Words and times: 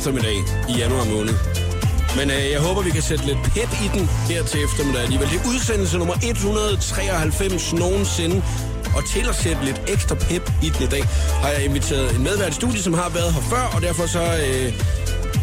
eftermiddag 0.00 0.36
i 0.68 0.72
januar 0.78 1.04
måned. 1.04 1.34
Men 2.18 2.30
øh, 2.30 2.50
jeg 2.54 2.60
håber, 2.60 2.82
vi 2.82 2.90
kan 2.90 3.02
sætte 3.02 3.26
lidt 3.26 3.42
pep 3.42 3.70
i 3.86 3.88
den 3.98 4.04
her 4.30 4.44
til 4.44 4.64
eftermiddag 4.64 5.02
alligevel. 5.02 5.28
Det 5.28 5.40
er 5.40 5.48
udsendelse 5.48 5.98
nummer 5.98 6.14
193 6.22 7.72
nogensinde. 7.72 8.36
Og 8.96 9.02
til 9.12 9.28
at 9.28 9.34
sætte 9.34 9.64
lidt 9.64 9.80
ekstra 9.88 10.14
pep 10.14 10.50
i 10.62 10.68
den 10.68 10.82
i 10.82 10.86
dag, 10.86 11.04
har 11.42 11.48
jeg 11.48 11.64
inviteret 11.64 12.16
en 12.16 12.22
medvært 12.22 12.50
i 12.50 12.54
studiet, 12.54 12.84
som 12.84 12.94
har 12.94 13.08
været 13.08 13.32
her 13.34 13.40
før, 13.40 13.64
og 13.74 13.82
derfor 13.82 14.06
så 14.06 14.22
øh, 14.22 14.66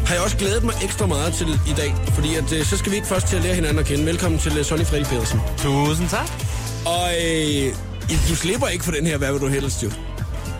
har 0.07 0.13
jeg 0.15 0.23
også 0.23 0.37
glædet 0.37 0.63
mig 0.63 0.75
ekstra 0.83 1.05
meget 1.05 1.33
til 1.33 1.47
i 1.47 1.73
dag. 1.77 1.95
Fordi 2.15 2.35
at, 2.35 2.53
øh, 2.53 2.65
så 2.65 2.77
skal 2.77 2.91
vi 2.91 2.95
ikke 2.95 3.07
først 3.07 3.27
til 3.27 3.35
at 3.35 3.43
lære 3.43 3.55
hinanden 3.55 3.79
at 3.79 3.85
kende. 3.85 4.05
Velkommen 4.05 4.39
til 4.39 4.57
øh, 4.57 4.65
Sonny 4.65 4.85
Freddy 4.85 5.05
Pedersen. 5.05 5.39
Tusind 5.57 6.09
tak. 6.09 6.29
Og 6.85 7.07
øh, 7.25 7.73
du 8.29 8.35
slipper 8.35 8.67
ikke 8.67 8.83
for 8.83 8.91
den 8.91 9.05
her, 9.07 9.17
hvad 9.17 9.31
vil 9.31 9.41
du 9.41 9.47
helst 9.47 9.83
jo? 9.83 9.91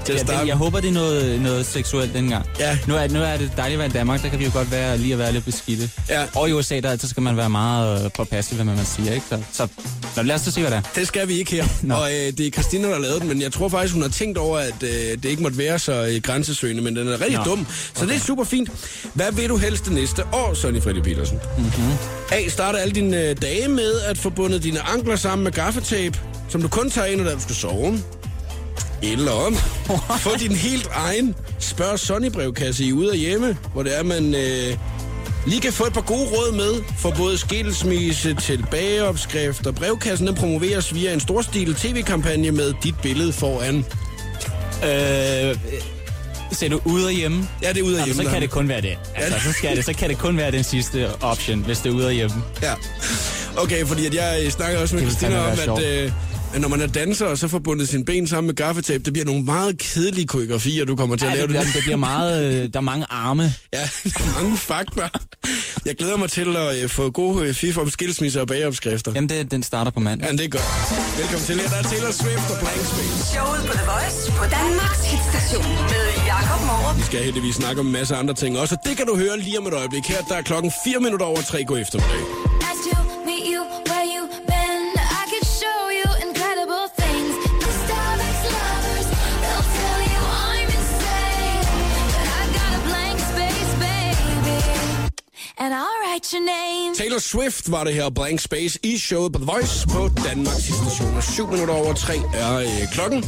Til 0.08 0.14
at 0.14 0.20
starte. 0.20 0.42
det, 0.42 0.48
jeg 0.48 0.56
håber, 0.56 0.80
det 0.80 0.88
er 0.90 0.94
noget, 0.94 1.42
noget 1.42 1.66
seksuelt 1.66 2.14
dengang. 2.14 2.46
Ja. 2.60 2.78
Nu 2.88 2.96
er, 2.96 3.08
nu 3.08 3.20
er 3.20 3.38
det 3.38 3.52
dejligt 3.58 3.74
at 3.74 3.80
være 3.80 3.88
i 3.88 3.92
Danmark, 3.92 4.24
der 4.24 4.30
kan 4.30 4.40
vi 4.40 4.46
jo 4.46 4.52
godt 4.54 4.72
være, 4.72 4.98
lige 4.98 5.14
at 5.14 5.20
være 5.20 5.32
lidt 5.32 5.46
beskidte. 5.46 5.90
Ja. 6.10 6.26
Og 6.36 6.50
i 6.50 6.54
USA, 6.54 6.80
der, 6.80 6.98
så 6.98 7.10
skal 7.10 7.24
man 7.24 7.38
være 7.38 7.50
meget 7.50 8.06
øh, 8.06 8.12
påpasselig, 8.12 8.64
hvad 8.64 8.76
man 8.76 8.86
siger, 8.86 9.14
ikke? 9.14 9.26
Så, 9.30 9.42
så 9.52 9.68
nå, 10.16 10.24
lad 10.24 10.36
os 10.36 10.42
så 10.42 10.52
se, 10.52 10.62
hvad 10.62 10.72
det 10.72 10.78
er. 10.78 10.82
Det 10.96 11.08
skal 11.08 11.28
vi 11.28 11.34
ikke 11.34 11.52
her. 11.52 11.66
Og 11.98 12.12
øh, 12.12 12.38
det 12.38 12.40
er 12.40 12.52
Christina, 12.52 12.88
der 12.88 12.94
har 12.94 13.02
lavet 13.02 13.22
den, 13.22 13.28
men 13.28 13.42
jeg 13.42 13.52
tror 13.52 13.70
faktisk, 13.70 13.94
hun 13.94 14.02
har 14.02 14.10
tænkt 14.10 14.38
over, 14.38 14.58
at 14.58 14.84
øh, 14.84 14.90
det 14.90 15.26
ikke 15.26 15.44
måtte 15.44 15.58
være 15.58 15.80
så 15.80 16.06
øh, 16.06 16.22
grænsesøgende, 16.22 16.84
men 16.84 16.96
den 16.96 17.08
er 17.08 17.22
rigtig 17.22 17.38
Nå. 17.38 17.44
dum. 17.44 17.68
Så 17.94 18.06
det 18.06 18.16
er 18.16 18.20
super 18.20 18.44
fint. 18.44 18.70
Hvad 19.14 19.32
vil 19.32 19.50
du 19.50 19.58
helst 19.58 19.86
det 19.86 19.94
næste 19.94 20.24
år, 20.34 20.54
Sonny 20.54 20.82
Freddy 20.82 21.02
Petersen? 21.02 21.40
Mm-hmm. 21.58 21.94
A. 22.32 22.48
Starte 22.50 22.80
alle 22.80 22.94
dine 22.94 23.22
øh, 23.22 23.36
dage 23.42 23.68
med 23.68 24.00
at 24.00 24.18
få 24.18 24.30
bundet 24.30 24.64
dine 24.64 24.80
ankler 24.80 25.16
sammen 25.16 25.44
med 25.44 25.52
gaffetape, 25.52 26.20
som 26.50 26.62
du 26.62 26.68
kun 26.68 26.90
tager 26.90 27.08
ind, 27.08 27.22
når 27.22 27.32
du 27.32 27.40
skal 27.42 27.56
sove. 27.56 28.00
Eller 29.04 29.54
få 30.20 30.30
din 30.40 30.52
helt 30.56 30.88
egen 30.94 31.36
spørg 31.60 32.00
Sonny 32.00 32.28
brevkasse 32.32 32.84
i 32.84 32.94
ude 32.94 33.10
og 33.10 33.16
hjemme, 33.16 33.58
hvor 33.74 33.84
det 33.84 33.98
er, 34.00 34.04
man 34.04 34.36
øh, 34.36 34.78
lige 35.48 35.62
kan 35.62 35.74
få 35.74 35.84
et 35.86 35.94
par 35.94 36.02
gode 36.02 36.26
råd 36.26 36.52
med 36.56 36.84
for 36.98 37.14
både 37.18 37.38
skilsmisse, 37.38 38.34
tilbageopskrifter. 38.34 39.72
Brevkassen 39.72 40.28
den 40.28 40.36
promoveres 40.36 40.94
via 40.96 41.14
en 41.14 41.20
storstil 41.20 41.76
tv-kampagne 41.76 42.52
med 42.52 42.74
dit 42.84 42.96
billede 43.02 43.34
foran. 43.34 43.86
Øh, 44.84 45.56
ser 46.52 46.70
du 46.70 46.82
ude 46.86 47.06
og 47.06 47.12
hjemme? 47.12 47.48
Ja, 47.64 47.70
det 47.70 47.78
er 47.78 47.84
ude 47.84 47.94
og 47.94 48.00
Jamen, 48.00 48.06
hjemme. 48.06 48.24
så 48.24 48.30
kan 48.30 48.42
det 48.42 48.50
kun 48.50 48.68
være 48.70 48.82
det. 48.82 48.98
Altså, 49.16 49.40
så, 49.44 49.52
skal 49.52 49.76
det, 49.78 49.86
så 49.86 49.94
kan 49.94 50.10
det 50.10 50.18
kun 50.18 50.38
være 50.38 50.52
den 50.52 50.64
sidste 50.64 51.08
option, 51.22 51.60
hvis 51.60 51.80
det 51.80 51.90
er 51.90 51.94
ude 51.94 52.06
og 52.06 52.12
hjemme. 52.14 52.44
Ja. 52.62 52.74
Okay, 53.58 53.86
fordi 53.86 54.06
at 54.06 54.14
jeg 54.14 54.42
øh, 54.46 54.52
snakker 54.52 54.80
også 54.80 54.96
med 54.96 55.04
Christina 55.04 55.40
om, 55.40 55.78
at, 55.78 55.84
øh, 55.86 56.12
at 56.54 56.62
når 56.62 56.68
man 56.68 56.82
er 56.82 56.88
danser, 56.88 57.26
og 57.26 57.38
så 57.38 57.48
får 57.48 57.60
bundet 57.60 57.90
sine 57.90 58.06
ben 58.06 58.28
sammen 58.28 58.48
med 58.48 58.56
gaffetape, 58.56 59.04
det 59.04 59.14
bliver 59.14 59.26
nogle 59.26 59.44
meget 59.44 59.78
kedelige 59.78 60.28
koreografier, 60.28 60.86
du 60.86 60.96
kommer 60.96 61.16
til 61.16 61.26
at 61.26 61.32
Ja, 61.32 61.36
lave 61.36 61.48
det, 61.48 61.50
bliver, 61.50 61.64
det 61.64 61.82
bliver 61.84 61.98
meget... 61.98 62.54
Øh, 62.54 62.70
der 62.74 62.80
er 62.80 62.82
mange 62.82 63.06
arme. 63.10 63.54
Ja, 63.74 63.80
der 64.04 64.10
er 64.20 64.42
mange 64.42 64.58
fakta. 64.58 65.10
Jeg 65.86 65.96
glæder 65.96 66.18
mig 66.18 66.30
til 66.32 66.56
at 66.58 66.84
øh, 66.84 66.90
få 66.90 67.10
gode 67.10 67.48
øh, 67.48 67.54
fif 67.54 67.78
om 67.78 67.90
skilsmisse 67.90 68.42
og 68.42 68.48
bageopskrifter. 68.48 69.12
Jamen, 69.16 69.30
det, 69.30 69.52
den 69.52 69.64
starter 69.64 69.92
på 69.92 70.00
mandag. 70.00 70.28
Ja, 70.28 70.32
det 70.32 70.46
er 70.46 70.50
godt. 70.50 71.18
Velkommen 71.20 71.46
til. 71.46 71.56
Her 71.60 71.70
der 71.70 71.78
er 71.78 71.84
Taylor 71.84 72.12
Swift 72.12 72.50
og 72.54 72.58
Blank 72.60 72.82
Space. 72.92 73.34
Showet 73.34 73.62
på 73.70 73.74
The 73.74 73.86
Voice 73.92 74.32
på 74.40 74.44
Danmarks 74.58 75.04
hitstation 75.12 75.72
med 75.94 76.06
Jakob 76.32 76.62
Morup. 76.66 76.98
Vi 76.98 77.04
skal 77.04 77.24
heldigvis 77.24 77.56
snakke 77.56 77.80
om 77.82 77.86
en 77.88 77.94
masse 77.94 78.16
andre 78.16 78.34
ting 78.34 78.60
også, 78.60 78.76
og 78.76 78.90
det 78.90 78.98
kan 78.98 79.06
du 79.08 79.16
høre 79.18 79.40
lige 79.40 79.60
om 79.60 79.68
et 79.68 79.74
øjeblik. 79.74 80.04
Her 80.08 80.22
der 80.30 80.36
er 80.36 80.42
klokken 80.42 80.72
4 80.86 81.00
minutter 81.00 81.26
over 81.26 81.42
3 81.42 81.64
god 81.66 81.80
eftermiddag. 81.80 82.47
And 95.60 95.74
I'll 95.74 96.00
write 96.06 96.32
your 96.34 96.46
name. 96.46 96.96
Taylor 96.96 97.20
Swift 97.20 97.72
var 97.72 97.84
det 97.84 97.94
her 97.94 98.10
Blank 98.10 98.40
Space 98.40 98.80
i 98.84 98.98
showet 98.98 99.34
på 99.34 99.40
The 99.40 99.46
Voice 99.46 99.88
på 99.88 100.10
Danmarks 100.26 100.64
station. 100.64 101.22
7 101.22 101.48
minutter 101.52 101.74
over 101.74 101.94
3 101.94 102.14
er 102.34 102.56
øh, 102.58 102.68
klokken. 102.94 103.24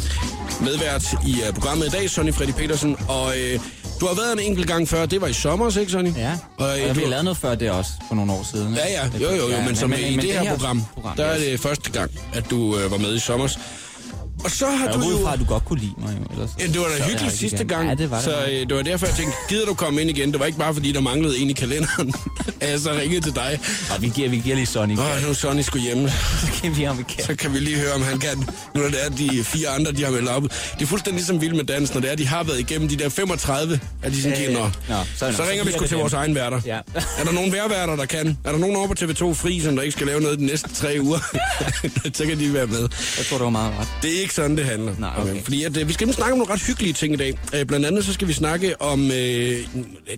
Medvært 0.62 1.04
i 1.28 1.42
øh, 1.48 1.54
programmet 1.54 1.86
i 1.88 1.90
dag, 1.90 2.10
Sonny 2.10 2.34
Freddy 2.34 2.52
Petersen. 2.52 2.98
Og 3.08 3.38
øh, 3.40 3.60
du 4.00 4.06
har 4.08 4.16
været 4.16 4.34
en 4.34 4.40
enkelt 4.40 4.68
gang 4.68 4.88
før. 4.88 5.06
Det 5.06 5.22
var 5.22 5.28
i 5.28 5.34
sommer, 5.34 5.78
ikke 5.78 5.92
Sonny? 5.92 6.16
Ja, 6.16 6.38
Og, 6.58 6.68
og 6.68 6.80
øh, 6.80 6.90
vi 6.90 6.94
du- 6.94 7.00
har 7.00 7.08
lavet 7.10 7.24
noget 7.24 7.38
før 7.38 7.56
det 7.56 7.72
også, 7.72 7.92
for 8.08 8.16
nogle 8.16 8.32
år 8.34 8.44
siden. 8.52 8.68
ikke? 8.70 8.82
Ja, 8.82 8.92
ja, 8.92 9.10
jo, 9.22 9.30
jo, 9.30 9.36
jo, 9.36 9.50
Ja, 9.50 9.66
men, 9.66 9.76
som 9.76 9.94
i 9.94 10.16
det 10.16 10.24
her 10.34 10.56
program, 10.58 10.82
der 11.18 11.26
er 11.26 11.38
det 11.38 11.60
første 11.60 11.92
gang, 11.92 12.12
at 12.34 12.50
du 12.50 12.78
øh, 12.78 12.92
var 12.92 12.98
med 12.98 13.16
i 13.16 13.20
sommer. 13.20 13.48
Og 14.44 14.52
så 14.52 14.66
har 14.66 14.92
du 14.92 15.10
jo... 15.10 15.24
fra, 15.24 15.34
at 15.34 15.40
du 15.40 15.46
godt 15.46 15.66
kunne 15.66 15.80
lide 15.80 15.94
mig 15.98 16.18
jo. 16.20 16.34
Ellers, 16.34 16.50
Ja, 16.60 16.68
det 16.68 16.80
var 16.80 16.86
da 16.98 17.04
hyggeligt 17.04 17.38
sidste 17.38 17.56
igen. 17.58 17.68
gang, 17.68 17.90
Ja, 17.90 17.96
det 17.96 18.10
var 18.12 18.16
det. 18.16 18.26
så 18.26 18.46
øh, 18.52 18.68
det 18.70 18.76
var 18.76 18.82
derfor, 18.82 19.06
jeg 19.06 19.16
tænkte, 19.16 19.38
gider 19.50 19.66
du 19.66 19.74
komme 19.74 20.02
ind 20.02 20.10
igen? 20.10 20.32
Det 20.32 20.40
var 20.40 20.46
ikke 20.46 20.58
bare, 20.60 20.74
fordi 20.74 20.92
der 20.92 21.00
manglede 21.02 21.38
en 21.38 21.50
i 21.50 21.54
kalenderen, 21.54 22.14
at 22.60 22.70
jeg 22.72 22.80
så 22.80 22.92
ringede 22.92 23.22
til 23.22 23.36
dig. 23.36 23.60
Og 23.96 24.02
vi 24.02 24.10
giver, 24.16 24.30
vi 24.30 24.38
giver 24.38 24.56
lige 24.56 24.66
Sonic. 24.66 25.00
Åh, 25.00 25.24
nu 25.24 25.30
er 25.30 25.34
Sonny 25.34 25.62
skulle 25.62 25.84
hjemme. 25.86 26.10
Så 26.42 26.48
kan 26.62 26.78
vi 26.78 26.88
om 26.88 26.98
vi 26.98 27.04
kan. 27.04 27.24
Så 27.26 27.36
kan 27.36 27.54
vi 27.54 27.60
lige 27.60 27.78
høre, 27.78 27.94
om 27.94 28.02
han 28.02 28.20
kan. 28.20 28.50
Nu 28.76 28.82
er 28.84 28.88
det 28.90 29.06
er 29.06 29.10
de 29.10 29.44
fire 29.44 29.68
andre, 29.70 29.92
de 29.92 30.04
har 30.04 30.12
meldt 30.12 30.30
op. 30.30 30.44
Det 30.44 30.82
er 30.82 30.86
fuldstændig 30.86 31.18
ligesom 31.20 31.42
vild 31.42 31.54
med 31.54 31.64
dans, 31.64 31.94
når 31.94 32.02
det 32.02 32.12
er, 32.12 32.16
de 32.16 32.28
har 32.28 32.44
været 32.44 32.60
igennem 32.60 32.88
de 32.90 32.96
der 32.96 33.10
35, 33.10 33.80
at 34.04 34.12
de 34.12 34.22
sådan 34.22 34.38
Øh, 34.44 34.48
øh, 34.48 34.54
nå, 34.54 34.70
så, 34.88 35.04
så- 35.32 35.38
så 35.38 35.44
ringer 35.50 35.66
vi 35.66 35.72
sgu 35.72 35.80
til 35.82 35.90
det 35.90 35.98
vores 35.98 36.14
egen 36.14 36.36
værter. 36.36 36.62
Ja. 36.66 36.80
er 37.18 37.24
der 37.26 37.32
nogen 37.32 37.52
værværter, 37.52 37.96
der 37.96 38.06
kan? 38.06 38.38
Er 38.44 38.52
der 38.52 38.60
nogen 38.60 38.76
over 38.76 38.88
på 38.88 38.94
TV2 39.00 39.34
Fri, 39.34 39.60
som 39.62 39.76
der 39.76 39.82
ikke 39.84 39.92
skal 39.92 40.08
lave 40.08 40.22
noget 40.22 40.40
de 40.40 40.46
næste 40.46 40.70
tre 40.74 40.98
uger? 41.02 41.20
så 42.14 42.26
kan 42.26 42.40
de 42.40 42.54
være 42.54 42.68
med. 42.68 42.80
Jeg 43.18 43.26
tror, 43.30 43.38
du 43.38 43.44
var 43.44 43.50
meget 43.50 43.74
ret. 43.80 43.88
Det 44.02 44.18
er 44.18 44.22
ikke 44.30 44.36
sådan, 44.36 44.58
det 44.58 44.66
handler. 44.66 44.94
Nej, 45.00 45.10
okay. 45.18 45.44
Fordi 45.44 45.64
at, 45.64 45.78
øh, 45.78 45.88
vi 45.88 45.94
skal 45.94 46.14
snakke 46.14 46.32
om 46.32 46.38
nogle 46.38 46.54
ret 46.54 46.62
hyggelige 46.62 46.94
ting 46.94 47.14
i 47.14 47.18
dag. 47.18 47.40
Øh, 47.54 47.66
blandt 47.66 47.86
andet 47.86 48.06
så 48.06 48.14
skal 48.14 48.28
vi 48.28 48.34
snakke 48.34 48.82
om, 48.82 49.12
øh, 49.12 49.58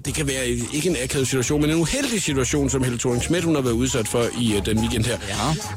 det 0.05 0.13
kan 0.13 0.27
være 0.27 0.47
ikke 0.47 0.89
en 0.89 0.95
akavet 1.03 1.27
situation, 1.27 1.61
men 1.61 1.69
en 1.69 1.75
uheldig 1.75 2.21
situation, 2.21 2.69
som 2.69 2.83
Helle 2.83 2.99
thorning 2.99 3.23
Schmidt 3.23 3.43
hun 3.43 3.55
har 3.55 3.61
været 3.61 3.73
udsat 3.73 4.07
for 4.07 4.25
i 4.39 4.55
øh, 4.55 4.65
den 4.65 4.79
weekend 4.79 5.05
her. 5.05 5.17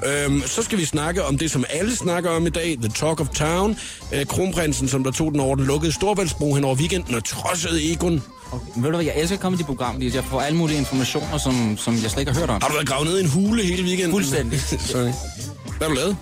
Ja. 0.02 0.24
Øhm, 0.24 0.42
så 0.46 0.62
skal 0.62 0.78
vi 0.78 0.84
snakke 0.84 1.24
om 1.24 1.38
det, 1.38 1.50
som 1.50 1.64
alle 1.70 1.96
snakker 1.96 2.30
om 2.30 2.46
i 2.46 2.50
dag, 2.50 2.76
The 2.82 2.92
Talk 2.94 3.20
of 3.20 3.28
Town. 3.28 3.76
Øh, 4.14 4.26
kronprinsen, 4.26 4.88
som 4.88 5.04
der 5.04 5.10
tog 5.10 5.32
den 5.32 5.40
over 5.40 5.56
den 5.56 5.66
lukkede 5.66 5.92
Storbæltsbro 5.92 6.54
hen 6.54 6.64
over 6.64 6.76
weekenden 6.76 7.14
og 7.14 7.24
trodsede 7.24 7.92
Egon. 7.92 8.22
Okay. 8.52 8.66
Men 8.74 8.84
ved 8.84 8.90
du 8.90 8.96
hvad, 8.96 9.06
jeg 9.06 9.14
elsker 9.16 9.36
at 9.36 9.40
komme 9.40 9.58
i 9.58 9.58
de 9.58 9.64
programmer, 9.64 9.94
fordi 9.94 10.16
jeg 10.16 10.24
får 10.24 10.40
alle 10.40 10.58
mulige 10.58 10.78
informationer, 10.78 11.38
som, 11.38 11.76
som 11.78 11.94
jeg 11.94 12.10
slet 12.10 12.20
ikke 12.20 12.32
har 12.32 12.40
hørt 12.40 12.50
om. 12.50 12.58
Har 12.62 12.68
du 12.68 12.74
været 12.74 12.88
gravet 12.88 13.06
ned 13.06 13.18
i 13.18 13.22
en 13.22 13.30
hule 13.30 13.62
hele 13.62 13.82
weekenden? 13.82 14.10
Fuldstændig. 14.12 14.60
Sorry. 14.92 15.12
Hvad 15.78 15.88
har 15.88 15.88
du 15.88 15.94
lavet? 15.94 16.16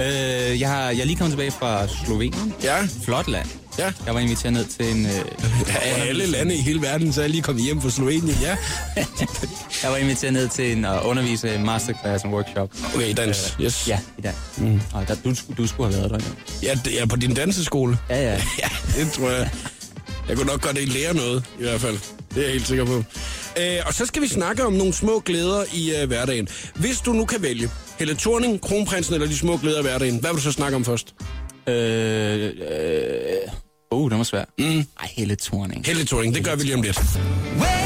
Øh, 0.00 0.60
jeg, 0.60 0.68
har, 0.68 0.90
jeg 0.90 1.00
er 1.00 1.04
lige 1.04 1.16
kommet 1.16 1.32
tilbage 1.32 1.50
fra 1.50 1.86
Slovenien. 2.04 2.54
Ja. 2.62 2.88
Flot 3.04 3.28
land. 3.28 3.48
Ja. 3.78 3.92
Jeg 4.06 4.14
var 4.14 4.20
inviteret 4.20 4.52
ned 4.52 4.64
til 4.64 4.90
en... 4.96 5.06
Øh, 5.06 5.12
Af 5.82 6.08
alle 6.08 6.26
lande 6.26 6.54
i 6.54 6.60
hele 6.60 6.82
verden, 6.82 7.12
så 7.12 7.20
er 7.20 7.24
jeg 7.24 7.30
lige 7.30 7.42
kommet 7.42 7.64
hjem 7.64 7.80
fra 7.82 7.90
Slovenien, 7.90 8.36
ja. 8.42 8.56
jeg 9.82 9.90
var 9.90 9.96
inviteret 9.96 10.32
ned 10.32 10.48
til 10.48 10.72
en 10.72 10.84
at 10.84 11.02
undervise 11.02 11.54
en 11.54 11.64
masterclass 11.64 12.24
og 12.24 12.30
workshop. 12.30 12.70
Okay, 12.94 13.14
dans. 13.16 13.56
Yes. 13.60 13.88
Ja, 13.88 13.98
i 14.18 14.20
dag. 14.20 14.32
Mm. 14.56 14.80
Og 14.94 15.08
der, 15.08 15.14
du, 15.24 15.34
du 15.58 15.66
skulle 15.66 15.92
have 15.94 16.10
været 16.10 16.20
der. 16.22 16.30
Ja, 16.62 16.68
Ja, 16.68 16.78
det 16.84 17.02
er 17.02 17.06
på 17.06 17.16
din 17.16 17.34
danseskole. 17.34 17.98
ja. 18.10 18.22
ja. 18.22 18.40
Ja, 18.62 18.68
det 19.02 19.12
tror 19.12 19.30
jeg. 19.30 19.50
Jeg 20.28 20.36
kunne 20.36 20.46
nok 20.46 20.60
godt 20.60 20.88
lære 20.88 21.14
noget, 21.14 21.44
i 21.58 21.62
hvert 21.62 21.80
fald. 21.80 21.98
Det 22.34 22.38
er 22.38 22.42
jeg 22.42 22.52
helt 22.52 22.66
sikker 22.66 22.84
på. 22.84 23.04
Øh, 23.60 23.76
og 23.86 23.94
så 23.94 24.06
skal 24.06 24.22
vi 24.22 24.28
snakke 24.28 24.64
om 24.66 24.72
nogle 24.72 24.92
små 24.92 25.18
glæder 25.24 25.64
i 25.72 25.92
øh, 25.96 26.06
hverdagen. 26.06 26.48
Hvis 26.74 27.00
du 27.00 27.12
nu 27.12 27.24
kan 27.24 27.42
vælge 27.42 27.70
Helle 27.98 28.14
Thorning, 28.14 28.60
kronprinsen 28.60 29.14
eller 29.14 29.26
de 29.26 29.36
små 29.36 29.56
glæder 29.56 29.82
hverdagen, 29.82 30.20
hvad 30.20 30.30
vil 30.30 30.36
du 30.36 30.42
så 30.42 30.52
snakke 30.52 30.76
om 30.76 30.84
først? 30.84 31.14
Øh, 31.66 32.44
øh, 32.44 32.50
uh, 33.90 34.10
den 34.10 34.18
var 34.18 34.24
svær. 34.24 34.44
Mm. 34.58 34.64
Ej, 34.66 34.84
Helle 35.16 35.36
Thorning. 35.36 35.86
Helle 35.86 36.04
Thorning, 36.04 36.34
det 36.34 36.44
gør 36.44 36.56
vi 36.56 36.62
lige 36.62 36.74
om 36.74 36.82
lidt. 36.82 36.98
Where 37.60 37.77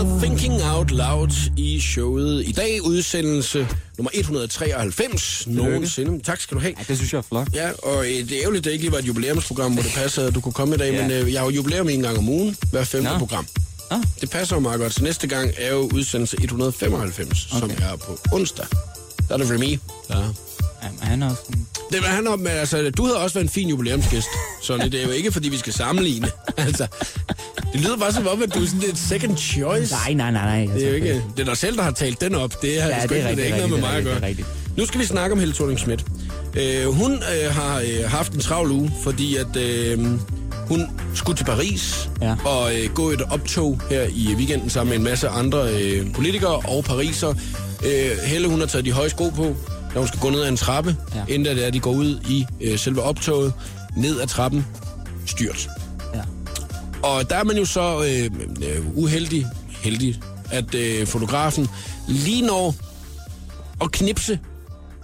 og 0.00 0.18
Thinking 0.22 0.62
Out 0.62 0.90
Loud 0.90 1.50
i 1.56 1.80
showet 1.80 2.44
i 2.46 2.52
dag. 2.52 2.82
Udsendelse 2.82 3.68
nummer 3.98 4.10
193 4.14 5.46
nogensinde. 5.46 6.22
Tak 6.24 6.40
skal 6.40 6.54
du 6.54 6.60
have. 6.60 6.74
Ej, 6.76 6.84
det 6.88 6.96
synes 6.96 7.12
jeg 7.12 7.18
er 7.18 7.22
flot. 7.22 7.48
Ja, 7.54 7.70
og 7.82 8.04
det 8.04 8.32
er 8.32 8.40
ærgerligt, 8.42 8.64
det 8.64 8.70
ikke 8.70 8.84
lige 8.84 8.92
var 8.92 8.98
et 8.98 9.04
jubilæumsprogram, 9.04 9.72
hvor 9.72 9.82
det 9.82 9.92
passer, 9.94 10.26
at 10.26 10.34
du 10.34 10.40
kunne 10.40 10.52
komme 10.52 10.74
i 10.74 10.78
dag, 10.78 10.92
Ja. 10.92 11.02
men 11.02 11.10
øh, 11.10 11.32
jeg 11.32 11.40
har 11.40 11.46
jo 11.46 11.50
jubilæum 11.50 11.88
en 11.88 12.02
gang 12.02 12.18
om 12.18 12.28
ugen, 12.28 12.56
hver 12.70 12.84
femte 12.84 13.10
Nå. 13.12 13.18
program. 13.18 13.46
Ah. 13.90 13.98
Det 14.20 14.30
passer 14.30 14.56
jo 14.56 14.60
meget 14.60 14.80
godt, 14.80 14.94
så 14.94 15.04
næste 15.04 15.26
gang 15.26 15.50
er 15.58 15.72
jo 15.72 15.90
udsendelse 15.94 16.36
195, 16.42 17.48
okay. 17.52 17.60
som 17.60 17.70
er 17.70 17.96
på 17.96 18.18
onsdag. 18.32 18.66
Der 19.28 19.34
er 19.34 19.38
det 19.38 19.50
Remy. 19.50 19.78
Ja. 20.10 20.14
Jamen, 20.84 20.98
han 21.00 21.22
er 21.22 21.30
også. 21.30 21.42
Det 21.92 22.02
var 22.02 22.08
han 22.08 22.26
om, 22.26 22.38
men 22.38 22.48
altså, 22.48 22.90
du 22.96 23.04
havde 23.04 23.16
også 23.18 23.34
været 23.34 23.44
en 23.44 23.50
fin 23.50 23.68
jubilæumsgæst, 23.68 24.26
Sonny. 24.62 24.84
Det 24.84 24.94
er 25.02 25.04
jo 25.04 25.10
ikke, 25.10 25.32
fordi 25.32 25.48
vi 25.48 25.56
skal 25.58 25.72
sammenligne. 25.72 26.28
Altså, 26.56 26.86
det 27.72 27.80
lyder 27.80 27.96
bare 27.96 28.12
som 28.12 28.26
om, 28.26 28.42
at 28.42 28.54
du 28.54 28.62
er 28.62 28.66
sådan 28.66 28.80
lidt 28.80 28.98
second 28.98 29.36
choice. 29.36 29.94
Nej, 29.94 30.12
nej, 30.12 30.30
nej, 30.30 30.66
nej. 30.66 30.74
Det 30.74 30.84
er 30.84 30.88
jo 30.88 30.94
ikke, 30.94 31.22
det 31.36 31.40
er 31.42 31.44
dig 31.44 31.56
selv, 31.56 31.76
der 31.76 31.82
har 31.82 31.90
talt 31.90 32.20
den 32.20 32.34
op. 32.34 32.62
Det 32.62 32.82
er, 32.82 32.86
Ja, 32.86 32.98
sgu 33.06 33.08
det 33.08 33.14
ikke, 33.16 33.24
er 33.26 33.28
rigtigt, 33.28 33.36
det 33.36 33.42
er 33.42 33.46
ikke 33.56 33.68
noget 33.68 33.70
med 33.70 33.80
mig 33.80 33.96
at 33.98 34.04
det 34.04 34.12
er 34.30 34.34
gøre. 34.34 34.46
Nu 34.76 34.86
skal 34.86 35.00
vi 35.00 35.04
snakke 35.06 35.32
om 35.32 35.38
Helle 35.38 35.54
thorning 35.54 35.78
Schmidt. 35.78 36.04
Øh, 36.56 36.86
hun 36.86 37.12
øh, 37.12 37.54
har 37.54 37.78
øh, 37.80 38.10
haft 38.10 38.32
en 38.32 38.40
travl 38.40 38.70
uge, 38.70 38.92
fordi 39.02 39.36
at 39.36 39.56
øh, 39.56 39.98
Hun 40.68 40.86
skulle 41.14 41.36
til 41.36 41.44
Paris 41.44 42.08
Ja. 42.22 42.34
og 42.44 42.76
øh, 42.76 42.90
gå 42.94 43.10
et 43.10 43.22
optog 43.30 43.80
her 43.90 44.02
i 44.02 44.34
weekenden 44.36 44.70
sammen 44.70 44.90
med 44.90 44.96
en 44.98 45.04
masse 45.04 45.28
andre 45.28 45.74
øh, 45.82 46.12
politikere 46.14 46.56
og 46.56 46.84
pariser. 46.84 47.34
Øh, 47.84 48.18
Helle, 48.24 48.48
hun 48.48 48.60
har 48.60 48.66
taget 48.66 48.84
de 48.84 48.92
høje 48.92 49.10
sko 49.10 49.28
på, 49.28 49.56
da 49.94 49.98
hun 49.98 50.08
skal 50.08 50.20
gå 50.20 50.30
ned 50.30 50.42
ad 50.42 50.48
en 50.48 50.56
trappe, 50.56 50.96
ja. 51.14 51.18
Ja. 51.18 51.34
inden 51.34 51.56
det 51.56 51.66
er, 51.66 51.70
de 51.70 51.80
går 51.80 51.92
ud 51.92 52.20
i 52.28 52.46
øh, 52.60 52.78
selve 52.78 53.02
optoget. 53.02 53.52
Ned 53.96 54.20
ad 54.20 54.26
trappen, 54.26 54.66
styrt. 55.26 55.68
Ja. 56.14 56.20
Og 57.02 57.30
der 57.30 57.36
er 57.36 57.44
man 57.44 57.56
jo 57.56 57.64
så 57.64 58.04
øh, 58.08 58.30
øh, 58.68 58.98
uheldig, 58.98 59.46
heldig, 59.82 60.20
at 60.50 60.74
øh, 60.74 61.06
fotografen 61.06 61.68
lige 62.08 62.42
når 62.46 62.74
at 63.82 63.90
knipse 63.92 64.38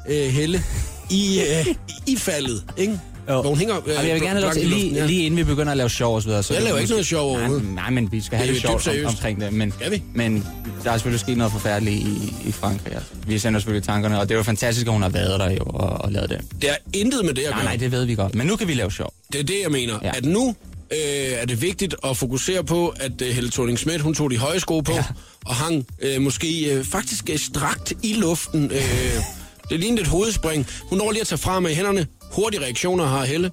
øh, 0.09 0.27
Helle 0.33 0.63
i, 1.11 1.41
øh, 1.41 1.67
i 2.07 2.17
faldet, 2.17 2.65
ikke? 2.77 3.01
Jo. 3.29 3.41
Hvor 3.41 3.49
hun 3.51 3.59
hænger 3.59 3.77
øh, 3.77 3.83
Jamen, 3.95 4.07
jeg 4.07 4.15
vil 4.15 4.23
gerne 4.23 4.41
have 4.41 4.43
lov 4.43 4.53
til, 4.53 4.67
lige, 4.67 4.95
ja. 4.95 5.07
lige 5.07 5.23
inden 5.27 5.39
vi 5.39 5.45
begynder 5.45 5.71
at 5.71 5.77
lave 5.77 5.91
sjov 5.91 6.15
og 6.15 6.23
så 6.23 6.29
videre. 6.29 6.43
Så 6.43 6.55
Jeg 6.55 6.63
laver 6.63 6.79
ikke 6.79 6.91
noget 6.91 7.07
sjov 7.07 7.33
nej, 7.33 7.39
overhovedet. 7.41 7.75
nej, 7.75 7.91
men 7.91 8.13
vi 8.13 8.21
skal 8.21 8.39
have 8.39 8.47
Det 8.49 8.55
dybt 8.63 8.83
sjovt 8.83 8.89
om, 8.89 9.07
omkring 9.07 9.41
det. 9.41 9.53
Men, 9.53 9.73
Skal 9.73 9.91
vi? 9.91 10.03
men 10.15 10.47
der 10.85 10.91
er 10.91 10.97
selvfølgelig 10.97 11.21
sket 11.21 11.37
noget 11.37 11.53
forfærdeligt 11.53 11.97
i, 11.97 12.35
i 12.49 12.53
Frankrig. 12.53 12.95
Altså. 12.95 13.09
Vi 13.27 13.39
sender 13.39 13.61
selvfølgelig 13.61 13.87
tankerne, 13.87 14.21
og 14.21 14.29
det 14.29 14.35
jo 14.35 14.43
fantastisk, 14.43 14.87
at 14.87 14.93
hun 14.93 15.03
har 15.03 15.09
været 15.09 15.41
der 15.41 15.51
jo 15.51 15.63
og, 15.65 15.89
og 16.05 16.13
lavet 16.13 16.31
det. 16.31 16.41
Det 16.63 16.71
er 16.71 16.77
intet 16.93 17.25
med 17.25 17.35
det 17.35 17.43
at 17.43 17.51
Nej, 17.51 17.59
gøre. 17.59 17.65
nej, 17.65 17.77
det 17.77 17.93
ved 17.93 18.05
vi 18.05 18.15
godt. 18.15 18.35
Men 18.35 18.47
nu 18.47 18.57
kan 18.57 18.69
vi 18.69 18.75
lave 18.75 18.93
sjov. 18.93 19.13
Det 19.33 19.41
er 19.41 19.45
det, 19.45 19.57
jeg 19.63 19.71
mener. 19.71 19.99
Ja. 20.03 20.13
At 20.17 20.25
nu 20.25 20.55
øh, 20.91 20.99
er 21.33 21.47
det 21.47 21.63
vigtigt 21.63 21.95
at 22.05 22.17
fokusere 22.17 22.65
på, 22.65 22.95
at 23.01 23.23
øh, 23.23 23.29
Helle 23.35 23.51
thorning 23.51 23.79
Schmidt, 23.79 24.01
hun 24.01 24.15
tog 24.15 24.31
de 24.31 24.39
høje 24.39 24.61
sko 24.61 24.81
på, 24.81 24.93
ja. 24.93 25.05
Og 25.47 25.55
hang 25.55 25.87
øh, 26.03 26.23
måske 26.23 26.73
øh, 26.75 26.85
faktisk 26.85 27.31
øh, 27.33 27.39
strakt 27.39 27.93
i 28.03 28.13
luften. 28.13 28.71
Øh, 28.71 28.81
det 29.71 29.81
lignede 29.81 30.03
et 30.03 30.09
hovedspring. 30.09 30.67
Hun 30.83 30.99
når 30.99 31.11
lige 31.11 31.21
at 31.21 31.27
tage 31.27 31.39
frem 31.39 31.63
med 31.63 31.75
hænderne. 31.75 32.07
Hurtige 32.35 32.63
reaktioner 32.63 33.05
har 33.07 33.25
Helle. 33.25 33.51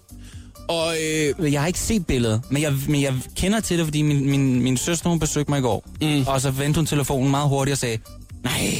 Og 0.67 0.93
øh, 1.03 1.53
Jeg 1.53 1.61
har 1.61 1.67
ikke 1.67 1.79
set 1.79 2.05
billedet, 2.07 2.41
men 2.49 2.61
jeg, 2.61 2.73
men 2.87 3.01
jeg 3.01 3.13
kender 3.35 3.59
til 3.59 3.77
det, 3.77 3.85
fordi 3.85 4.01
min, 4.01 4.29
min, 4.29 4.61
min 4.63 4.77
søster 4.77 5.09
hun 5.09 5.19
besøgte 5.19 5.51
mig 5.51 5.59
i 5.59 5.61
går. 5.61 5.89
Mm. 6.01 6.27
Og 6.27 6.41
så 6.41 6.51
vendte 6.51 6.77
hun 6.77 6.85
telefonen 6.85 7.31
meget 7.31 7.49
hurtigt 7.49 7.73
og 7.73 7.77
sagde, 7.77 7.97
nej, 8.43 8.71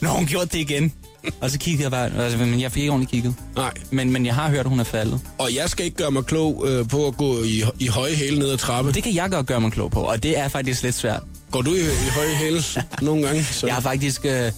nu 0.00 0.08
har 0.08 0.14
hun 0.16 0.26
gjort 0.26 0.52
det 0.52 0.58
igen. 0.58 0.92
og 1.40 1.50
så 1.50 1.58
kiggede 1.58 1.82
jeg 1.82 1.90
bare, 1.90 2.22
altså, 2.24 2.38
men 2.38 2.60
jeg 2.60 2.72
fik 2.72 2.80
ikke 2.80 2.90
ordentligt 2.92 3.10
kigget. 3.10 3.34
nej, 3.56 3.72
Men, 3.90 4.10
men 4.12 4.26
jeg 4.26 4.34
har 4.34 4.48
hørt, 4.50 4.60
at 4.60 4.66
hun 4.66 4.80
er 4.80 4.84
faldet. 4.84 5.20
og 5.38 5.54
jeg 5.54 5.70
skal 5.70 5.84
ikke 5.84 5.96
gøre 5.96 6.10
mig 6.10 6.24
klog 6.24 6.64
øh, 6.68 6.88
på 6.88 7.06
at 7.06 7.16
gå 7.16 7.42
i, 7.42 7.62
i 7.78 7.86
høje 7.86 8.14
hæle 8.14 8.38
ned 8.38 8.50
ad 8.50 8.56
trappe. 8.58 8.92
Det 8.92 9.02
kan 9.02 9.14
jeg 9.14 9.30
godt 9.30 9.46
gøre 9.46 9.60
mig 9.60 9.72
klog 9.72 9.90
på, 9.90 10.00
og 10.00 10.22
det 10.22 10.38
er 10.38 10.48
faktisk 10.48 10.82
lidt 10.82 10.94
svært. 10.94 11.22
Går 11.50 11.62
du 11.62 11.74
i, 11.74 11.78
i 11.80 12.08
høje 12.14 12.34
hæle 12.34 12.62
nogle 13.02 13.26
gange? 13.26 13.44
Så. 13.44 13.66
Jeg 13.66 13.74
har 13.74 13.82
faktisk, 13.82 14.24
øh, 14.26 14.52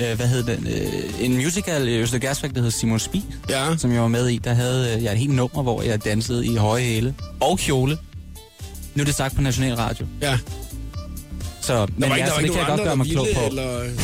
øh, 0.00 0.16
hvad 0.16 0.26
hedder 0.26 0.56
den, 0.56 0.66
øh, 0.66 1.24
en 1.24 1.36
musical 1.36 1.88
i 1.88 1.96
Øster 1.98 2.18
Gasværk, 2.18 2.52
der 2.54 2.60
hedder 2.60 2.70
Simon 2.78 2.98
Spies, 2.98 3.22
Ja. 3.48 3.76
som 3.78 3.92
jeg 3.92 4.02
var 4.02 4.08
med 4.08 4.28
i. 4.28 4.38
Der 4.38 4.54
havde 4.54 4.94
øh, 4.96 5.04
jeg 5.04 5.12
et 5.12 5.18
helt 5.18 5.34
nummer, 5.34 5.62
hvor 5.62 5.82
jeg 5.82 6.04
dansede 6.04 6.46
i 6.46 6.56
høje 6.56 6.82
hæle 6.82 7.14
og 7.40 7.58
kjole. 7.58 7.98
Nu 8.94 9.00
er 9.00 9.04
det 9.04 9.14
sagt 9.14 9.34
på 9.34 9.40
National 9.42 9.74
Radio. 9.74 10.06
Ja. 10.22 10.38
Så, 11.60 11.86
men 11.96 12.02
Der 12.02 12.08
var 12.08 12.16
ikke, 12.16 12.26
der 12.26 12.32
var 12.32 12.38
det 12.38 12.44
ikke 12.44 12.54
kan 12.54 12.60
jeg 12.68 12.68
godt 12.68 12.82
gøre 12.82 12.96
mig 12.96 13.06
klog 13.06 13.26
på. 13.34 13.40
eller, 13.48 13.78
eller, 13.80 13.94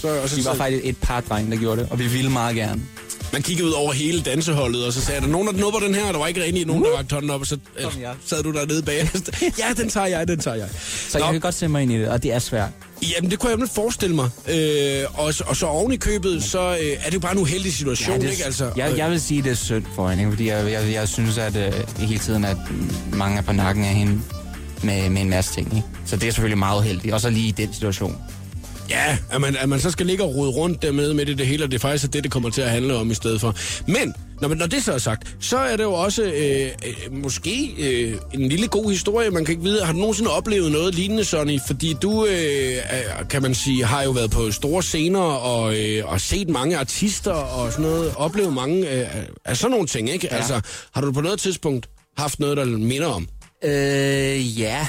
så, 0.00 0.08
og 0.22 0.28
så, 0.28 0.36
Vi 0.36 0.44
var 0.44 0.54
faktisk 0.54 0.82
et 0.84 0.96
par 0.96 1.20
drenge, 1.20 1.50
der 1.50 1.56
gjorde 1.56 1.80
det, 1.80 1.90
og 1.90 1.98
vi 1.98 2.06
ville 2.06 2.30
meget 2.30 2.56
gerne. 2.56 2.82
Man 3.32 3.42
kiggede 3.42 3.68
ud 3.68 3.72
over 3.72 3.92
hele 3.92 4.20
danseholdet, 4.20 4.86
og 4.86 4.92
så 4.92 5.00
sagde 5.00 5.20
der 5.20 5.26
nogen, 5.26 5.46
der 5.46 5.52
nupper 5.52 5.80
den 5.80 5.94
her, 5.94 6.04
og 6.04 6.12
der 6.12 6.18
var 6.18 6.26
ikke 6.26 6.44
rigtig 6.44 6.66
nogen, 6.66 6.84
der 6.84 6.90
rakte 6.98 7.14
hånden 7.14 7.30
op, 7.30 7.40
og 7.40 7.46
så 7.46 7.58
øh, 7.78 7.84
ja. 8.00 8.10
sad 8.26 8.42
du 8.42 8.52
dernede 8.52 8.82
bag. 8.82 9.10
ja, 9.62 9.64
den 9.76 9.88
tager 9.88 10.06
jeg, 10.06 10.28
den 10.28 10.38
tager 10.38 10.56
jeg. 10.56 10.68
Så 11.08 11.18
Nå, 11.18 11.24
jeg 11.24 11.32
kan 11.32 11.40
godt 11.40 11.54
sætte 11.54 11.72
mig 11.72 11.82
ind 11.82 11.92
i 11.92 11.98
det, 11.98 12.08
og 12.08 12.22
det 12.22 12.32
er 12.32 12.38
svært. 12.38 12.68
Jamen, 13.16 13.30
det 13.30 13.38
kunne 13.38 13.52
jeg 13.52 13.60
jo 13.60 13.66
forestille 13.66 14.14
mig. 14.16 14.30
Øh, 14.48 15.04
og, 15.14 15.34
og 15.46 15.56
så 15.56 15.66
oven 15.66 15.92
i 15.92 15.96
købet, 15.96 16.44
så 16.44 16.60
øh, 16.60 16.76
er 16.76 17.04
det 17.04 17.14
jo 17.14 17.20
bare 17.20 17.32
en 17.32 17.38
uheldig 17.38 17.72
situation, 17.72 18.20
det, 18.20 18.30
ikke? 18.30 18.44
Altså, 18.44 18.70
jeg, 18.76 18.94
jeg 18.96 19.10
vil 19.10 19.20
sige, 19.20 19.42
det 19.42 19.50
er 19.50 19.54
synd 19.54 19.84
for 19.94 20.08
hende, 20.08 20.22
ikke? 20.22 20.32
fordi 20.32 20.48
jeg, 20.48 20.72
jeg, 20.72 20.92
jeg 20.92 21.08
synes, 21.08 21.38
at 21.38 21.56
øh, 21.56 21.72
hele 21.98 22.18
tiden, 22.18 22.44
at 22.44 22.56
mange 23.12 23.38
er 23.38 23.42
på 23.42 23.52
nakken 23.52 23.84
af 23.84 23.94
hende 23.94 24.20
med, 24.82 25.10
med 25.10 25.22
en 25.22 25.30
masse 25.30 25.54
ting. 25.54 25.76
Ikke? 25.76 25.88
Så 26.06 26.16
det 26.16 26.28
er 26.28 26.32
selvfølgelig 26.32 26.58
meget 26.58 26.78
uheldigt, 26.78 27.14
og 27.14 27.20
så 27.20 27.30
lige 27.30 27.48
i 27.48 27.50
den 27.50 27.74
situation. 27.74 28.16
Ja, 28.90 29.18
at 29.30 29.40
man, 29.40 29.56
at 29.56 29.68
man 29.68 29.80
så 29.80 29.90
skal 29.90 30.06
ligge 30.06 30.24
og 30.24 30.34
rode 30.34 30.50
rundt 30.50 30.82
dernede 30.82 31.14
med 31.14 31.26
det, 31.26 31.38
det 31.38 31.46
hele, 31.46 31.64
og 31.64 31.70
det 31.70 31.76
er 31.76 31.80
faktisk 31.80 32.12
det, 32.12 32.24
det 32.24 32.32
kommer 32.32 32.50
til 32.50 32.62
at 32.62 32.70
handle 32.70 32.94
om 32.96 33.10
i 33.10 33.14
stedet 33.14 33.40
for. 33.40 33.54
Men, 33.86 34.14
når, 34.40 34.54
når 34.54 34.66
det 34.66 34.84
så 34.84 34.92
er 34.92 34.98
sagt, 34.98 35.36
så 35.40 35.58
er 35.58 35.76
det 35.76 35.84
jo 35.84 35.92
også 35.92 36.22
øh, 36.22 36.70
øh, 36.86 37.12
måske 37.12 37.74
øh, 37.78 38.18
en 38.34 38.48
lille 38.48 38.68
god 38.68 38.90
historie, 38.90 39.30
man 39.30 39.44
kan 39.44 39.52
ikke 39.52 39.64
vide. 39.64 39.84
Har 39.84 39.92
du 39.92 39.98
nogensinde 39.98 40.30
oplevet 40.30 40.72
noget 40.72 40.94
lignende, 40.94 41.24
Sonny? 41.24 41.58
Fordi 41.66 41.96
du, 42.02 42.26
øh, 42.26 42.76
kan 43.30 43.42
man 43.42 43.54
sige, 43.54 43.84
har 43.84 44.02
jo 44.02 44.10
været 44.10 44.30
på 44.30 44.50
store 44.50 44.82
scener 44.82 45.20
og, 45.20 45.78
øh, 45.78 46.12
og 46.12 46.20
set 46.20 46.48
mange 46.48 46.78
artister 46.78 47.32
og 47.32 47.72
sådan 47.72 47.84
noget, 47.84 48.12
oplevet 48.16 48.52
mange 48.52 48.90
øh, 48.90 49.06
af 49.44 49.56
sådan 49.56 49.70
nogle 49.70 49.86
ting, 49.86 50.10
ikke? 50.10 50.28
Ja. 50.30 50.36
Altså, 50.36 50.60
har 50.94 51.00
du 51.00 51.12
på 51.12 51.20
noget 51.20 51.40
tidspunkt 51.40 51.88
haft 52.16 52.40
noget, 52.40 52.56
der 52.56 52.64
minder 52.64 53.06
om? 53.08 53.28
Øh, 53.64 54.60
ja. 54.60 54.86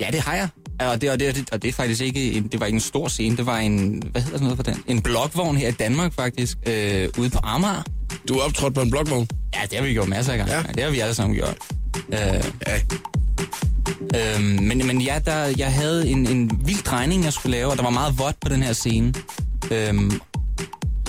Ja, 0.00 0.06
det 0.12 0.20
har 0.20 0.34
jeg. 0.34 0.48
Og 0.80 1.00
det, 1.00 1.10
og 1.10 1.20
det, 1.20 1.48
og 1.52 1.62
det 1.62 1.68
er 1.68 1.72
faktisk 1.72 2.00
ikke 2.02 2.32
en, 2.32 2.48
det 2.48 2.60
var 2.60 2.66
ikke 2.66 2.76
en 2.76 2.80
stor 2.80 3.08
scene, 3.08 3.36
det 3.36 3.46
var 3.46 3.58
en, 3.58 4.02
hvad 4.10 4.22
hedder 4.22 4.38
sådan 4.38 4.44
noget 4.44 4.56
for 4.56 4.62
den? 4.62 4.82
En 4.86 5.02
blokvogn 5.02 5.56
her 5.56 5.68
i 5.68 5.72
Danmark 5.72 6.14
faktisk, 6.14 6.58
øh, 6.66 7.08
ude 7.18 7.30
på 7.30 7.38
Amager. 7.42 7.82
Du 8.28 8.34
er 8.34 8.42
optrådt 8.42 8.74
på 8.74 8.80
en 8.80 8.90
blokvogn? 8.90 9.28
Ja, 9.54 9.60
det 9.70 9.78
har 9.78 9.86
vi 9.86 9.92
gjort 9.92 10.08
masser 10.08 10.32
af 10.32 10.38
gange. 10.38 10.54
Ja. 10.54 10.62
Det 10.74 10.82
har 10.82 10.90
vi 10.90 11.00
alle 11.00 11.14
sammen 11.14 11.36
gjort. 11.36 11.56
Øh, 12.12 12.44
Ja. 12.66 12.80
Øhm, 14.16 14.44
men, 14.44 14.86
men 14.86 15.00
ja, 15.00 15.18
der, 15.24 15.52
jeg 15.58 15.72
havde 15.72 16.08
en, 16.08 16.26
en 16.26 16.60
vild 16.64 16.82
drejning, 16.82 17.24
jeg 17.24 17.32
skulle 17.32 17.56
lave, 17.56 17.70
og 17.70 17.76
der 17.76 17.82
var 17.82 17.90
meget 17.90 18.18
vådt 18.18 18.40
på 18.40 18.48
den 18.48 18.62
her 18.62 18.72
scene. 18.72 19.14
Øhm, 19.70 20.20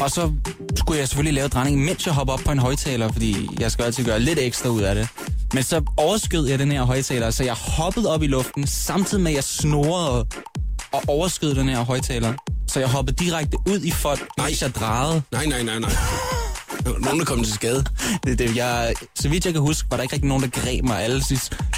og 0.01 0.12
så 0.12 0.31
skulle 0.75 1.00
jeg 1.00 1.07
selvfølgelig 1.07 1.33
lave 1.33 1.48
drejningen, 1.48 1.86
mens 1.86 2.06
jeg 2.06 2.13
hopper 2.13 2.33
op 2.33 2.39
på 2.45 2.51
en 2.51 2.59
højtaler, 2.59 3.12
fordi 3.12 3.50
jeg 3.59 3.71
skal 3.71 3.86
altid 3.86 4.06
gøre 4.06 4.19
lidt 4.19 4.39
ekstra 4.39 4.69
ud 4.69 4.81
af 4.81 4.95
det. 4.95 5.07
Men 5.53 5.63
så 5.63 5.81
overskød 5.98 6.48
jeg 6.48 6.59
den 6.59 6.71
her 6.71 6.83
højtaler, 6.83 7.30
så 7.30 7.44
jeg 7.44 7.53
hoppede 7.53 8.13
op 8.13 8.24
i 8.24 8.27
luften, 8.27 8.68
samtidig 8.68 9.24
med 9.24 9.31
at 9.31 9.36
jeg 9.36 9.44
snorede 9.44 10.25
og 10.92 11.03
overskød 11.07 11.56
den 11.56 11.69
her 11.69 11.83
højtaler. 11.86 12.33
Så 12.68 12.80
jeg 12.80 12.89
hoppede 12.89 13.24
direkte 13.25 13.57
ud 13.69 13.80
i 13.80 13.92
folk, 13.92 14.27
mens 14.38 14.62
jeg 14.62 14.75
drejede. 14.75 15.21
Nej, 15.31 15.45
nej, 15.45 15.63
nej, 15.63 15.80
nej. 15.80 15.92
Nogen, 16.86 17.19
der 17.19 17.25
kom 17.25 17.44
til 17.44 17.53
skade. 17.53 17.83
Det, 18.25 18.39
det, 18.39 18.56
jeg, 18.56 18.94
så 19.15 19.30
vidt 19.30 19.45
jeg 19.45 19.53
kan 19.53 19.62
huske, 19.62 19.88
var 19.92 19.98
der 19.98 20.03
ikke 20.03 20.13
rigtig 20.13 20.27
nogen, 20.30 20.44
der 20.44 20.50
greb 20.50 20.83
mig. 20.83 21.01
Alle 21.03 21.21
de, 21.21 21.36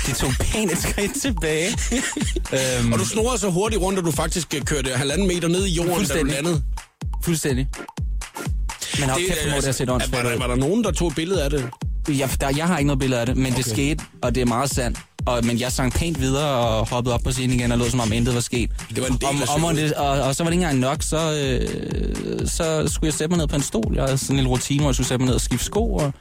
de 0.07 0.11
tog 0.13 0.31
pænt 0.51 0.71
et 0.71 0.77
skridt 0.77 1.21
tilbage. 1.21 1.67
øhm, 2.79 2.93
Og 2.93 2.99
du 2.99 3.05
snorede 3.05 3.37
så 3.37 3.49
hurtigt 3.49 3.81
rundt, 3.81 3.99
at 3.99 4.05
du 4.05 4.11
faktisk 4.11 4.53
øh, 4.55 4.61
kørte 4.61 4.89
halvanden 4.89 5.27
meter 5.27 5.47
ned 5.47 5.65
i 5.65 5.73
jorden, 5.73 6.05
da 6.05 6.19
du 6.19 6.25
landede. 6.25 6.63
Fuldstændig. 7.23 7.67
Men 8.99 9.09
hold 9.09 9.27
kæft, 9.27 9.41
hvor 9.41 9.55
det 9.55 9.63
have 9.63 9.73
set 9.73 9.87
var, 9.87 9.93
åndssvagt 9.93 10.25
der, 10.25 10.33
ud. 10.33 10.39
var 10.39 10.47
der 10.47 10.55
nogen, 10.55 10.83
der 10.83 10.91
tog 10.91 11.07
et 11.07 11.15
billede 11.15 11.43
af 11.43 11.49
det? 11.49 11.69
Jeg, 12.09 12.29
der, 12.41 12.49
jeg 12.57 12.67
har 12.67 12.77
ikke 12.77 12.87
noget 12.87 12.99
billede 12.99 13.19
af 13.19 13.25
det, 13.25 13.37
men 13.37 13.45
okay. 13.45 13.57
det 13.57 13.65
skete, 13.65 14.03
og 14.21 14.35
det 14.35 14.41
er 14.41 14.45
meget 14.45 14.69
sandt. 14.69 14.99
Og, 15.25 15.45
men 15.45 15.59
jeg 15.59 15.71
sang 15.71 15.93
pænt 15.93 16.19
videre 16.19 16.49
og 16.49 16.89
hoppede 16.89 17.15
op 17.15 17.21
på 17.23 17.31
scenen 17.31 17.59
igen 17.59 17.71
og 17.71 17.77
lød 17.77 17.89
som 17.89 17.99
om 17.99 18.11
intet 18.13 18.35
var 18.35 18.41
sket. 18.41 18.69
Det 18.89 19.01
var 19.01 19.07
en 19.07 19.13
del 19.13 19.29
om, 19.29 19.41
af 19.41 19.55
om, 19.55 19.63
og, 19.63 19.71
showet. 19.75 19.89
det, 19.89 19.93
og, 19.93 20.21
og, 20.21 20.35
så 20.35 20.43
var 20.43 20.49
det 20.49 20.55
ikke 20.55 20.63
engang 20.63 20.79
nok, 20.79 21.03
så, 21.03 21.17
øh, 21.17 22.47
så 22.47 22.87
skulle 22.87 23.07
jeg 23.07 23.13
sætte 23.13 23.27
mig 23.29 23.37
ned 23.37 23.47
på 23.47 23.55
en 23.55 23.61
stol. 23.61 23.91
Jeg 23.95 24.03
havde 24.03 24.17
sådan 24.17 24.33
en 24.33 24.37
lille 24.37 24.49
rutine, 24.49 24.79
hvor 24.79 24.89
jeg 24.89 24.95
skulle 24.95 25.07
sætte 25.07 25.19
mig 25.19 25.25
ned 25.25 25.35
og 25.35 25.41
skifte 25.41 25.65
sko. 25.65 25.95
Og, 25.95 26.13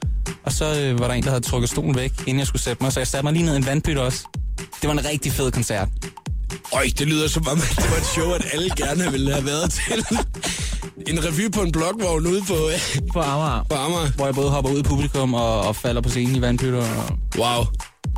og 0.44 0.52
så 0.52 0.80
øh, 0.80 0.98
var 0.98 1.06
der 1.06 1.14
en, 1.14 1.22
der 1.22 1.30
havde 1.30 1.44
trukket 1.44 1.70
stolen 1.70 1.94
væk, 1.96 2.12
inden 2.20 2.38
jeg 2.38 2.46
skulle 2.46 2.62
sætte 2.62 2.82
mig. 2.82 2.92
Så 2.92 3.00
jeg 3.00 3.06
satte 3.06 3.24
mig 3.24 3.32
lige 3.32 3.44
ned 3.44 3.54
i 3.54 3.56
en 3.56 3.66
vandpyt 3.66 3.98
også. 3.98 4.24
Det 4.82 4.88
var 4.88 4.92
en 4.92 5.04
rigtig 5.04 5.32
fed 5.32 5.50
koncert. 5.50 5.88
Øj, 6.72 6.84
det 6.98 7.06
lyder 7.06 7.28
som 7.28 7.48
om, 7.48 7.58
at 7.58 7.76
det 7.76 7.90
var 7.90 7.96
et 7.96 8.06
show, 8.06 8.32
at 8.32 8.46
alle 8.52 8.70
gerne 8.76 9.12
ville 9.12 9.32
have 9.32 9.46
været 9.46 9.70
til. 9.72 10.06
En 11.08 11.24
revy 11.24 11.50
på 11.52 11.60
en 11.62 11.72
blokvogn 11.72 12.26
ude 12.26 12.42
på, 12.48 12.54
øh, 12.54 12.98
På 13.12 13.20
Amager. 13.20 13.64
på 13.70 13.76
Amager. 13.76 14.10
Hvor 14.16 14.24
jeg 14.26 14.34
både 14.34 14.50
hopper 14.50 14.70
ud 14.70 14.78
i 14.78 14.82
publikum 14.82 15.34
og, 15.34 15.60
og 15.60 15.76
falder 15.76 16.00
på 16.00 16.08
scenen 16.08 16.36
i 16.36 16.40
vandpytter. 16.40 16.78
Og, 16.78 17.18
Wow. 17.38 17.64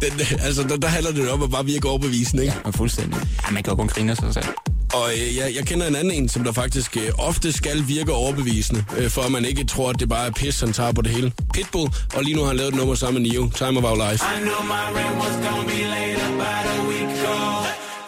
Den, 0.02 0.12
øh, 0.20 0.32
altså, 0.46 0.62
der, 0.62 0.76
der 0.76 0.88
handler 0.88 1.12
det 1.12 1.30
om 1.30 1.42
at 1.42 1.50
bare 1.50 1.64
virke 1.64 1.88
overbevisende, 1.88 2.42
ikke? 2.42 2.54
ja, 2.64 2.70
fuldstændig. 2.70 3.20
Ja, 3.46 3.50
man 3.52 3.62
kan 3.62 3.70
jo 3.70 3.76
kun 3.76 3.88
grine 3.88 4.10
af 4.10 4.16
sig 4.16 4.34
selv. 4.34 4.46
Og 4.94 5.10
øh, 5.12 5.36
jeg, 5.36 5.52
jeg 5.56 5.66
kender 5.66 5.86
en 5.86 5.96
anden 5.96 6.10
en, 6.12 6.28
som 6.28 6.44
der 6.44 6.52
faktisk 6.52 6.96
øh, 6.96 7.10
ofte 7.18 7.52
skal 7.52 7.88
virke 7.88 8.12
overbevisende, 8.12 8.84
øh, 8.98 9.10
for 9.10 9.22
at 9.22 9.32
man 9.32 9.44
ikke 9.44 9.64
tror, 9.64 9.90
at 9.90 10.00
det 10.00 10.08
bare 10.08 10.26
er 10.26 10.30
pis, 10.30 10.60
han 10.60 10.72
tager 10.72 10.92
på 10.92 11.02
det 11.02 11.10
hele. 11.10 11.32
Pitbull, 11.54 11.90
og 12.14 12.22
lige 12.22 12.34
nu 12.36 12.40
har 12.40 12.48
han 12.48 12.56
lavet 12.56 12.68
et 12.72 12.74
nummer 12.76 12.94
sammen 12.94 13.22
med 13.22 13.30
Neo, 13.30 13.50
Time 13.50 13.78
of 13.78 13.84
Our 13.84 14.10
Life. 14.10 14.24
I 14.24 14.40
knew 14.40 14.62
my 14.74 14.84
rent 14.98 15.16
was 15.16 15.34
gonna 15.48 15.66
be 15.74 15.80
late 15.94 16.20
about 16.32 16.64
a 16.74 16.88
week 16.88 17.08
ago. 17.18 17.36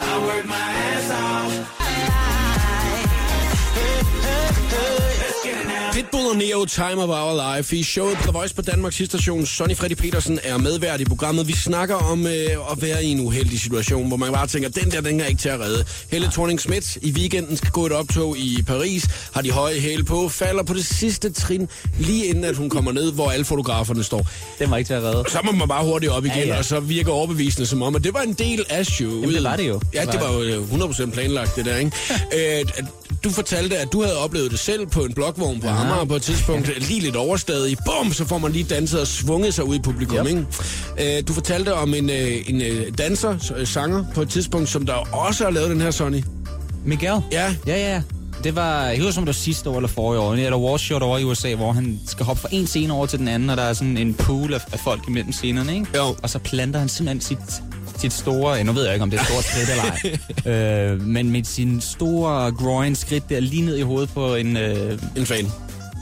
I 0.00 0.12
worked 0.28 0.46
my 0.46 0.66
ass 0.92 1.11
off. 1.11 2.25
Pitbull 5.97 6.26
og 6.26 6.37
Neo, 6.37 6.65
Time 6.65 7.03
of 7.03 7.09
Our 7.09 7.57
Life. 7.57 7.76
I 7.76 7.83
showet 7.83 8.17
The 8.17 8.33
Voice 8.33 8.55
på 8.55 8.62
Danmarks 8.62 8.97
station. 9.05 9.47
Sonny 9.47 9.76
Freddy 9.76 9.95
Petersen 9.95 10.38
er 10.43 10.59
medvært 10.59 11.00
i 11.00 11.05
programmet. 11.05 11.49
Vi 11.49 11.53
snakker 11.53 11.95
om 11.95 12.26
øh, 12.26 12.33
at 12.73 12.83
være 12.83 13.05
i 13.05 13.11
en 13.11 13.21
uheldig 13.21 13.61
situation, 13.61 14.09
hvor 14.09 14.17
man 14.17 14.33
bare 14.33 14.47
tænker, 14.47 14.69
den 14.69 14.91
der, 14.91 15.00
den 15.00 15.21
er 15.21 15.25
ikke 15.25 15.41
til 15.41 15.49
at 15.49 15.61
redde. 15.61 15.85
Helle 16.11 16.29
thorning 16.33 16.61
Schmidt 16.61 16.97
i 16.97 17.12
weekenden 17.12 17.57
skal 17.57 17.71
gå 17.71 17.87
et 17.87 17.93
optog 17.93 18.38
i 18.38 18.62
Paris, 18.67 19.09
har 19.35 19.43
de 19.43 19.50
høje 19.50 19.81
hæle 19.81 20.05
på, 20.05 20.29
falder 20.29 20.62
på 20.62 20.75
det 20.75 20.87
sidste 20.87 21.33
trin, 21.33 21.69
lige 21.99 22.26
inden 22.26 22.45
at 22.45 22.57
hun 22.57 22.71
kommer 22.71 22.93
ned, 22.93 23.12
hvor 23.12 23.31
alle 23.31 23.45
fotograferne 23.45 24.05
står. 24.05 24.26
Den 24.59 24.71
var 24.71 24.76
ikke 24.76 24.88
til 24.88 24.95
at 24.95 25.03
redde. 25.03 25.25
Så 25.29 25.38
må 25.45 25.53
man 25.53 25.69
bare 25.69 25.85
hurtigt 25.85 26.12
op 26.12 26.25
igen, 26.25 26.37
ja, 26.37 26.47
Ja, 26.47 26.59
og 26.59 26.65
så 26.65 26.81
virker 26.81 27.12
overbevisende 27.12 27.67
som 27.67 27.83
om, 27.83 27.97
at 27.97 28.05
det 28.05 28.15
var 28.15 28.21
en 28.21 28.33
del 28.33 28.65
af 28.69 28.87
showet. 28.87 29.21
Jamen, 29.21 29.35
det 29.35 29.45
var 29.45 29.57
det 29.57 29.69
jo. 29.69 29.81
Ja, 29.95 30.05
det 30.05 30.21
var 30.21 30.33
jo 30.33 30.43
øh, 30.43 30.73
100% 30.73 31.11
planlagt, 31.11 31.57
det 31.57 31.65
der, 31.65 31.76
ikke? 31.76 31.93
øh, 32.69 32.85
du 33.25 33.30
fortalte, 33.30 33.76
at 33.78 33.92
du 33.92 34.02
havde 34.02 34.18
oplevet 34.18 34.50
det 34.50 34.58
selv 34.58 34.87
på 34.87 35.00
en 35.00 35.14
blokvogn 35.14 35.61
på 35.61 35.68
Amager 35.68 36.04
på 36.04 36.14
et 36.16 36.23
tidspunkt, 36.23 36.88
lige 36.88 37.00
lidt 37.00 37.16
overstadig. 37.16 37.76
Bum, 37.87 38.12
så 38.12 38.25
får 38.25 38.38
man 38.38 38.52
lige 38.52 38.64
danset 38.64 39.00
og 39.00 39.06
svunget 39.06 39.54
sig 39.54 39.64
ud 39.64 39.75
i 39.75 39.78
publikum, 39.78 40.16
Yep. 40.18 40.26
ikke? 40.26 41.16
Øh, 41.18 41.23
du 41.28 41.32
fortalte 41.32 41.75
om 41.75 41.94
en, 41.94 42.11
øh, 42.11 42.32
en 42.46 42.62
øh, 42.62 42.99
danser, 42.99 43.62
sanger 43.64 44.04
på 44.14 44.23
et 44.23 44.28
tidspunkt, 44.28 44.68
som 44.68 44.87
der 44.87 45.14
også 45.14 45.44
har 45.44 45.50
lavet 45.50 45.70
den 45.70 45.80
her, 45.80 45.90
Sonny. 45.90 46.25
Miguel? 46.85 47.20
Ja. 47.32 47.54
Ja, 47.66 47.92
ja. 47.94 48.02
Det 48.44 48.56
var, 48.56 48.82
jeg 48.87 48.96
husker, 48.99 49.12
som 49.12 49.23
det 49.23 49.26
var 49.26 49.32
sidste 49.32 49.70
år 49.70 49.76
eller 49.76 49.88
forrige 49.88 50.20
år. 50.20 50.35
Er 50.35 50.50
der 50.50 50.56
Wall 50.58 50.78
Shot 50.78 51.02
over 51.02 51.18
i 51.18 51.25
USA, 51.25 51.54
hvor 51.54 51.73
han 51.73 52.00
skal 52.06 52.26
hoppe 52.26 52.40
fra 52.42 52.49
en 52.52 52.66
scene 52.66 52.92
over 52.92 53.06
til 53.06 53.18
den 53.18 53.28
anden, 53.28 53.50
og 53.50 53.56
der 53.56 53.62
er 53.62 53.73
sådan 53.73 53.96
en 53.96 54.14
pool 54.14 54.54
af, 54.54 54.61
af 54.73 54.80
folk 54.80 55.00
imellem 55.08 55.32
scenerne, 55.32 55.75
ikke? 55.75 55.87
Jo. 55.96 56.16
Og 56.23 56.30
så 56.30 56.38
planter 56.38 56.78
han 56.80 56.88
simpelthen 56.88 57.20
sit, 57.20 57.62
sit 58.00 58.12
store, 58.12 58.65
nu 58.65 58.73
ved 58.73 58.85
jeg 58.85 58.93
ikke, 58.95 59.03
om 59.03 59.11
det 59.11 59.19
er 59.19 59.23
et 59.23 59.29
stort 59.29 59.45
skridt 59.45 59.71
eller 59.71 59.85
ej, 60.45 60.93
øh, 60.93 61.00
men 61.00 61.31
med 61.31 61.45
sin 61.45 61.81
store 61.81 62.53
groin 62.53 62.95
skridt 62.95 63.29
der 63.29 63.41
lige 63.41 63.62
ned 63.62 63.76
i 63.76 63.83
hovedet 63.83 64.11
på 64.11 64.35
en, 64.35 64.57
øh, 64.57 64.99
En 65.17 65.26
fan. 65.26 65.53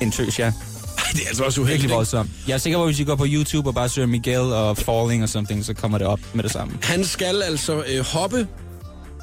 en 0.03 0.11
tøs, 0.11 0.39
ja. 0.39 0.53
Det 1.13 1.23
er 1.23 1.29
altså 1.29 1.45
også 1.45 1.61
uheldigt. 1.61 1.83
Virkelig 1.83 1.97
voldsomt. 1.97 2.31
Jeg 2.49 2.55
er 2.55 2.59
sikker 2.59 2.79
på, 2.79 2.83
at 2.83 2.89
hvis 2.89 3.01
I 3.01 3.05
går 3.05 3.15
på 3.17 3.25
YouTube 3.29 3.71
og 3.71 3.75
bare 3.75 3.89
søger 3.89 4.09
Miguel 4.09 4.39
og 4.41 4.77
Falling 4.77 5.23
og 5.23 5.29
something, 5.29 5.65
så 5.65 5.75
kommer 5.75 5.99
det 5.99 6.07
op 6.07 6.21
med 6.33 6.43
det 6.43 6.53
samme. 6.53 6.75
Han 6.83 7.05
skal 7.05 7.43
altså 7.43 7.85
øh, 7.89 8.05
hoppe 8.05 8.47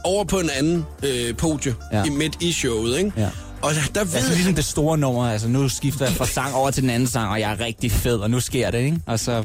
over 0.03 0.23
på 0.23 0.39
en 0.39 0.49
anden 0.49 0.85
øh, 1.03 1.35
podie 1.37 1.75
ja. 1.93 1.97
Ja. 1.97 2.03
i 2.05 2.09
midt 2.09 2.37
i 2.41 2.51
showet, 2.51 2.97
ikke? 2.97 3.11
Ja. 3.17 3.29
Og 3.61 3.71
der, 3.73 3.81
der 3.95 4.03
ved 4.03 4.15
Altså 4.15 4.33
ligesom 4.33 4.55
det 4.55 4.65
store 4.65 4.97
nummer, 4.97 5.31
altså 5.31 5.47
nu 5.47 5.69
skifter 5.69 6.05
jeg 6.05 6.13
fra 6.13 6.25
sang 6.25 6.55
over 6.55 6.71
til 6.71 6.81
den 6.83 6.89
anden 6.89 7.07
sang, 7.07 7.29
og 7.29 7.39
jeg 7.39 7.51
er 7.51 7.59
rigtig 7.59 7.91
fed, 7.91 8.17
og 8.17 8.29
nu 8.31 8.39
sker 8.39 8.71
det, 8.71 8.79
ikke? 8.79 8.99
Og 9.05 9.19
så, 9.19 9.43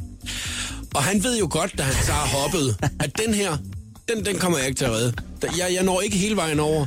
Og 0.97 1.03
han 1.03 1.25
ved 1.25 1.39
jo 1.39 1.49
godt, 1.51 1.79
da 1.79 1.83
han 1.83 2.05
så 2.05 2.13
har 2.13 2.39
hoppet, 2.39 2.77
at 3.01 3.11
den 3.27 3.35
her, 3.35 3.57
den, 4.09 4.25
den 4.25 4.39
kommer 4.39 4.59
jeg 4.59 4.67
ikke 4.67 4.79
til 4.79 4.85
at 4.85 4.91
redde. 4.91 5.13
Jeg, 5.43 5.75
jeg 5.75 5.83
når 5.85 6.01
ikke 6.01 6.17
hele 6.17 6.37
vejen 6.37 6.61
over. 6.61 6.87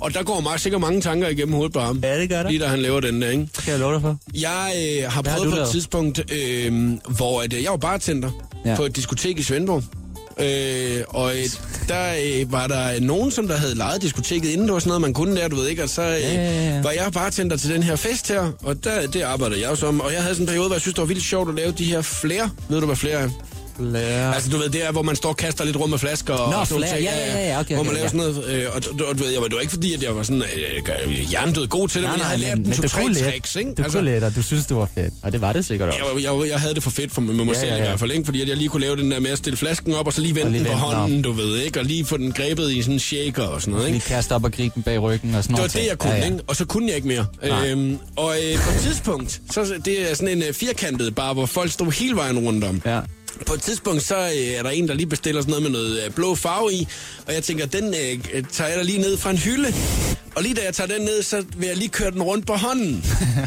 Og 0.00 0.14
der 0.14 0.22
går 0.22 0.40
meget, 0.40 0.60
sikkert 0.60 0.80
mange 0.80 1.00
tanker 1.00 1.28
igennem 1.28 1.54
hovedet 1.54 1.72
på 1.72 1.80
ham. 1.80 2.00
Ja, 2.02 2.20
det 2.20 2.28
gør 2.28 2.42
der. 2.42 2.50
Lige 2.50 2.60
da 2.60 2.66
han 2.66 2.78
laver 2.78 3.00
den 3.00 3.22
der, 3.22 3.30
ikke? 3.30 3.48
kan 3.64 3.72
jeg 3.72 3.80
love 3.80 3.94
dig 3.94 4.00
for. 4.02 4.16
Jeg 4.34 4.72
øh, 4.76 5.02
har 5.02 5.10
har 5.10 5.22
prøvet 5.22 5.44
du 5.44 5.50
på 5.50 5.62
et 5.62 5.68
tidspunkt, 5.68 6.32
øh, 6.32 6.92
hvor 7.16 7.42
at, 7.42 7.52
øh, 7.52 7.62
jeg 7.62 7.70
var 7.70 7.76
bartender. 7.76 8.30
Ja. 8.64 8.76
på 8.76 8.84
et 8.84 8.96
diskotek 8.96 9.38
i 9.38 9.42
Svendborg. 9.42 9.82
Øh, 10.40 11.02
og 11.08 11.36
øh, 11.36 11.44
der 11.88 12.14
øh, 12.24 12.52
var 12.52 12.66
der 12.66 13.00
nogen, 13.00 13.30
som 13.30 13.48
der 13.48 13.56
havde 13.56 13.74
lejet 13.74 14.02
diskoteket 14.02 14.48
inden. 14.50 14.66
Det 14.66 14.72
var 14.72 14.78
sådan 14.78 14.88
noget, 14.88 15.00
man 15.00 15.12
kunne 15.12 15.36
der, 15.36 15.48
du 15.48 15.56
ved 15.56 15.68
ikke. 15.68 15.82
Og 15.82 15.88
så 15.88 16.02
øh, 16.02 16.08
Ja, 16.20 16.32
ja, 16.34 16.74
ja. 16.74 16.82
var 16.82 16.90
jeg 16.90 17.12
bartender 17.12 17.56
til 17.56 17.70
den 17.70 17.82
her 17.82 17.96
fest 17.96 18.28
her, 18.28 18.52
og 18.62 18.84
der, 18.84 19.06
det 19.06 19.22
arbejdede 19.22 19.60
jeg 19.60 19.70
jo 19.70 19.74
som. 19.76 20.00
Og 20.00 20.12
jeg 20.12 20.22
havde 20.22 20.34
sådan 20.34 20.42
en 20.42 20.46
periode, 20.46 20.66
hvor 20.68 20.74
jeg 20.74 20.80
synes, 20.80 20.94
det 20.94 21.00
var 21.02 21.06
vildt 21.06 21.24
sjovt 21.24 21.48
at 21.48 21.54
lave 21.54 21.72
de 21.72 21.84
her 21.84 22.02
flere. 22.02 22.50
Ved 22.68 22.80
du, 22.80 22.86
hvad 22.86 22.96
flere 22.96 23.18
er? 23.18 23.28
Lærer. 23.78 24.32
Altså, 24.32 24.50
du 24.50 24.56
ved, 24.56 24.68
det 24.68 24.86
er, 24.86 24.92
hvor 24.92 25.02
man 25.02 25.16
står 25.16 25.28
og 25.28 25.36
kaster 25.36 25.64
lidt 25.64 25.76
rum 25.76 25.90
med 25.90 25.98
flasker 25.98 26.34
og, 26.34 26.50
Nå, 26.50 26.56
og 26.56 26.66
flere. 26.66 26.88
ting. 26.88 27.02
Ja, 27.02 27.38
ja, 27.38 27.48
ja, 27.48 27.60
okay, 27.60 27.74
Hvor 27.74 27.82
man 27.84 27.92
okay, 27.92 28.02
laver 28.10 28.22
ja. 28.24 28.32
sådan 28.34 28.44
noget. 28.44 28.62
Øh, 28.62 28.66
og, 28.74 28.82
og, 29.00 29.06
og, 29.08 29.18
du 29.18 29.22
ved, 29.24 29.32
jeg 29.32 29.40
var, 29.40 29.46
det 29.48 29.54
var 29.54 29.60
ikke 29.60 29.72
fordi, 29.72 29.94
at 29.94 30.02
jeg 30.02 30.16
var 30.16 30.22
sådan 30.22 30.42
øh, 30.42 31.08
hjernedød 31.10 31.66
god 31.66 31.88
til 31.88 32.02
det, 32.02 32.10
men 32.10 32.18
jeg 32.18 32.26
havde 32.26 32.40
lært 32.40 32.58
men, 32.58 32.64
den 32.72 32.74
men 32.80 32.90
kunne 32.90 33.12
lidt. 33.14 33.24
tricks, 33.24 33.56
ikke? 33.56 33.74
Du 33.74 33.82
kunne 33.82 34.04
lidt, 34.12 34.24
og 34.24 34.36
du 34.36 34.42
synes, 34.42 34.66
det 34.66 34.76
var 34.76 34.88
fedt. 34.94 35.14
Og 35.22 35.32
det 35.32 35.40
var 35.40 35.52
det 35.52 35.64
sikkert 35.64 35.88
også. 35.88 36.00
jeg, 36.14 36.22
jeg, 36.42 36.50
jeg 36.50 36.60
havde 36.60 36.74
det 36.74 36.82
for 36.82 36.90
fedt 36.90 37.12
for, 37.12 37.20
mig 37.20 37.46
Ja, 37.46 37.54
selv 37.54 37.68
ja, 37.68 37.74
i 37.74 37.78
ja. 37.78 37.84
hvert 37.84 37.98
fald, 38.00 38.12
ikke? 38.12 38.24
fordi 38.24 38.42
at 38.42 38.48
jeg 38.48 38.56
lige 38.56 38.68
kunne 38.68 38.80
lave 38.82 38.96
den 38.96 39.10
der 39.10 39.20
med 39.20 39.30
at 39.30 39.38
stille 39.38 39.56
flasken 39.56 39.94
op, 39.94 40.06
og 40.06 40.12
så 40.12 40.20
lige 40.20 40.34
vende 40.34 40.50
lige 40.52 40.64
den 40.64 40.72
på 40.72 40.78
hånden, 40.78 41.22
du 41.22 41.32
ved, 41.32 41.56
ikke? 41.58 41.78
og 41.80 41.84
lige 41.84 42.04
få 42.04 42.16
den 42.16 42.32
grebet 42.32 42.70
i 42.72 42.82
sådan 42.82 42.94
en 42.94 42.98
shaker 43.00 43.42
og 43.42 43.60
sådan 43.60 43.72
noget. 43.72 43.86
Lige 43.86 43.94
Ikke? 43.96 44.06
kaste 44.06 44.32
op 44.34 44.44
og 44.44 44.52
gribe 44.52 44.72
den 44.74 44.82
bag 44.82 45.02
ryggen 45.02 45.34
og 45.34 45.42
sådan 45.44 45.54
Det 45.56 45.62
var 45.62 45.68
noget. 45.68 45.72
det, 45.84 45.86
jeg 45.88 45.98
kunne, 45.98 46.12
ja, 46.12 46.18
ja. 46.18 46.24
ikke? 46.24 46.38
og 46.46 46.56
så 46.56 46.64
kunne 46.64 46.86
jeg 46.88 46.96
ikke 46.96 47.08
mere. 47.08 47.26
Nej. 47.48 47.68
Øhm, 47.70 47.98
og 48.16 48.34
øh, 48.44 48.58
på 48.58 48.70
et 48.70 48.80
tidspunkt, 48.82 49.40
så 49.50 49.74
det 49.84 50.10
er 50.10 50.14
sådan 50.14 50.36
en 50.36 50.42
øh, 50.42 50.52
firkantet 50.54 51.14
bar, 51.14 51.32
hvor 51.32 51.46
folk 51.46 51.72
stod 51.72 51.92
hele 51.92 52.16
vejen 52.16 52.38
rundt 52.38 52.64
om. 52.64 52.82
Ja. 52.84 53.00
På 53.46 53.54
et 53.54 53.62
tidspunkt, 53.62 54.02
så 54.02 54.16
øh, 54.16 54.32
er 54.58 54.62
der 54.62 54.70
en, 54.70 54.88
der 54.88 54.94
lige 54.94 55.06
bestiller 55.06 55.40
sådan 55.42 55.50
noget 55.50 55.62
med 55.62 55.70
noget 55.70 56.04
øh, 56.04 56.10
blå 56.10 56.34
farve 56.34 56.72
i, 56.72 56.88
og 57.26 57.34
jeg 57.34 57.42
tænker, 57.42 57.66
den 57.66 57.84
øh, 57.94 58.44
tager 58.52 58.68
jeg 58.68 58.78
da 58.78 58.82
lige 58.82 58.98
ned 58.98 59.16
fra 59.16 59.30
en 59.30 59.38
hylde. 59.38 59.74
Og 60.34 60.42
lige 60.42 60.54
da 60.54 60.60
jeg 60.64 60.74
tager 60.74 60.88
den 60.88 61.02
ned, 61.02 61.22
så 61.22 61.44
vil 61.56 61.66
jeg 61.68 61.76
lige 61.76 61.88
køre 61.88 62.10
den 62.10 62.22
rundt 62.22 62.46
på 62.46 62.52
hånden. 62.52 63.04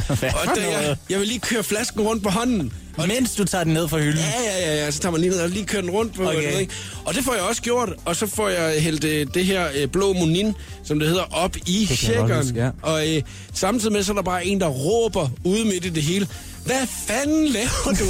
Og 0.41 0.55
da 0.55 0.62
jeg, 0.69 0.96
jeg 1.10 1.19
vil 1.19 1.27
lige 1.27 1.39
køre 1.39 1.63
flasken 1.63 2.01
rundt 2.01 2.24
på 2.24 2.29
hånden. 2.29 2.74
Og 2.98 3.08
Mens 3.08 3.36
du 3.36 3.46
tager 3.46 3.63
den 3.63 3.74
ned 3.74 3.88
fra 3.88 3.98
hylden. 3.98 4.19
Ja, 4.19 4.43
ja, 4.43 4.72
ja, 4.75 4.84
ja, 4.86 4.91
så 4.91 5.00
tager 5.00 5.12
man 5.12 5.22
lige 5.22 5.31
ned 5.31 5.41
og 5.41 5.50
lige 5.50 5.65
kører 5.65 5.81
den 5.81 5.91
rundt 5.91 6.15
på. 6.15 6.24
Okay. 6.29 6.60
Ikke? 6.60 6.74
Og 7.05 7.13
det 7.15 7.24
får 7.24 7.34
jeg 7.34 7.43
også 7.43 7.62
gjort, 7.62 7.89
og 8.05 8.15
så 8.15 8.27
får 8.27 8.50
jeg 8.50 8.81
hældt 8.81 9.03
øh, 9.03 9.27
det 9.34 9.46
her 9.46 9.67
øh, 9.75 9.88
blå 9.88 10.13
munin, 10.13 10.53
som 10.84 11.00
det 11.00 11.08
hedder, 11.08 11.24
op 11.31 11.55
i 11.65 11.86
shakeren. 11.86 12.55
ja. 12.55 12.69
Og 12.81 13.15
øh, 13.15 13.22
samtidig 13.53 13.93
med, 13.93 14.03
så 14.03 14.12
er 14.12 14.15
der 14.15 14.22
bare 14.24 14.46
en, 14.46 14.60
der 14.60 14.67
råber 14.67 15.29
ude 15.43 15.65
midt 15.65 15.86
i 15.86 15.89
det 15.89 16.03
hele. 16.03 16.27
Hvad 16.69 16.88
fanden 17.07 17.47
laver 17.47 17.95
du? 17.99 18.05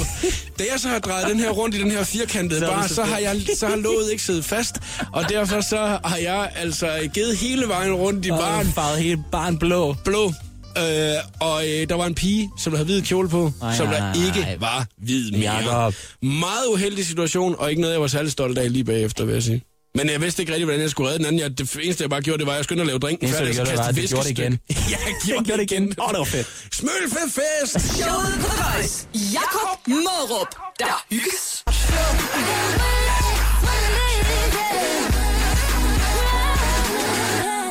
da 0.58 0.64
jeg 0.72 0.80
så 0.80 0.88
har 0.88 0.98
drejet 0.98 1.28
den 1.28 1.40
her 1.40 1.50
rundt 1.50 1.74
i 1.74 1.78
den 1.78 1.90
her 1.90 2.04
firkantede 2.04 2.60
bar, 2.60 2.86
så 2.86 3.02
har, 3.02 3.18
jeg, 3.18 3.40
så 3.58 3.66
har 3.66 3.76
låget 3.76 4.10
ikke 4.10 4.22
siddet 4.22 4.44
fast. 4.44 4.74
Og 5.12 5.28
derfor 5.28 5.60
så 5.60 5.98
har 6.04 6.16
jeg 6.16 6.50
altså 6.56 7.08
givet 7.14 7.36
hele 7.36 7.68
vejen 7.68 7.92
rundt 7.94 8.26
i 8.26 8.30
Og 8.30 8.38
baren 8.38 8.66
farvet 8.72 8.98
hele 9.02 9.24
barn 9.32 9.58
blå. 9.58 9.96
blå. 10.04 10.32
Øh, 10.78 11.14
og 11.40 11.68
øh, 11.68 11.88
der 11.88 11.94
var 11.94 12.06
en 12.06 12.14
pige, 12.14 12.50
som 12.58 12.70
der 12.70 12.76
havde 12.76 12.86
hvid 12.86 13.02
kjole 13.02 13.28
på, 13.28 13.52
Nej, 13.60 13.76
som 13.76 13.86
der 13.86 13.98
nej, 13.98 14.26
ikke 14.26 14.56
var 14.60 14.86
hvid 14.98 15.30
mere. 15.32 15.52
Jakob. 15.54 15.94
Meget 16.22 16.66
uheldig 16.72 17.06
situation, 17.06 17.54
og 17.58 17.70
ikke 17.70 17.80
noget, 17.80 17.94
jeg 17.94 18.00
var 18.00 18.06
særlig 18.06 18.32
stolt 18.32 18.58
af 18.58 18.72
lige 18.72 18.84
bagefter, 18.84 19.24
vil 19.24 19.32
jeg 19.32 19.42
sige. 19.42 19.62
Men 19.94 20.10
jeg 20.10 20.20
vidste 20.20 20.42
ikke 20.42 20.52
rigtig, 20.52 20.64
hvordan 20.64 20.80
jeg 20.80 20.90
skulle 20.90 21.08
redde 21.08 21.18
den 21.18 21.26
anden. 21.26 21.40
Jeg, 21.40 21.58
det 21.58 21.78
eneste, 21.82 22.02
jeg 22.02 22.10
bare 22.10 22.20
gjorde, 22.20 22.38
det 22.38 22.46
var, 22.46 22.52
at 22.52 22.56
jeg 22.56 22.64
skyndte 22.64 22.80
at 22.80 22.86
lave 22.86 22.98
drinken 22.98 23.28
Det 23.28 23.40
eneste, 23.40 23.44
færdig, 23.44 23.56
du 23.56 23.60
og 23.60 23.66
så 23.66 23.72
gjorde, 23.72 23.76
det 23.76 23.78
var, 23.78 23.92
kastede 23.92 24.08
gjorde 24.08 24.28
det 24.28 24.50
viskestykke. 24.50 24.90
ja, 24.92 24.98
jeg 25.06 25.44
gjorde, 25.44 25.60
det 25.62 25.72
igen. 25.72 25.84
Åh, 26.02 26.08
det 26.10 26.18
var 26.18 26.24
fedt. 26.24 26.46
Smølfefest! 26.72 27.96
Showet 27.96 28.34
på 28.42 28.48
The 28.48 28.62
Voice. 28.62 29.08
Jakob 29.14 29.78
Mørup. 29.86 30.50
Der 30.78 31.04
hygges. 31.10 31.64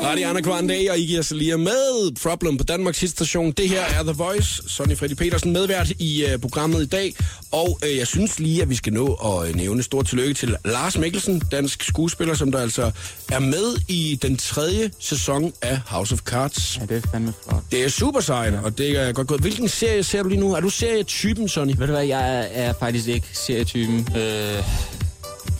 Radio 0.03 0.27
Anna 0.27 0.41
Kvande 0.41 0.87
og 0.89 0.99
Iggy 0.99 1.19
Azalea 1.19 1.57
med 1.57 2.15
Problem 2.29 2.57
på 2.57 2.63
Danmarks 2.63 2.99
hitstation. 2.99 3.51
Det 3.51 3.69
her 3.69 3.81
er 3.81 4.03
The 4.03 4.11
Voice. 4.11 4.63
Sonny 4.67 4.97
Freddy 4.97 5.13
Petersen 5.13 5.53
medvært 5.53 5.89
i 5.89 6.25
uh, 6.33 6.41
programmet 6.41 6.83
i 6.83 6.85
dag. 6.85 7.15
Og 7.51 7.79
uh, 7.83 7.97
jeg 7.97 8.07
synes 8.07 8.39
lige, 8.39 8.61
at 8.61 8.69
vi 8.69 8.75
skal 8.75 8.93
nå 8.93 9.13
at 9.13 9.49
uh, 9.49 9.55
nævne 9.55 9.83
stort 9.83 10.05
tillykke 10.05 10.33
til 10.33 10.55
Lars 10.65 10.97
Mikkelsen, 10.97 11.39
dansk 11.51 11.83
skuespiller, 11.83 12.33
som 12.33 12.51
der 12.51 12.59
altså 12.59 12.91
er 13.31 13.39
med 13.39 13.75
i 13.87 14.19
den 14.21 14.37
tredje 14.37 14.91
sæson 14.99 15.53
af 15.61 15.79
House 15.87 16.13
of 16.13 16.19
Cards. 16.19 16.77
Ja, 16.77 16.85
det 16.85 17.03
er 17.05 17.09
fandme 17.11 17.33
flot. 17.49 17.63
Det 17.71 17.85
er 17.85 17.89
super 17.89 18.19
sejt, 18.19 18.53
og 18.53 18.77
det 18.77 18.97
er 18.99 19.11
godt 19.11 19.27
gået. 19.27 19.41
Hvilken 19.41 19.67
serie 19.67 20.03
ser 20.03 20.23
du 20.23 20.29
lige 20.29 20.41
nu? 20.41 20.53
Er 20.53 20.59
du 20.59 20.69
serietypen, 20.69 21.49
Sonny? 21.49 21.73
Ved 21.77 21.87
du 21.87 21.93
hvad, 21.93 22.05
jeg 22.05 22.37
er, 22.37 22.41
er 22.41 22.73
faktisk 22.79 23.07
ikke 23.07 23.27
serietypen. 23.33 24.07
Øh, 24.17 24.63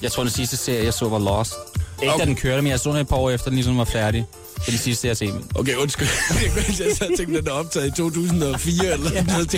jeg 0.01 0.11
tror, 0.11 0.23
den 0.23 0.31
sidste 0.31 0.57
serie, 0.57 0.83
jeg 0.83 0.93
så, 0.93 1.09
var 1.09 1.19
Lost. 1.19 1.53
Ikke 2.01 2.13
Okay. 2.13 2.23
da 2.23 2.25
den 2.29 2.35
kørte, 2.35 2.61
men 2.61 2.71
jeg 2.71 2.79
så 2.79 2.89
den 2.91 2.97
et 2.99 3.07
par 3.07 3.15
år 3.15 3.29
efter, 3.29 3.45
den 3.49 3.55
ligesom 3.55 3.77
var 3.77 3.83
færdig. 3.85 4.25
Det 4.55 4.67
er 4.67 4.71
det 4.71 4.79
sidste, 4.79 5.07
jeg 5.07 5.09
har 5.09 5.15
set. 5.15 5.33
Okay, 5.55 5.75
undskyld. 5.75 6.07
jeg 6.85 6.95
sad 6.97 7.09
og 7.11 7.17
tænkte, 7.17 7.37
den 7.39 7.47
er 7.47 7.51
optaget 7.51 7.87
i 7.87 7.91
2004 7.91 8.93
eller 8.93 9.11
ja. 9.13 9.23
noget. 9.23 9.53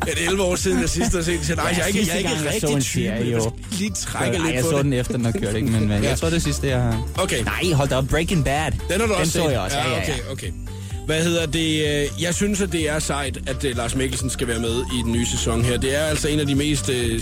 Er 0.00 0.04
det 0.04 0.26
11 0.26 0.42
år 0.42 0.56
siden, 0.56 0.80
jeg 0.80 0.88
sidst 0.88 1.12
har 1.14 1.22
set 1.22 1.40
den. 1.48 1.56
Nej, 1.56 1.66
jeg 1.76 1.80
er 1.82 1.86
ikke, 1.86 2.00
jeg 2.06 2.08
er 2.14 2.18
ikke 2.18 2.30
jeg 2.30 2.38
så 2.38 2.48
rigtig 2.52 2.70
en 2.76 2.82
serie, 2.82 3.10
Jeg 3.12 3.32
jo. 3.44 3.52
lige 3.70 3.90
trække 3.90 4.38
lidt 4.38 4.54
jeg 4.54 4.62
på 4.64 4.70
så 4.70 4.76
det. 4.76 4.84
den 4.84 4.92
efter, 4.92 5.16
den 5.16 5.24
har 5.24 5.32
kørt, 5.32 5.54
ikke? 5.56 5.68
Men, 5.68 5.88
men 5.88 6.02
Ja. 6.02 6.08
jeg 6.08 6.18
tror, 6.18 6.26
det 6.26 6.32
er 6.32 6.36
det 6.36 6.42
sidste, 6.42 6.68
jeg 6.68 6.80
har... 6.82 7.08
Okay. 7.18 7.42
Nej, 7.44 7.72
hold 7.72 7.88
da 7.88 7.96
op. 7.96 8.04
Breaking 8.08 8.44
Bad. 8.44 8.72
Den 8.90 9.00
har 9.00 9.06
du 9.06 9.12
også 9.14 9.22
den 9.22 9.30
så 9.30 9.42
set? 9.48 9.52
jeg 9.52 9.60
også. 9.60 9.76
Ja, 9.78 9.88
ja, 9.90 9.94
ja. 9.96 10.02
okay, 10.02 10.18
okay. 10.32 10.50
Hvad 11.06 11.22
hedder 11.24 11.46
det? 11.46 11.86
øh, 12.16 12.22
Jeg 12.22 12.34
synes, 12.34 12.60
at 12.60 12.72
det 12.72 12.88
er 12.90 12.98
sejt, 12.98 13.38
at 13.46 13.64
øh, 13.64 13.76
Lars 13.76 13.94
Mikkelsen 13.94 14.30
skal 14.30 14.48
være 14.48 14.58
med 14.60 14.76
i 14.94 15.02
den 15.04 15.12
nye 15.12 15.26
sæson 15.26 15.64
her. 15.64 15.76
Det 15.78 15.96
er 15.96 16.02
altså 16.02 16.28
en 16.28 16.40
af 16.40 16.46
de 16.46 16.54
mest 16.54 16.88
øh, 16.88 17.14
øh, 17.14 17.20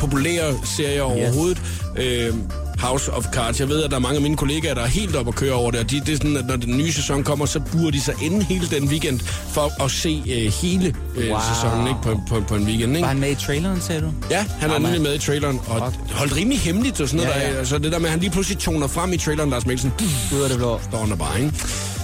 populære 0.00 0.54
serier 0.76 1.02
overhovedet. 1.02 1.58
Øh, 1.98 2.34
House 2.80 3.12
of 3.12 3.24
Cards. 3.32 3.60
Jeg 3.60 3.68
ved, 3.68 3.82
at 3.82 3.90
der 3.90 3.96
er 3.96 4.00
mange 4.00 4.16
af 4.16 4.22
mine 4.22 4.36
kollegaer, 4.36 4.74
der 4.74 4.82
er 4.82 4.86
helt 4.86 5.16
op 5.16 5.28
at 5.28 5.34
køre 5.34 5.52
over 5.52 5.70
det. 5.70 5.80
Og 5.80 5.90
de, 5.90 6.00
det 6.00 6.08
er 6.08 6.16
sådan, 6.16 6.36
at 6.36 6.46
når 6.46 6.56
den 6.56 6.76
nye 6.76 6.92
sæson 6.92 7.24
kommer, 7.24 7.46
så 7.46 7.60
burde 7.60 7.92
de 7.92 8.00
sig 8.00 8.14
inde 8.22 8.44
hele 8.44 8.66
den 8.70 8.88
weekend 8.88 9.20
for 9.48 9.82
at 9.84 9.90
se 9.90 10.22
øh, 10.28 10.52
hele 10.62 10.94
øh, 11.16 11.30
Wow. 11.30 11.38
sæsonen 11.54 11.86
ikke? 11.88 12.00
På, 12.02 12.20
på, 12.28 12.40
på 12.48 12.54
en 12.54 12.64
weekend. 12.64 12.90
Ikke? 12.92 13.00
Var 13.02 13.08
han 13.08 13.20
med 13.20 13.30
i 13.30 13.34
traileren, 13.34 13.80
sagde 13.80 14.00
du? 14.00 14.06
Ja, 14.30 14.44
han 14.60 14.70
er 14.70 14.78
nemlig 14.78 15.00
med 15.00 15.14
i 15.14 15.18
traileren, 15.18 15.60
og 15.68 15.92
Fuck. 15.92 16.10
holdt 16.12 16.36
rimelig 16.36 16.60
hemmeligt 16.60 17.00
og 17.00 17.08
sådan 17.08 17.24
noget. 17.26 17.40
Ja, 17.40 17.46
Ja, 17.46 17.52
ja. 17.52 17.58
Altså 17.58 17.78
det 17.78 17.92
der 17.92 17.98
med, 17.98 18.06
at 18.06 18.10
han 18.10 18.20
lige 18.20 18.30
pludselig 18.30 18.58
toner 18.58 18.86
frem 18.86 19.12
i 19.12 19.16
traileren, 19.16 19.50
Lars 19.50 19.66
Mikkelsen, 19.66 19.92
Ud 20.36 20.40
af 20.42 20.48
det 20.48 20.58
blå. 20.58 20.80
står 20.88 20.98
han 21.00 21.10
der 21.10 21.16
bare, 21.16 21.40
ikke? 21.40 21.52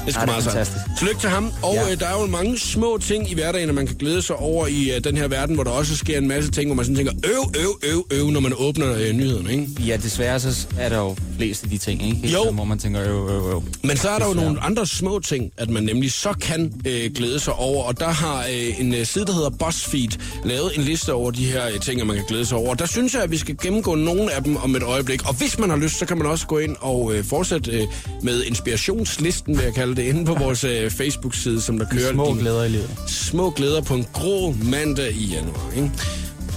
Det 0.06 0.16
er 0.16 0.20
Ja, 0.20 0.26
meget 0.26 0.44
fantastisk. 0.44 0.78
Tillykke 0.98 1.20
til 1.20 1.30
ham. 1.30 1.52
Og 1.62 1.74
Ja. 1.74 1.90
øh, 1.92 2.00
der 2.00 2.06
er 2.06 2.20
jo 2.20 2.26
mange 2.26 2.58
små 2.58 2.98
ting 3.02 3.30
i 3.30 3.34
hverdagen, 3.34 3.74
man 3.74 3.86
kan 3.86 3.96
glæde 3.96 4.22
sig 4.22 4.36
over 4.36 4.66
i 4.66 4.90
øh, 4.96 5.04
den 5.04 5.16
her 5.16 5.28
verden, 5.28 5.54
hvor 5.54 5.64
der 5.64 5.70
også 5.70 5.96
sker 5.96 6.18
en 6.18 6.28
masse 6.28 6.50
ting, 6.50 6.68
hvor 6.68 6.74
man 6.74 6.84
sådan 6.84 6.96
tænker, 6.96 7.12
øv, 7.24 7.62
øv, 7.62 7.78
øv, 7.92 8.06
øv, 8.12 8.30
når 8.30 8.40
man 8.40 8.52
åbner 8.56 8.94
øh, 8.94 9.12
nyhederne, 9.12 9.52
ikke? 9.52 9.66
Ja, 9.86 9.96
desværre 9.96 10.40
så 10.40 10.66
er 10.78 10.88
der 10.88 10.96
jo 10.98 11.16
flest 11.36 11.64
af 11.64 11.70
de 11.70 11.78
ting, 11.78 12.02
ikke? 12.04 12.16
Hele 12.16 12.32
Jo. 12.32 12.42
tiden, 12.42 12.54
Hvor 12.54 12.64
man 12.64 12.78
tænker, 12.78 13.02
øv, 13.02 13.28
øv, 13.28 13.50
øv. 13.50 13.62
Men 13.82 13.96
så 13.96 14.08
er 14.08 14.18
der 14.18 14.26
jo 14.26 14.34
nogle 14.34 14.60
andre 14.60 14.86
små 14.86 15.18
ting, 15.18 15.50
at 15.56 15.70
man 15.70 15.82
nemlig 15.82 16.12
så 16.12 16.32
kan 16.40 16.72
øh, 16.86 17.10
glæde 17.14 17.40
sig 17.40 17.52
over. 17.54 17.84
Og 17.84 18.00
der 18.00 18.08
har 18.08 18.38
øh, 18.52 18.80
en 18.80 18.94
øh, 18.94 19.06
side, 19.06 19.26
der 19.26 19.32
hedder 19.32 19.50
BuzzFeed, 19.50 20.08
lavet 20.44 20.72
en 20.76 20.82
liste 20.82 21.12
over 21.12 21.30
de 21.30 21.44
her 21.46 21.66
øh, 21.68 21.80
ting, 21.80 22.00
at 22.00 22.06
man 22.06 22.16
kan 22.16 22.24
glæde 22.28 22.46
sig 22.46 22.58
over. 22.58 22.74
Der 22.74 22.86
synes 22.86 23.14
jeg, 23.14 23.22
at 23.22 23.30
vi 23.30 23.36
skal 23.38 23.56
gennemgå 23.62 23.94
nogle 23.94 24.32
af 24.32 24.42
dem 24.44 24.56
om 24.56 24.76
et 24.76 24.82
øjeblik. 24.82 25.28
Og 25.28 25.34
hvis 25.34 25.58
man 25.58 25.70
har 25.70 25.76
lyst, 25.76 25.98
så 25.98 26.06
kan 26.06 26.18
man 26.18 26.26
også 26.26 26.46
gå 26.46 26.58
ind 26.58 26.76
og 26.80 27.14
øh, 27.14 27.24
fortsætte 27.24 27.70
øh, 27.70 27.86
med 28.22 28.42
inspirationslisten, 28.44 29.56
vil 29.56 29.64
jeg 29.64 29.74
kalde 29.74 29.95
det, 29.96 30.02
inde 30.02 30.24
på 30.24 30.34
vores 30.34 30.64
øh, 30.64 30.90
Facebook-side, 30.90 31.60
som 31.60 31.78
der 31.78 31.86
kører 31.86 32.06
De 32.08 32.12
små 32.12 32.34
de 32.34 32.40
glæder 32.40 32.64
i 32.64 32.68
livet. 32.68 32.90
små 33.06 33.50
glæder 33.50 33.80
på 33.80 33.94
en 33.94 34.06
grå 34.12 34.54
mandag 34.62 35.12
i 35.12 35.24
januar. 35.24 35.70
Ikke? 35.76 35.90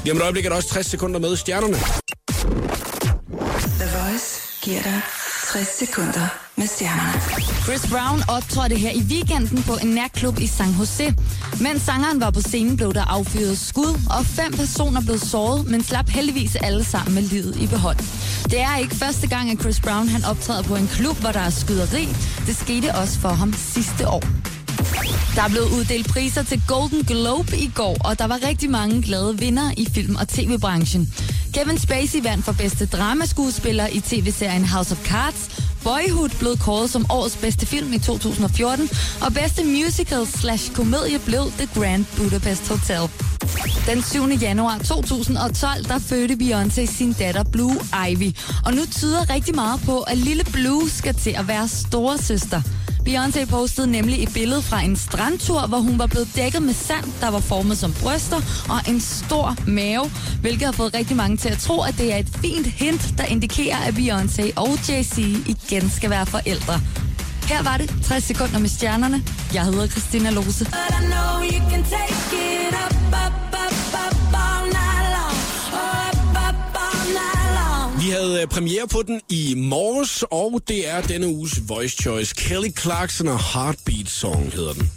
Lige 0.03 0.11
om 0.11 0.17
et 0.17 0.23
øjeblik 0.23 0.45
er 0.45 0.49
der 0.49 0.55
også 0.55 0.69
60 0.69 0.85
sekunder 0.85 1.19
med 1.19 1.35
stjernerne. 1.35 1.77
The 3.79 3.87
Voice 3.97 4.39
giver 4.61 4.81
dig 4.81 5.01
60 5.53 5.67
sekunder 5.79 6.27
med 6.57 6.67
stjernerne. 6.67 7.21
Chris 7.63 7.91
Brown 7.91 8.19
optrådte 8.27 8.75
her 8.75 8.91
i 8.91 9.01
weekenden 9.01 9.63
på 9.63 9.73
en 9.81 9.87
nærklub 9.87 10.39
i 10.39 10.47
San 10.47 10.71
Jose. 10.79 11.15
Mens 11.61 11.81
sangeren 11.81 12.21
var 12.21 12.31
på 12.31 12.41
scenen, 12.41 12.77
blev 12.77 12.93
der 12.93 13.05
affyret 13.05 13.57
skud, 13.57 13.93
og 14.19 14.25
fem 14.25 14.51
personer 14.53 15.01
blev 15.01 15.17
såret, 15.19 15.67
men 15.67 15.83
slap 15.83 16.09
heldigvis 16.09 16.55
alle 16.55 16.83
sammen 16.83 17.15
med 17.15 17.23
livet 17.23 17.55
i 17.55 17.67
behold. 17.67 17.97
Det 18.49 18.61
er 18.61 18.77
ikke 18.77 18.95
første 18.95 19.27
gang, 19.27 19.51
at 19.51 19.59
Chris 19.61 19.79
Brown 19.79 20.07
han 20.07 20.25
optræder 20.25 20.63
på 20.63 20.75
en 20.75 20.87
klub, 20.87 21.17
hvor 21.17 21.31
der 21.31 21.39
er 21.39 21.49
skyderi. 21.49 22.05
Det 22.47 22.55
skete 22.55 22.95
også 22.95 23.19
for 23.19 23.29
ham 23.29 23.53
sidste 23.53 24.07
år. 24.07 24.23
Der 25.35 25.41
er 25.41 25.49
blevet 25.49 25.69
uddelt 25.77 26.07
priser 26.09 26.43
til 26.43 26.61
Golden 26.67 27.03
Globe 27.03 27.57
i 27.57 27.71
går, 27.75 27.97
og 28.05 28.19
der 28.19 28.27
var 28.27 28.39
rigtig 28.47 28.69
mange 28.69 29.01
glade 29.01 29.39
vinder 29.39 29.71
i 29.77 29.87
film- 29.93 30.15
og 30.15 30.27
tv-branchen. 30.27 31.13
Kevin 31.53 31.77
Spacey 31.77 32.23
vandt 32.23 32.45
for 32.45 32.51
bedste 32.51 32.85
dramaskuespiller 32.85 33.87
i 33.87 33.99
tv-serien 33.99 34.65
House 34.65 34.91
of 34.91 35.05
Cards. 35.05 35.49
Boyhood 35.83 36.29
blev 36.39 36.57
kåret 36.57 36.89
som 36.89 37.05
årets 37.09 37.37
bedste 37.37 37.65
film 37.65 37.93
i 37.93 37.99
2014, 37.99 38.89
og 39.21 39.33
bedste 39.33 39.63
musical 39.63 40.27
slash 40.27 40.75
komedie 40.75 41.19
blev 41.19 41.51
The 41.57 41.69
Grand 41.75 42.05
Budapest 42.17 42.67
Hotel. 42.67 43.09
Den 43.85 44.03
7. 44.03 44.27
januar 44.41 44.77
2012, 44.77 45.83
der 45.83 45.99
fødte 45.99 46.33
Beyoncé 46.33 46.85
sin 46.97 47.13
datter 47.13 47.43
Blue 47.43 47.75
Ivy. 48.09 48.31
Og 48.65 48.73
nu 48.73 48.81
tyder 48.91 49.29
rigtig 49.29 49.55
meget 49.55 49.81
på, 49.85 49.99
at 49.99 50.17
lille 50.17 50.43
Blue 50.53 50.89
skal 50.89 51.15
til 51.15 51.35
at 51.37 51.47
være 51.47 51.67
storesøster. 51.67 52.61
Beyoncé 53.09 53.45
postede 53.45 53.87
nemlig 53.87 54.23
et 54.23 54.33
billede 54.33 54.61
fra 54.61 54.81
en 54.81 54.95
strandtur, 54.95 55.67
hvor 55.67 55.77
hun 55.77 55.99
var 55.99 56.07
blevet 56.07 56.29
dækket 56.35 56.61
med 56.61 56.73
sand, 56.73 57.05
der 57.21 57.29
var 57.29 57.39
formet 57.39 57.77
som 57.77 57.93
bryster 57.93 58.41
og 58.69 58.79
en 58.87 59.01
stor 59.01 59.55
mave, 59.67 60.11
hvilket 60.41 60.65
har 60.65 60.71
fået 60.71 60.93
rigtig 60.93 61.17
mange 61.17 61.37
til 61.37 61.49
at 61.49 61.57
tro, 61.57 61.81
at 61.81 61.95
det 61.97 62.13
er 62.13 62.17
et 62.17 62.29
fint 62.41 62.67
hint, 62.67 63.13
der 63.17 63.23
indikerer, 63.23 63.77
at 63.77 63.93
Beyoncé 63.93 64.53
og 64.55 64.73
Jay-Z 64.73 65.19
igen 65.47 65.89
skal 65.89 66.09
være 66.09 66.25
forældre. 66.25 66.81
Her 67.43 67.63
var 67.63 67.77
det 67.77 67.95
60 68.03 68.23
sekunder 68.23 68.59
med 68.59 68.69
stjernerne. 68.69 69.23
Jeg 69.53 69.63
hedder 69.65 69.87
Christina 69.87 70.29
Lose. 70.29 70.65
But 70.65 70.93
I 70.99 71.05
know 71.05 71.31
you 71.53 71.69
can 71.71 71.83
take 71.83 72.15
it 72.33 72.75
up, 72.85 72.95
up, 73.25 73.28
havde 78.09 78.41
øh, 78.41 78.47
premiere 78.47 78.87
på 78.87 79.01
den 79.07 79.21
i 79.29 79.53
morges, 79.57 80.23
og 80.31 80.61
det 80.67 80.89
er 80.89 81.01
denne 81.01 81.27
uges 81.27 81.69
Voice 81.69 81.95
Choice. 82.01 82.35
Kelly 82.37 82.71
Clarkson 82.79 83.27
og 83.27 83.53
Heartbeat 83.53 84.09
Song 84.09 84.51
hedder 84.53 84.73
den. 84.73 84.91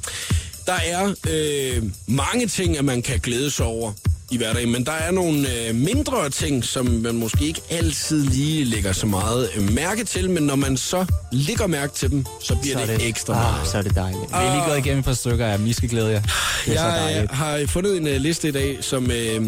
Der 0.66 0.72
er 0.72 1.14
øh, 1.30 1.82
mange 2.06 2.46
ting, 2.46 2.78
at 2.78 2.84
man 2.84 3.02
kan 3.02 3.18
glæde 3.22 3.50
sig 3.50 3.66
over 3.66 3.92
i 4.30 4.36
hverdagen, 4.36 4.72
men 4.72 4.86
der 4.86 4.92
er 4.92 5.10
nogle 5.10 5.46
øh, 5.68 5.74
mindre 5.74 6.30
ting, 6.30 6.64
som 6.64 6.86
man 6.86 7.14
måske 7.14 7.44
ikke 7.44 7.60
altid 7.70 8.24
lige 8.24 8.64
lægger 8.64 8.92
så 8.92 9.06
meget 9.06 9.50
øh, 9.56 9.72
mærke 9.72 10.04
til, 10.04 10.30
men 10.30 10.42
når 10.42 10.56
man 10.56 10.76
så 10.76 11.06
lægger 11.32 11.66
mærke 11.66 11.94
til 11.94 12.10
dem, 12.10 12.24
så 12.40 12.56
bliver 12.62 12.78
Så 12.78 12.86
det, 12.92 13.00
det 13.00 13.08
ekstra 13.08 13.34
ah, 13.34 13.52
meget. 13.52 13.68
så 13.68 13.78
er 13.78 13.82
det 13.82 13.94
dejligt. 13.94 14.22
Vi 14.22 14.26
er 14.32 14.54
lige 14.54 14.64
gået 14.66 14.78
igennem 14.78 14.98
et 14.98 15.04
par 15.04 15.12
stykker 15.14 15.46
af 15.46 15.58
dem. 15.58 15.66
I 15.66 15.72
skal 15.72 15.88
glæde 15.88 16.10
jer. 16.10 16.20
Det 16.66 16.74
er 16.74 16.78
så 16.78 16.86
Jeg 16.86 17.00
dejligt. 17.02 17.22
øh, 17.22 17.36
har 17.38 17.64
fundet 17.66 17.96
en 17.96 18.06
uh, 18.06 18.12
liste 18.12 18.48
i 18.48 18.52
dag, 18.52 18.78
som 18.80 19.04
uh, 19.04 19.46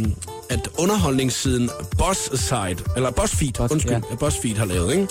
at 0.50 0.68
underholdningssiden 0.78 1.70
BuzzSide, 1.98 2.76
eller 2.96 3.10
BuzzFeed, 3.10 3.58
Buzz- 3.60 3.72
undskyld, 3.72 3.92
ja. 3.92 4.00
ja. 4.10 4.16
BuzzFeed 4.16 4.56
har 4.56 4.64
lavet, 4.64 4.92
ikke? 4.92 5.06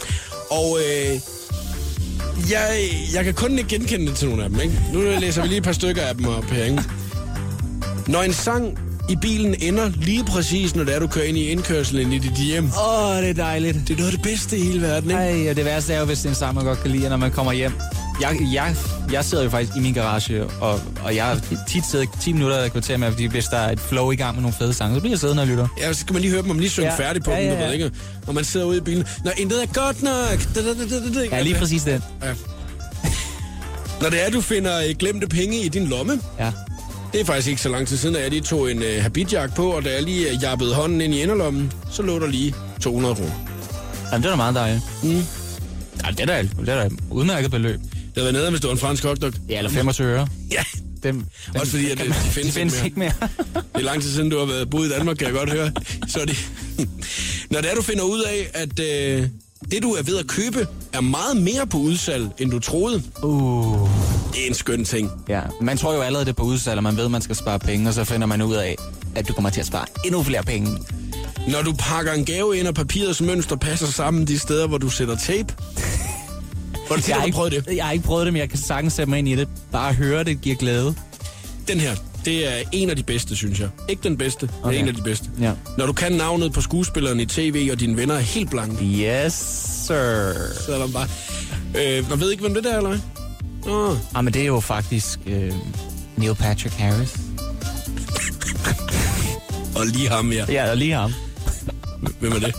Og 0.51 0.71
uh, 0.71 1.19
jeg, 2.51 2.69
jeg 3.13 3.23
kan 3.23 3.33
kun 3.33 3.57
ikke 3.57 3.69
genkende 3.69 4.07
det 4.07 4.15
til 4.15 4.29
nogle 4.29 4.43
af 4.43 4.49
dem, 4.49 4.59
ikke? 4.59 4.79
Nu 4.93 4.99
læser 5.19 5.41
vi 5.41 5.47
lige 5.47 5.57
et 5.57 5.63
par 5.63 5.71
stykker 5.71 6.01
af 6.01 6.15
dem 6.15 6.25
op 6.25 6.45
her, 6.45 6.63
ikke? 6.63 6.83
Når 8.07 8.21
en 8.21 8.33
sang 8.33 8.79
i 9.09 9.15
bilen 9.15 9.55
ender 9.61 9.91
lige 9.95 10.23
præcis, 10.25 10.75
når 10.75 10.83
det 10.83 10.95
er, 10.95 10.99
du 10.99 11.07
kører 11.07 11.25
ind 11.25 11.37
i 11.37 11.49
indkørselen 11.49 12.13
i 12.13 12.19
dit 12.19 12.33
hjem. 12.33 12.65
Åh, 12.65 13.09
oh, 13.09 13.21
det 13.21 13.29
er 13.29 13.33
dejligt. 13.33 13.77
Det 13.87 13.93
er 13.93 13.97
noget 13.97 14.11
af 14.11 14.17
det 14.17 14.21
bedste 14.21 14.57
i 14.57 14.61
hele 14.61 14.81
verden, 14.81 15.09
ikke? 15.09 15.21
Ej, 15.21 15.49
og 15.49 15.55
det 15.55 15.65
værste 15.65 15.93
er 15.93 15.99
jo, 15.99 16.05
hvis 16.05 16.17
det 16.17 16.25
er 16.25 16.29
en 16.29 16.35
sang, 16.35 16.55
man 16.55 16.65
godt 16.65 16.81
kan 16.81 16.91
lide, 16.91 17.09
når 17.09 17.17
man 17.17 17.31
kommer 17.31 17.51
hjem. 17.51 17.71
Jeg, 18.21 18.37
jeg, 18.53 18.75
jeg 19.11 19.25
sidder 19.25 19.43
jo 19.43 19.49
faktisk 19.49 19.77
i 19.77 19.79
min 19.79 19.93
garage, 19.93 20.45
og, 20.45 20.81
og 21.03 21.15
jeg 21.15 21.25
har 21.25 21.41
tit 21.67 21.83
siddet 21.91 22.09
10 22.21 22.33
minutter 22.33 22.57
et 22.57 22.71
kvarter 22.71 22.97
med, 22.97 23.11
fordi 23.11 23.25
hvis 23.25 23.45
der 23.45 23.57
er 23.57 23.71
et 23.71 23.79
flow 23.79 24.11
i 24.11 24.15
gang 24.15 24.35
med 24.35 24.41
nogle 24.41 24.55
fede 24.59 24.73
sange, 24.73 24.95
så 24.95 24.99
bliver 25.01 25.11
jeg 25.11 25.19
siddende 25.19 25.41
og 25.43 25.47
lytter. 25.47 25.67
Ja, 25.79 25.93
så 25.93 25.99
skal 25.99 26.13
man 26.13 26.21
lige 26.21 26.31
høre 26.31 26.41
dem, 26.41 26.49
om 26.51 26.59
lige 26.59 26.69
synger 26.69 26.91
Ja. 26.91 27.07
færdig 27.07 27.23
på 27.23 27.31
Ja, 27.31 27.37
ja, 27.37 27.43
dem, 27.43 27.53
ja, 27.53 27.59
du 27.61 27.65
ved 27.65 27.73
ikke? 27.73 27.91
Når 28.25 28.33
man 28.33 28.43
sidder 28.43 28.65
ude 28.65 28.77
i 28.77 28.81
bilen. 28.81 29.05
Når 29.25 29.31
intet 29.37 29.63
er 29.63 29.67
godt 29.67 30.03
nok. 30.03 30.55
Da, 30.55 30.61
da, 30.61 30.67
da, 30.73 31.09
da, 31.13 31.19
da. 31.29 31.35
Ja, 31.35 31.41
lige 31.41 31.55
præcis 31.55 31.83
den. 31.83 32.03
Ja. 32.23 32.33
Når 34.01 34.09
det 34.09 34.25
er, 34.25 34.29
du 34.29 34.41
finder 34.41 34.79
øh, 34.87 34.95
glemte 34.99 35.27
penge 35.27 35.57
i 35.65 35.67
din 35.67 35.87
lomme, 35.87 36.19
Ja. 36.39 36.51
det 37.13 37.21
er 37.21 37.25
faktisk 37.25 37.47
ikke 37.47 37.61
så 37.61 37.69
lang 37.69 37.87
tid 37.87 37.97
siden, 37.97 38.15
at 38.15 38.21
jeg 38.21 38.29
lige 38.29 38.41
tog 38.41 38.71
en 38.71 38.77
uh, 38.77 39.01
habitjak 39.01 39.55
på, 39.55 39.67
og 39.71 39.83
da 39.85 39.93
jeg 39.93 40.03
lige 40.03 40.33
uh, 40.35 40.43
jappede 40.43 40.73
hånden 40.75 41.01
ind 41.01 41.13
i 41.13 41.21
inderlommen, 41.21 41.71
så 41.91 42.01
lå 42.01 42.19
der 42.19 42.27
lige 42.27 42.53
200 42.81 43.15
kroner. 43.15 43.31
Jamen, 44.11 44.23
det 44.23 44.25
er 44.27 44.31
da 44.31 44.35
meget 44.35 44.55
dejligt. 44.55 44.81
Mm. 45.03 45.09
Ja, 46.05 46.11
det 46.11 46.19
er 46.19 46.25
da, 46.25 46.41
det 46.41 46.69
er 46.69 46.75
da 46.79 46.85
et 46.85 46.93
udmærket 47.09 47.51
beløb. 47.51 47.79
Det 48.15 48.23
havde 48.23 48.33
været 48.33 48.33
nede, 48.33 48.49
hvis 48.49 48.61
det 48.61 48.67
var 48.67 48.73
en 48.73 48.79
fransk 48.79 49.03
hotdog. 49.03 49.33
Ja, 49.49 49.57
eller 49.57 49.71
25 49.71 50.07
øre. 50.07 50.27
Ja, 50.51 50.63
Dem, 51.03 51.15
dem, 51.15 51.25
Også 51.59 51.71
fordi, 51.71 51.91
at 51.91 51.97
det- 51.97 52.07
de 52.07 52.13
findes 52.13 52.53
de 52.53 52.59
findes 52.59 52.75
ikke 52.75 52.85
ikke 52.85 52.99
mere. 52.99 53.11
det 53.55 53.63
er 53.73 53.79
lang 53.79 54.01
tid 54.01 54.11
siden, 54.11 54.29
du 54.29 54.39
har 54.39 54.45
været 54.45 54.69
boet 54.69 54.87
i 54.87 54.89
Danmark, 54.89 55.17
kan 55.17 55.27
jeg 55.27 55.33
godt 55.35 55.51
høre. 55.51 55.71
Så 56.07 56.19
er 56.19 56.25
det... 56.25 56.49
Når 57.49 57.61
det 57.61 57.71
er, 57.71 57.75
du 57.75 57.81
finder 57.81 58.03
ud 58.03 58.21
af, 58.21 58.49
at 58.53 58.79
uh, 58.79 59.27
det, 59.71 59.83
du 59.83 59.91
er 59.91 60.03
ved 60.03 60.17
at 60.17 60.27
købe, 60.27 60.67
er 60.93 61.01
meget 61.01 61.37
mere 61.37 61.67
på 61.67 61.77
udsalg, 61.77 62.27
end 62.39 62.51
du 62.51 62.59
troede, 62.59 63.03
uh. 63.23 63.89
det 64.33 64.43
er 64.43 64.47
en 64.47 64.53
skøn 64.53 64.85
ting. 64.85 65.11
Ja, 65.29 65.41
man 65.61 65.77
tror 65.77 65.93
jo 65.93 66.01
allerede, 66.01 66.25
det 66.25 66.31
er 66.31 66.35
på 66.35 66.43
udsalg, 66.43 66.77
og 66.77 66.83
man 66.83 66.97
ved, 66.97 67.05
at 67.05 67.11
man 67.11 67.21
skal 67.21 67.35
spare 67.35 67.59
penge, 67.59 67.87
og 67.87 67.93
så 67.93 68.03
finder 68.03 68.27
man 68.27 68.41
ud 68.41 68.53
af, 68.55 68.75
at 69.15 69.27
du 69.27 69.33
kommer 69.33 69.49
til 69.49 69.59
at 69.59 69.65
spare 69.67 69.85
endnu 70.05 70.23
flere 70.23 70.43
penge. 70.43 70.77
Når 71.47 71.61
du 71.61 71.73
pakker 71.79 72.13
en 72.13 72.25
gave 72.25 72.57
ind, 72.57 72.67
og 72.67 72.73
papirets 72.75 73.21
mønster 73.21 73.55
passer 73.55 73.87
sammen 73.87 74.27
de 74.27 74.39
steder, 74.39 74.67
hvor 74.67 74.77
du 74.77 74.89
sætter 74.89 75.15
tape. 75.17 75.53
Hvor 76.87 76.95
du 76.95 77.01
Jeg 77.07 77.15
har, 77.15 77.25
ikke, 77.25 77.35
prøvet 77.35 77.51
det? 77.51 77.75
jeg 77.75 77.85
har 77.85 77.91
ikke 77.91 78.05
prøvet 78.05 78.25
det, 78.25 78.33
men 78.33 78.39
jeg 78.39 78.49
kan 78.49 78.59
sagtens 78.59 78.93
sætte 78.93 79.09
mig 79.09 79.19
ind 79.19 79.27
i 79.29 79.35
det. 79.35 79.47
Bare 79.71 79.89
at 79.89 79.95
høre 79.95 80.23
det 80.23 80.41
giver 80.41 80.55
glæde. 80.55 80.95
Den 81.67 81.79
her, 81.79 81.95
det 82.25 82.47
er 82.53 82.63
en 82.71 82.89
af 82.89 82.95
de 82.95 83.03
bedste, 83.03 83.35
synes 83.35 83.59
jeg. 83.59 83.69
Ikke 83.89 84.03
den 84.03 84.17
bedste, 84.17 84.49
okay. 84.63 84.69
det 84.71 84.77
er 84.79 84.83
en 84.83 84.87
af 84.87 84.95
de 84.95 85.01
bedste. 85.01 85.29
Ja. 85.41 85.51
Når 85.77 85.85
du 85.85 85.93
kan 85.93 86.11
navnet 86.11 86.53
på 86.53 86.61
skuespilleren 86.61 87.19
i 87.19 87.25
tv, 87.25 87.69
og 87.71 87.79
dine 87.79 87.97
venner 87.97 88.15
er 88.15 88.19
helt 88.19 88.49
blanke, 88.49 88.85
Yes, 88.85 89.33
sir. 89.87 90.33
så 90.65 90.73
er 90.73 90.77
der 90.77 90.87
bare... 90.87 91.07
Øh, 91.77 92.09
man 92.09 92.19
ved 92.19 92.31
ikke, 92.31 92.41
hvem 92.41 92.53
det 92.53 92.65
er, 92.73 92.77
eller 92.77 92.89
hvad? 92.89 92.99
Nå, 93.65 93.97
Ah, 94.15 94.23
men 94.23 94.33
det 94.33 94.41
er 94.41 94.45
jo 94.45 94.59
faktisk 94.59 95.19
øh, 95.25 95.53
Neil 96.17 96.35
Patrick 96.35 96.75
Harris. 96.75 97.15
og 99.75 99.85
lige 99.85 100.09
ham, 100.09 100.31
ja. 100.31 100.45
Ja, 100.49 100.69
og 100.71 100.77
lige 100.77 100.93
ham. 100.93 101.13
Hvem 102.19 102.31
er 102.31 102.39
det? 102.39 102.55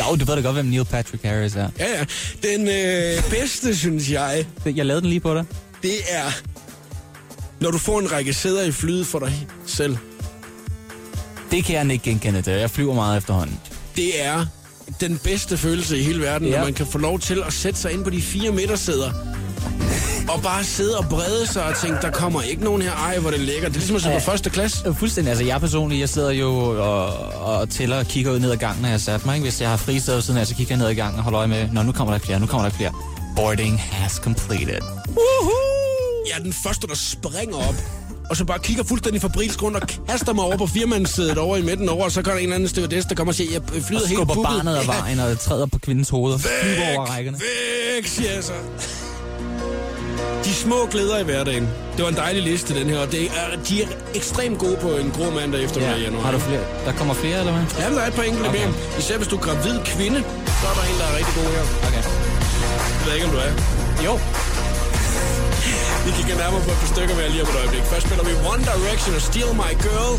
Jo, 0.00 0.16
du 0.16 0.24
ved 0.24 0.34
da 0.36 0.40
godt, 0.40 0.54
hvem 0.54 0.66
Neil 0.66 0.84
Patrick 0.84 1.24
Harris 1.24 1.54
er. 1.56 1.68
Ja, 1.78 1.86
ja. 1.98 2.04
Den 2.48 2.68
øh, 2.68 3.30
bedste, 3.30 3.76
synes 3.76 4.10
jeg, 4.10 4.46
Jeg 4.66 4.86
lavede 4.86 5.00
den 5.00 5.08
lige 5.10 5.20
på 5.20 5.34
dig. 5.34 5.44
det 5.82 5.94
er... 6.08 6.30
Når 7.60 7.70
du 7.70 7.78
får 7.78 8.00
en 8.00 8.12
række 8.12 8.34
sæder 8.34 8.62
i 8.62 8.72
flyet 8.72 9.06
for 9.06 9.18
dig 9.18 9.46
selv. 9.66 9.96
Det 11.50 11.64
kan 11.64 11.74
jeg 11.74 11.92
ikke 11.92 12.04
genkende 12.04 12.42
til. 12.42 12.52
Jeg 12.52 12.70
flyver 12.70 12.94
meget 12.94 13.18
efterhånden. 13.18 13.60
Det 13.96 14.24
er 14.24 14.46
den 15.00 15.18
bedste 15.24 15.56
følelse 15.56 15.98
i 15.98 16.02
hele 16.02 16.20
verden, 16.22 16.46
ja. 16.48 16.52
Ja. 16.52 16.58
når 16.58 16.64
man 16.64 16.74
kan 16.74 16.86
få 16.86 16.98
lov 16.98 17.20
til 17.20 17.42
at 17.46 17.52
sætte 17.52 17.80
sig 17.80 17.92
ind 17.92 18.04
på 18.04 18.10
de 18.10 18.22
fire 18.22 18.52
midtersæder. 18.52 19.12
Og 20.28 20.42
bare 20.42 20.64
sidde 20.64 20.98
og 20.98 21.04
brede 21.10 21.46
sig 21.46 21.64
og 21.64 21.76
tænke, 21.76 21.98
der 22.02 22.10
kommer 22.10 22.42
ikke 22.42 22.64
nogen 22.64 22.82
her. 22.82 22.92
Ej, 22.92 23.18
hvor 23.18 23.30
det 23.30 23.40
lækkert. 23.40 23.68
Det 23.70 23.76
er 23.76 23.80
ligesom 23.80 23.96
at 23.96 24.02
sidde 24.02 24.14
på 24.14 24.20
første 24.20 24.50
klasse. 24.50 24.94
Fuldstændig. 24.94 25.30
Altså, 25.30 25.44
jeg 25.44 25.60
personligt, 25.60 26.00
jeg 26.00 26.08
sidder 26.08 26.30
jo 26.30 26.50
og, 26.82 27.06
og 27.44 27.70
tæller 27.70 27.98
og 27.98 28.06
kigger 28.06 28.32
ud 28.32 28.38
ned 28.38 28.50
ad 28.50 28.56
gangen, 28.56 28.82
når 28.82 28.88
jeg 28.88 28.92
har 28.94 28.98
sat 28.98 29.26
mig. 29.26 29.34
Ikke? 29.36 29.44
Hvis 29.44 29.60
jeg 29.60 29.70
har 29.70 29.76
fri 29.76 30.00
sted 30.00 30.22
siden 30.22 30.40
af, 30.40 30.46
så 30.46 30.54
kigger 30.54 30.74
jeg 30.74 30.78
ned 30.78 30.86
ad 30.86 30.94
gangen 30.94 31.18
og 31.18 31.24
holder 31.24 31.38
øje 31.38 31.48
med, 31.48 31.68
Nå, 31.72 31.82
nu 31.82 31.92
kommer 31.92 32.14
der 32.14 32.18
flere, 32.20 32.40
nu 32.40 32.46
kommer 32.46 32.68
der 32.68 32.76
flere. 32.76 32.92
Boarding 33.36 33.80
has 33.80 34.12
completed. 34.12 34.78
Jeg 36.28 36.38
er 36.38 36.42
den 36.42 36.54
første, 36.64 36.86
der 36.86 36.94
springer 36.94 37.56
op. 37.56 37.74
Og 38.30 38.36
så 38.36 38.44
bare 38.44 38.58
kigger 38.58 38.84
fuldstændig 38.84 39.22
fabrilsk 39.22 39.62
rundt 39.62 39.76
og 39.76 39.88
kaster 40.08 40.32
mig 40.32 40.44
over 40.44 40.56
på 40.56 40.66
firmandssædet 40.66 41.38
over 41.38 41.56
i 41.56 41.62
midten 41.62 41.88
over, 41.88 42.04
og 42.04 42.12
så 42.12 42.22
kommer 42.22 42.34
der 42.34 42.38
en 42.38 42.42
eller 42.44 42.54
anden 42.54 42.68
stewardess, 42.68 43.06
der 43.06 43.14
kommer 43.14 43.30
og 43.32 43.34
siger, 43.34 43.52
jeg 43.52 43.82
flyder 43.82 44.02
Og 44.02 44.08
helt 44.08 44.18
skubber 44.18 44.34
booket. 44.34 44.48
barnet 44.50 44.74
af 44.76 44.86
vejen 44.86 45.20
og 45.20 45.38
træder 45.40 45.66
på 45.66 45.78
kvindens 45.78 46.08
hoved 46.08 46.34
og 46.34 46.40
flyver 46.40 46.96
over 46.96 47.06
rækkerne. 47.06 47.38
Væk, 47.96 48.06
siger 48.06 48.32
jeg 48.34 48.44
så. 48.44 48.52
De 50.50 50.54
små 50.54 50.80
glæder 50.94 51.18
i 51.18 51.24
hverdagen. 51.30 51.64
Det 51.96 52.02
var 52.04 52.10
en 52.14 52.20
dejlig 52.26 52.42
liste, 52.42 52.70
den 52.80 52.86
her. 52.90 52.98
Og 53.04 53.08
det 53.12 53.24
er, 53.40 53.48
de 53.68 53.82
er 53.82 53.88
ekstremt 54.14 54.58
gode 54.64 54.76
på 54.84 54.88
en 55.02 55.08
grå 55.16 55.26
mandag 55.38 55.60
eftermiddag 55.66 55.96
i 55.98 56.00
Ja. 56.00 56.06
januar. 56.06 56.22
Har 56.26 56.32
du 56.32 56.38
flere? 56.48 56.62
Der 56.86 56.92
kommer 56.98 57.14
flere, 57.22 57.38
eller 57.42 57.52
hvad? 57.56 57.64
Ja, 57.80 57.84
men 57.88 57.94
der 57.98 58.02
er 58.04 58.08
et 58.12 58.18
par 58.20 58.26
enkelte 58.30 58.48
Okay. 58.48 58.58
mere. 58.58 58.70
Især 59.00 59.16
hvis 59.20 59.28
du 59.32 59.36
er 59.36 59.44
gravid 59.48 59.76
kvinde, 59.92 60.18
så 60.60 60.64
er 60.70 60.74
der 60.78 60.84
en, 60.90 60.96
der 61.00 61.06
er 61.10 61.14
rigtig 61.18 61.34
god 61.40 61.48
her. 61.56 61.64
Okay. 61.88 62.02
Jeg 62.98 63.04
ved 63.06 63.12
ikke, 63.16 63.26
om 63.28 63.32
du 63.36 63.40
er. 63.46 63.52
Jo. 64.06 64.12
Vi 66.06 66.10
kigger 66.18 66.36
nærmere 66.42 66.62
på 66.66 66.70
et 66.76 66.80
par 66.84 66.90
stykker 66.94 67.14
med 67.16 67.22
jer 67.24 67.30
lige 67.34 67.42
om 67.44 67.48
et 67.54 67.58
øjeblik. 67.62 67.82
Først 67.92 68.04
spiller 68.06 68.24
vi 68.30 68.32
One 68.52 68.62
Direction 68.70 69.10
og 69.18 69.22
Steal 69.28 69.50
My 69.62 69.72
Girl. 69.86 70.12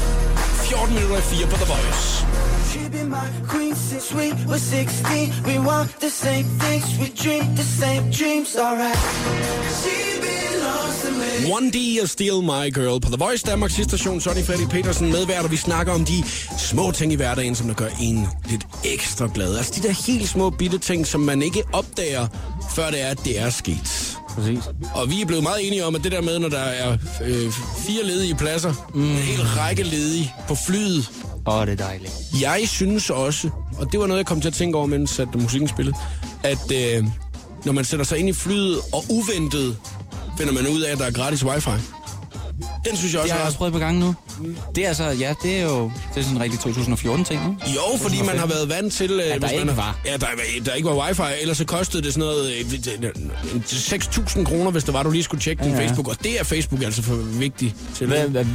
14 0.70 0.94
minutter 0.98 1.18
i 1.24 1.26
4 1.34 1.48
på 1.52 1.56
The 1.64 1.68
Voice. 1.74 2.06
She 2.70 2.80
my 3.18 3.28
queen 3.52 3.76
since 3.90 4.08
we 4.20 4.28
were 4.50 4.60
16. 4.60 5.34
We 5.50 5.56
want 5.70 5.90
the 6.06 6.12
same 6.26 6.46
things, 6.64 6.86
we 7.02 7.08
dream 7.24 7.46
the 7.62 7.68
same 7.82 8.04
dreams, 8.20 8.50
alright. 8.66 9.00
She 9.82 10.11
me. 11.42 11.48
1D 11.48 12.02
og 12.02 12.10
Steal 12.10 12.42
My 12.42 12.74
Girl 12.74 13.02
på 13.02 13.08
The 13.10 13.18
Voice, 13.18 13.46
Danmarks 13.46 13.74
station. 13.74 14.22
Sonny 14.22 14.44
Freddy 14.44 14.68
Petersen 14.70 15.12
medvært, 15.12 15.44
og 15.46 15.52
vi 15.52 15.58
snakker 15.58 15.94
om 15.94 16.06
de 16.06 16.24
små 16.58 16.92
ting 16.92 17.14
i 17.14 17.16
hverdagen, 17.16 17.56
som 17.56 17.68
der 17.68 17.74
gør 17.74 17.88
en 18.02 18.28
lidt 18.50 18.68
ekstra 18.84 19.30
glad. 19.34 19.58
Altså 19.58 19.74
de 19.76 19.88
der 19.88 20.12
helt 20.12 20.30
små 20.30 20.50
bitte 20.50 20.78
ting, 20.78 21.08
som 21.08 21.22
man 21.22 21.42
ikke 21.42 21.64
opdager, 21.74 22.28
før 22.76 22.90
det 22.90 23.02
er, 23.02 23.08
at 23.08 23.20
det 23.26 23.40
er 23.40 23.50
sket. 23.50 24.18
Præcis. 24.30 24.64
Og 24.96 25.10
vi 25.10 25.22
er 25.22 25.26
blevet 25.26 25.44
meget 25.44 25.68
enige 25.68 25.86
om, 25.86 25.96
at 25.96 26.04
det 26.04 26.12
der 26.12 26.22
med, 26.22 26.40
når 26.40 26.50
der 26.50 26.58
er 26.60 26.98
øh, 27.24 27.52
fire 27.88 28.04
ledige 28.04 28.36
pladser, 28.36 28.74
mm. 28.94 29.02
en 29.02 29.16
hel 29.16 29.42
række 29.42 29.84
ledige 29.84 30.34
på 30.48 30.56
flyet, 30.68 31.12
Åh, 31.48 31.56
oh, 31.56 31.66
det 31.66 31.72
er 31.82 31.86
dejligt. 31.86 32.14
jeg 32.42 32.64
synes 32.68 33.10
også, 33.10 33.50
og 33.78 33.92
det 33.92 34.00
var 34.00 34.08
noget, 34.08 34.18
jeg 34.18 34.26
kom 34.26 34.42
til 34.42 34.48
at 34.48 34.54
tænke 34.54 34.78
over, 34.78 34.88
mens 34.88 35.20
at 35.20 35.28
musikken 35.36 35.68
spillede, 35.70 35.96
at 36.44 36.72
øh, 36.72 37.06
når 37.66 37.74
man 37.74 37.86
sætter 37.86 38.06
sig 38.06 38.18
ind 38.18 38.30
i 38.30 38.34
flyet, 38.34 38.78
og 38.94 39.06
uventet 39.10 39.78
finder 40.42 40.64
man 40.64 40.72
ud 40.72 40.82
af, 40.82 40.92
at 40.92 40.98
der 40.98 41.06
er 41.06 41.12
gratis 41.12 41.46
wifi. 41.46 41.70
Den 42.86 42.98
synes 42.98 43.14
jeg 43.14 43.18
Det 43.18 43.22
også 43.22 43.34
har 43.34 43.40
jeg 43.40 43.46
også 43.46 43.58
prøvet 43.58 43.74
på 43.74 43.80
gang 43.80 43.98
nu. 44.00 44.16
Det 44.76 44.84
er 44.84 44.88
altså, 44.88 45.04
ja, 45.04 45.34
det 45.44 45.58
er 45.58 45.64
jo 45.64 45.92
det 46.14 46.20
er 46.20 46.22
sådan 46.22 46.38
en 46.38 46.42
rigtig 46.44 46.60
2014-ting, 46.60 47.32
ikke? 47.32 47.76
Jo, 47.76 47.98
fordi 47.98 48.22
man 48.22 48.38
har 48.40 48.46
været 48.46 48.70
vant 48.70 48.94
til... 48.94 49.12
Øh, 49.12 49.42
der 49.42 49.50
ikke 49.50 49.78
var. 49.78 50.00
Ja, 50.06 50.18
der, 50.18 50.28
der 50.66 50.74
ikke 50.74 50.90
var 50.90 51.08
wifi, 51.08 51.22
ellers 51.42 51.58
så 51.58 51.66
kostede 51.66 52.04
det 52.04 52.14
sådan 52.14 52.28
noget... 52.28 52.52
øh, 52.52 52.74
øh, 53.04 53.62
6.000 53.66 54.44
kroner, 54.44 54.72
hvis 54.72 54.84
det 54.84 54.94
var, 54.94 55.04
du 55.04 55.12
lige 55.12 55.24
skulle 55.24 55.42
tjekke 55.42 55.64
din 55.64 55.72
Ja, 55.72 55.78
ja. 55.78 55.86
Facebook. 55.88 56.08
Og 56.08 56.24
det 56.24 56.40
er 56.40 56.44
Facebook 56.44 56.84
altså 56.84 57.02
for 57.02 57.16
vigtigt 57.16 57.76
til. 57.96 58.08
Hvad, 58.08 58.46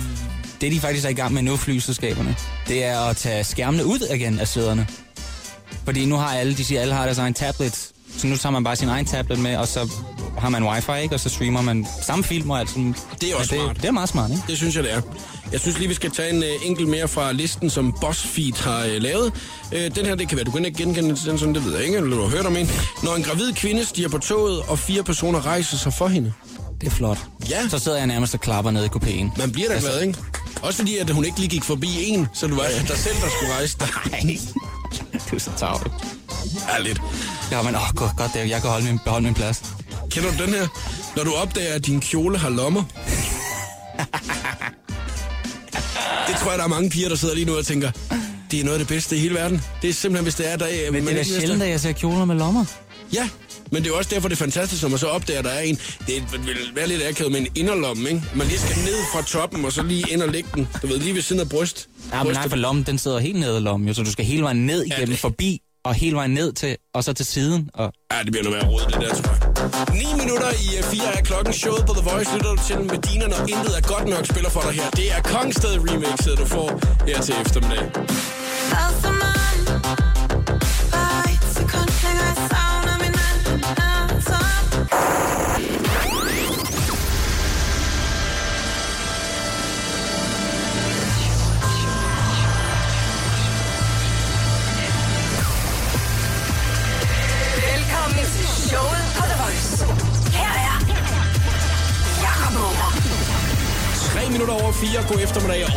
det 0.61 0.73
de 0.73 0.81
faktisk 0.81 1.05
er 1.07 1.11
i 1.11 1.15
gang 1.15 1.35
med 1.35 1.43
nu, 1.43 1.57
flyselskaberne, 1.57 2.37
det 2.69 2.85
er 2.85 3.01
at 3.01 3.17
tage 3.17 3.45
skærmene 3.45 3.87
ud 3.87 3.99
igen 4.15 4.41
af 4.41 4.49
sæderne. 4.49 4.87
Fordi 5.85 6.05
nu 6.05 6.17
har 6.17 6.29
alle, 6.35 6.57
de 6.57 6.65
siger, 6.65 6.81
alle 6.81 6.95
har 6.95 7.05
deres 7.05 7.19
egen 7.19 7.35
tablet. 7.35 7.89
Så 8.19 8.27
nu 8.27 8.37
tager 8.37 8.51
man 8.53 8.65
bare 8.65 8.77
sin 8.77 8.89
egen 8.89 9.07
tablet 9.07 9.39
med, 9.39 9.57
og 9.57 9.69
så 9.69 9.89
har 10.53 10.61
man 10.61 10.65
wifi, 10.65 11.03
ikke? 11.03 11.15
Og 11.15 11.21
så 11.21 11.29
streamer 11.29 11.63
man 11.63 11.87
samme 12.03 12.25
film 12.25 12.51
og 12.51 12.61
alt 12.61 12.69
sådan. 12.69 12.95
Det 13.21 13.31
er 13.31 13.37
også 13.37 13.55
ja, 13.55 13.61
smart. 13.61 13.75
det, 13.75 13.83
det 13.83 13.89
er 13.89 13.93
meget 13.93 14.09
smart, 14.09 14.31
ikke? 14.31 14.43
Det 14.49 14.57
synes 14.57 14.77
jeg, 14.77 14.85
det 14.85 14.93
er. 14.93 15.01
Jeg 15.53 15.61
synes 15.61 15.79
lige, 15.79 15.89
vi 15.89 15.95
skal 15.95 16.11
tage 16.11 16.31
en 16.31 16.39
uh, 16.43 16.67
enkelt 16.67 16.89
mere 16.89 17.09
fra 17.09 17.33
listen, 17.33 17.71
som 17.71 17.93
BuzzFeed 18.01 18.53
har 18.63 18.85
uh, 18.87 19.03
lavet. 19.03 19.33
Uh, 19.73 19.79
den 19.97 20.07
her, 20.07 20.15
det 20.15 20.29
kan 20.29 20.37
være, 20.37 20.45
du 20.45 20.51
kan 20.51 20.65
ikke 20.65 20.79
genkende 20.79 21.09
den 21.09 21.39
sådan, 21.39 21.55
det 21.55 21.65
ved 21.65 21.75
jeg 21.77 21.85
ikke, 21.85 21.97
eller 21.97 22.17
du 22.17 22.23
har 22.23 22.29
hørt 22.37 22.47
om 22.47 22.57
en. 22.57 22.71
Når 23.03 23.15
en 23.15 23.23
gravid 23.23 23.53
kvinde 23.53 23.85
stiger 23.85 24.09
på 24.09 24.19
toget, 24.19 24.61
og 24.69 24.79
fire 24.79 25.03
personer 25.03 25.47
rejser 25.47 25.77
sig 25.77 25.93
for 25.93 26.09
hende. 26.09 26.33
Det 26.81 26.87
er 26.87 26.91
flot. 26.91 27.19
Ja. 27.51 27.69
Så 27.69 27.79
sidder 27.79 27.99
jeg 27.99 28.07
nærmest 28.07 28.35
og 28.35 28.41
klapper 28.41 28.71
ned 28.71 28.85
i 28.85 28.89
kopien. 28.89 29.33
Man 29.39 29.53
bliver 29.53 29.69
da 29.69 29.75
Altså- 29.75 29.91
glad, 29.91 30.03
ikke? 30.03 30.19
Også 30.63 30.79
fordi, 30.79 30.97
at 30.97 31.11
hun 31.11 31.25
ikke 31.25 31.39
lige 31.39 31.49
gik 31.49 31.65
forbi 31.65 32.05
en, 32.05 32.29
så 32.35 32.47
det 32.47 32.57
var 32.57 32.63
dig 32.89 32.97
selv, 32.99 33.15
der 33.15 33.29
skulle 33.39 33.55
rejse 33.55 33.77
dig. 33.79 33.89
Nej, 34.13 34.39
du 35.31 35.37
er 35.37 35.41
så 35.41 35.51
tavlet. 35.57 35.93
Ærligt. 36.79 37.01
Ja, 37.51 37.63
men 37.63 37.75
åh, 37.75 37.81
godt, 37.95 38.17
godt, 38.17 38.31
det, 38.35 38.51
jeg 38.51 38.61
kan 38.61 38.71
holde 38.71 38.87
min, 38.87 38.99
beholde 39.05 39.25
min 39.25 39.35
plads. 39.35 39.63
Kender 40.17 40.37
du 40.39 40.45
den 40.45 40.55
her? 40.55 40.69
Når 41.17 41.25
du 41.25 41.33
opdager, 41.33 41.75
at 41.75 41.87
din 41.87 42.01
kjole 42.01 42.39
har 42.39 42.49
lommer. 42.51 42.83
det 46.29 46.37
tror 46.41 46.51
jeg, 46.51 46.59
der 46.59 46.65
er 46.65 46.69
mange 46.69 46.91
piger, 46.91 47.09
der 47.09 47.17
sidder 47.17 47.35
lige 47.35 47.45
nu 47.45 47.57
og 47.57 47.67
tænker, 47.67 47.91
det 48.51 48.61
er 48.61 48.65
noget 48.65 48.75
af 48.75 48.79
det 48.79 48.89
bedste 48.89 49.17
i 49.17 49.19
hele 49.19 49.35
verden. 49.35 49.63
Det 49.83 49.91
er 49.91 49.95
simpelthen, 49.95 50.25
hvis 50.25 50.35
det 50.35 50.53
er 50.53 50.57
der... 50.57 50.91
Men 50.93 51.07
det 51.07 51.21
er 51.21 51.25
sjældent, 51.25 51.63
at 51.63 51.69
jeg 51.71 51.81
ser 51.81 51.93
kjoler 51.93 52.25
med 52.25 52.35
lommer. 52.35 52.65
Ja, 53.13 53.29
men 53.73 53.83
det 53.85 53.91
er 53.91 53.95
også 53.97 54.11
derfor, 54.15 54.29
det 54.29 54.35
er 54.35 54.39
fantastisk, 54.39 54.83
når 54.83 54.89
man 54.89 54.99
så 54.99 55.07
opdager, 55.07 55.39
at 55.39 55.45
der 55.45 55.51
er 55.51 55.61
en. 55.61 55.79
Det 56.07 56.23
vil 56.47 56.57
være 56.75 56.89
lidt 56.89 57.03
akavet 57.03 57.33
med 57.33 57.41
en 57.41 57.47
inderlomme, 57.55 58.09
ikke? 58.09 58.23
Man 58.35 58.47
lige 58.47 58.59
skal 58.59 58.77
ned 58.77 58.97
fra 59.13 59.23
toppen, 59.23 59.65
og 59.65 59.73
så 59.73 59.83
lige 59.83 60.05
ind 60.11 60.23
og 60.23 60.29
lægge 60.29 60.49
den. 60.55 60.69
Du 60.83 60.87
ved, 60.87 60.99
lige 60.99 61.15
ved 61.15 61.23
siden 61.23 61.41
af 61.41 61.49
bryst. 61.49 61.89
Ja, 62.13 62.23
men 62.23 62.33
nej, 62.33 62.49
for 62.49 62.57
lommen, 62.57 62.85
den 62.85 62.99
sidder 62.99 63.19
helt 63.19 63.39
nede 63.41 63.59
i 63.59 63.61
lommen, 63.61 63.89
jo, 63.89 63.95
så 63.95 64.03
du 64.03 64.13
skal 64.13 64.25
hele 64.25 64.43
vejen 64.43 64.67
ned 64.67 64.85
igennem, 64.85 65.09
det- 65.09 65.19
forbi, 65.19 65.61
og 65.89 65.95
hele 65.95 66.17
vejen 66.17 66.31
ned 66.31 66.53
til, 66.53 66.77
og 66.95 67.05
så 67.05 67.13
til 67.13 67.27
siden. 67.27 67.71
Og 67.75 67.93
Ja, 68.13 68.19
det 68.25 68.31
bliver 68.33 68.45
noget 68.45 68.57
værre 68.59 68.71
råd, 68.73 68.81
det 68.93 69.01
der, 69.05 69.15
tror 69.15 69.35
jeg. 69.95 69.95
9 69.95 70.05
minutter 70.21 70.51
i 70.51 70.83
4 70.83 71.19
er 71.19 71.23
klokken. 71.23 71.53
Showet 71.55 71.85
på 71.87 71.93
The 71.99 72.11
Voice 72.11 72.31
lytter 72.35 72.51
du 72.51 72.63
til 72.67 72.79
Medina, 72.93 73.27
når 73.27 73.41
intet 73.55 73.73
er 73.79 73.85
godt 73.95 74.09
nok 74.09 74.27
spiller 74.27 74.51
for 74.51 74.61
dig 74.61 74.73
her. 74.81 74.91
Det 74.91 75.07
er 75.17 75.21
Kongsted 75.23 75.75
remixet, 75.89 76.39
du 76.39 76.45
får 76.47 76.69
her 77.07 77.21
til 77.23 77.35
eftermiddag. 77.45 79.36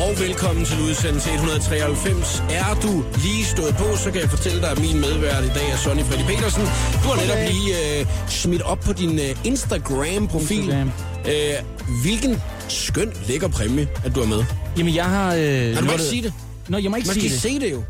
Og 0.10 0.20
velkommen 0.20 0.66
til 0.66 0.82
udsendelse 0.82 1.30
193. 1.34 2.44
Er 2.50 2.80
du 2.84 3.04
lige 3.24 3.46
stået 3.46 3.76
på, 3.78 3.98
så 3.98 4.12
kan 4.12 4.22
jeg 4.22 4.30
fortælle 4.30 4.62
dig, 4.62 4.72
at 4.72 4.80
min 4.80 5.00
medvært 5.02 5.44
i 5.44 5.48
dag 5.48 5.70
er 5.72 5.78
Sonny 5.78 6.02
Freddy 6.04 6.22
Petersen. 6.28 6.62
Du 7.04 7.08
har 7.10 7.16
netop 7.22 7.38
lige 7.54 8.00
øh, 8.00 8.06
smidt 8.28 8.62
op 8.62 8.80
på 8.80 8.94
din 8.94 9.20
øh, 9.20 9.36
Instagram-profil. 9.44 10.58
Instagram. 10.58 10.92
Øh, 11.28 11.54
hvilken 12.02 12.42
skøn 12.70 13.12
lækker 13.28 13.48
præmie, 13.48 13.88
at 14.06 14.16
du 14.16 14.22
er 14.22 14.28
med. 14.28 14.44
Jamen, 14.78 14.96
jeg 14.96 15.06
har... 15.06 15.34
Øh, 15.36 15.42
Ja, 15.42 15.74
du 15.76 15.86
må 15.86 15.92
ikke 15.92 15.98
det- 16.04 16.10
sige 16.10 16.22
det. 16.24 16.34
Nå, 16.68 16.78
jeg 16.78 16.90
må 16.92 16.96
ikke 16.98 17.08
Man 17.08 17.14
sige 17.14 17.30
skal 17.40 17.52
det. 17.52 17.62
se 17.62 17.66
det 17.68 17.72
jo. 17.72 17.84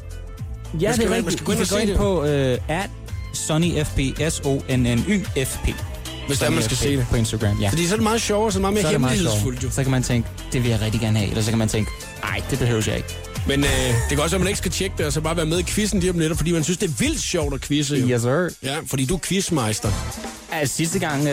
Ja, 0.82 0.88
Man 0.88 0.94
skal 0.94 0.94
det 0.94 1.00
er 1.00 1.04
ind- 1.04 1.10
man 1.10 1.18
rigtigt. 1.18 1.68
skal 1.68 1.86
gå 1.86 1.92
ind 1.92 1.98
på 1.98 2.24
øh, 2.26 2.58
at 2.68 2.90
SonnyFP, 3.34 4.00
S-O-N-N-Y-F-P. 4.30 5.68
Hvis 6.30 6.40
det 6.40 6.46
er, 6.46 6.50
man 6.50 6.64
skal 6.64 6.78
se 6.78 6.98
det. 6.98 7.06
På 7.10 7.16
Instagram, 7.16 7.62
ja. 7.62 7.70
Fordi 7.70 7.88
så 7.88 7.94
er 7.94 7.98
det 7.98 8.04
meget 8.04 8.22
sjovere, 8.22 8.52
så 8.52 8.60
meget 8.60 8.74
mere 8.74 8.82
så 8.82 8.88
er 8.88 8.92
det 8.92 9.02
meget 9.02 9.14
hemmelighedsfuldt 9.18 9.64
jo. 9.64 9.70
Så 9.72 9.84
kan 9.84 9.92
man 9.92 10.04
tænke, 10.04 10.30
det 10.54 10.64
vil 10.64 10.72
jeg 10.72 10.82
rigtig 10.82 11.02
gerne 11.02 11.18
have. 11.20 11.30
Eller 11.30 11.44
så 11.44 11.50
kan 11.52 11.58
man 11.58 11.68
tænke, 11.70 11.92
nej, 12.24 12.42
det 12.50 12.60
behøver 12.60 12.84
jeg 12.88 12.98
ikke. 12.98 13.10
Men 13.48 13.64
øh, 13.64 13.70
det 13.70 14.10
kan 14.10 14.20
også 14.20 14.36
at 14.36 14.40
man 14.42 14.48
ikke 14.48 14.58
skal 14.58 14.72
tjekke 14.72 14.96
det, 14.98 15.06
og 15.06 15.14
så 15.14 15.22
bare 15.22 15.38
være 15.38 15.46
med 15.46 15.60
i 15.60 15.64
quizzen 15.64 16.00
lige 16.00 16.12
om 16.12 16.20
lidt, 16.20 16.38
fordi 16.38 16.52
man 16.52 16.64
synes, 16.64 16.78
det 16.78 16.90
er 16.90 16.94
vildt 17.00 17.22
sjovt 17.22 17.54
at 17.54 17.62
quizze. 17.62 17.96
Jo. 17.96 18.08
Yes, 18.08 18.22
sir. 18.22 18.50
Ja, 18.64 18.78
fordi 18.88 19.06
du 19.06 19.16
er 19.16 19.20
quizmeister. 19.20 19.92
Altså, 20.52 20.76
sidste 20.76 21.00
gang, 21.00 21.28
øh, 21.28 21.32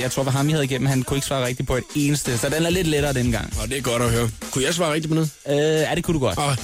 jeg 0.00 0.10
tror, 0.10 0.22
det 0.22 0.26
var 0.32 0.38
ham, 0.38 0.46
jeg 0.46 0.54
havde 0.54 0.64
igennem, 0.64 0.86
han 0.86 1.02
kunne 1.02 1.16
ikke 1.16 1.26
svare 1.26 1.46
rigtigt 1.46 1.66
på 1.66 1.76
et 1.76 1.84
eneste, 1.94 2.38
så 2.38 2.48
den 2.48 2.66
er 2.66 2.70
lidt 2.70 2.86
lettere 2.86 3.12
den 3.12 3.32
gang. 3.32 3.54
Og 3.62 3.68
det 3.68 3.78
er 3.78 3.82
godt 3.82 4.02
at 4.02 4.10
høre. 4.10 4.30
Kunne 4.50 4.64
jeg 4.64 4.74
svare 4.74 4.92
rigtigt 4.92 5.08
på 5.08 5.14
noget? 5.14 5.30
Øh, 5.48 5.54
ja, 5.56 5.94
det 5.94 6.04
kunne 6.04 6.14
du 6.14 6.18
godt. 6.20 6.38
Og 6.38 6.56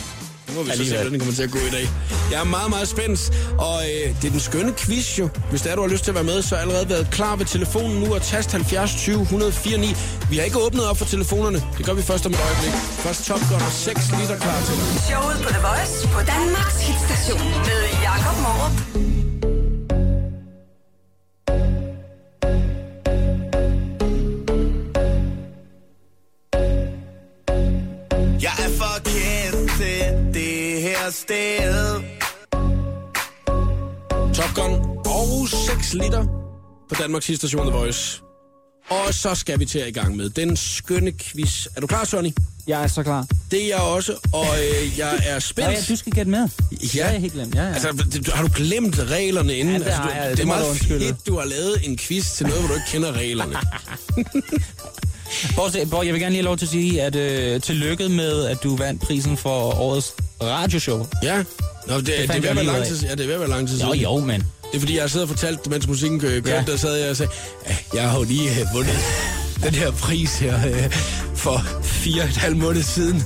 nu 0.48 0.54
må 0.54 0.62
vi 0.62 0.70
så 0.70 0.84
se, 0.84 0.94
hvordan 0.94 1.12
det 1.12 1.20
kommer 1.20 1.34
til 1.34 1.42
at 1.42 1.50
gå 1.50 1.58
i 1.58 1.70
dag. 1.72 1.88
Jeg 2.34 2.40
er 2.40 2.52
meget, 2.58 2.70
meget 2.70 2.88
spændt, 2.88 3.20
og 3.58 3.76
øh, 3.90 4.06
det 4.18 4.24
er 4.28 4.34
den 4.36 4.40
skønne 4.40 4.72
quiz 4.82 5.18
jo. 5.18 5.28
Hvis 5.50 5.62
der 5.62 5.70
er, 5.70 5.74
du 5.76 5.82
har 5.82 5.88
lyst 5.88 6.04
til 6.04 6.10
at 6.10 6.14
være 6.14 6.24
med, 6.32 6.42
så 6.42 6.48
har 6.48 6.56
jeg 6.56 6.62
allerede 6.62 6.88
været 6.88 7.06
klar 7.10 7.36
ved 7.36 7.46
telefonen 7.46 7.96
nu 8.02 8.14
og 8.14 8.22
tast 8.22 8.52
70 8.52 8.94
20 8.94 9.20
104 9.20 9.78
9. 9.78 9.86
Vi 10.30 10.36
har 10.36 10.44
ikke 10.44 10.58
åbnet 10.66 10.84
op 10.90 10.98
for 10.98 11.04
telefonerne. 11.04 11.62
Det 11.78 11.86
gør 11.86 11.92
vi 11.92 12.02
først 12.02 12.26
om 12.26 12.32
et 12.32 12.40
øjeblik. 12.48 12.72
Først 13.04 13.26
Top 13.26 13.40
Gun 13.50 13.62
og 13.68 13.72
6 13.72 14.00
liter 14.18 14.36
klar 14.44 14.60
til 14.66 14.74
dig. 14.78 14.86
Showet 15.08 15.38
på 15.44 15.50
The 15.56 15.62
Voice 15.68 16.08
på 16.14 16.20
Danmarks 16.34 16.78
hitstation 16.88 17.50
med 17.68 17.80
Jakob 18.08 18.36
Morup. 18.44 18.76
Jeg 28.46 28.54
og 35.94 36.02
6 36.02 36.04
liter 36.04 36.24
på 36.88 36.94
Danmarks 37.02 37.26
station 37.36 37.66
The 37.66 37.76
Voice. 37.78 38.20
Og 38.90 39.14
så 39.14 39.34
skal 39.34 39.58
vi 39.60 39.64
til 39.66 39.78
at 39.78 39.88
i 39.88 39.90
gang 39.90 40.16
med 40.16 40.30
den 40.30 40.56
skønne 40.56 41.12
quiz. 41.12 41.66
Er 41.76 41.80
du 41.80 41.86
klar, 41.86 42.04
Sonny? 42.04 42.30
Jeg 42.66 42.82
er 42.82 42.86
så 42.86 43.02
klar. 43.02 43.26
Det 43.50 43.62
er 43.64 43.68
jeg 43.68 43.76
også, 43.76 44.12
og 44.32 44.46
øh, 44.82 44.98
jeg 44.98 45.22
er 45.26 45.38
spændt. 45.38 45.70
ja, 45.70 45.76
du 45.88 45.96
skal 45.96 46.12
gætte 46.12 46.30
med. 46.30 46.48
Det 46.70 47.02
har 47.02 47.10
jeg 47.10 47.20
helt 47.20 47.32
glemt. 47.32 47.54
Ja, 47.54 47.62
ja. 47.62 47.72
Altså, 47.72 48.04
det- 48.12 48.26
har 48.28 48.42
du 48.42 48.50
glemt 48.54 48.98
reglerne 49.10 49.54
inden? 49.56 49.74
Ja, 49.74 49.78
det 49.78 49.84
altså, 49.86 50.02
du, 50.02 50.08
jeg. 50.08 50.28
det 50.30 50.36
Det 50.36 50.42
er 50.42 50.46
meget 50.46 50.76
fedt, 50.76 51.26
du 51.26 51.38
har 51.38 51.44
lavet 51.44 51.76
en 51.82 51.96
quiz 51.98 52.32
til 52.36 52.46
noget, 52.46 52.60
hvor 52.60 52.68
du 52.68 52.74
ikke 52.74 52.86
kender 52.90 53.12
reglerne. 53.12 53.56
Bortset, 55.56 55.90
Borg, 55.90 56.04
jeg 56.06 56.12
vil 56.14 56.20
gerne 56.20 56.32
lige 56.32 56.42
have 56.42 56.44
lov 56.44 56.56
til 56.56 56.66
at 56.66 56.70
sige, 56.70 57.02
at 57.02 57.16
øh, 57.16 57.60
tillykke 57.60 58.08
med, 58.08 58.44
at 58.44 58.62
du 58.62 58.76
vandt 58.76 59.02
prisen 59.02 59.36
for 59.36 59.50
årets 59.80 60.14
radioshow. 60.42 61.06
ja. 61.22 61.44
Nå, 61.88 61.96
det, 61.96 62.06
det, 62.06 62.16
det, 62.16 62.30
er 62.36 62.40
ved 62.40 62.48
at 62.48 62.56
være 62.56 62.64
lang 62.64 62.84
tid, 62.84 63.02
ja, 63.02 63.10
det 63.10 63.20
er 63.20 63.26
ved 63.26 63.34
at 63.34 63.40
være 63.40 63.48
lang 63.48 63.68
tid 63.68 63.80
Jo, 63.80 63.86
siden. 63.86 64.00
jo, 64.00 64.18
men... 64.20 64.42
Det 64.74 64.78
er 64.78 64.80
fordi, 64.80 64.94
jeg 64.94 65.02
har 65.02 65.08
siddet 65.08 65.30
og 65.30 65.36
fortalt, 65.36 65.70
mens 65.70 65.88
musikken 65.88 66.20
kø- 66.20 66.40
kørte, 66.40 66.50
Ja. 66.50 66.62
der 66.72 66.76
sad 66.76 66.94
jeg 66.96 67.10
og 67.10 67.16
sagde, 67.16 67.32
"Ja, 67.68 67.76
jeg 67.94 68.10
har 68.10 68.18
jo 68.18 68.24
lige 68.24 68.50
øh, 68.50 68.66
vundet 68.74 68.96
den 69.64 69.74
her 69.74 69.90
pris 69.90 70.38
her 70.38 70.66
øh, 70.68 70.92
for 71.34 71.62
fire 71.82 72.22
og 72.22 72.28
et 72.28 72.36
halvt 72.36 72.56
måned 72.58 72.82
siden. 72.82 73.22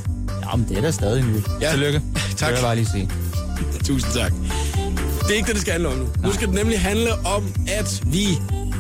Ja, 0.51 0.57
men 0.57 0.69
det 0.69 0.79
er 0.79 0.83
da 0.83 0.91
stadig 0.91 1.25
nyt. 1.25 1.45
Ja. 1.61 1.71
Tillykke. 1.71 2.01
Tak. 2.15 2.39
Det 2.39 2.47
vil 2.49 2.55
jeg 2.55 2.63
bare 2.63 2.77
lige 2.77 2.89
sige. 2.93 3.11
Tusind 3.85 4.13
tak. 4.13 4.33
Det 5.23 5.31
er 5.31 5.35
ikke 5.35 5.47
det, 5.47 5.55
det 5.55 5.61
skal 5.63 5.73
handle 5.73 5.89
om 5.89 5.99
nu. 5.99 6.07
Nu 6.23 6.33
skal 6.33 6.47
det 6.47 6.55
nemlig 6.55 6.81
handle 6.81 7.13
om, 7.27 7.55
at 7.69 8.01
vi 8.07 8.27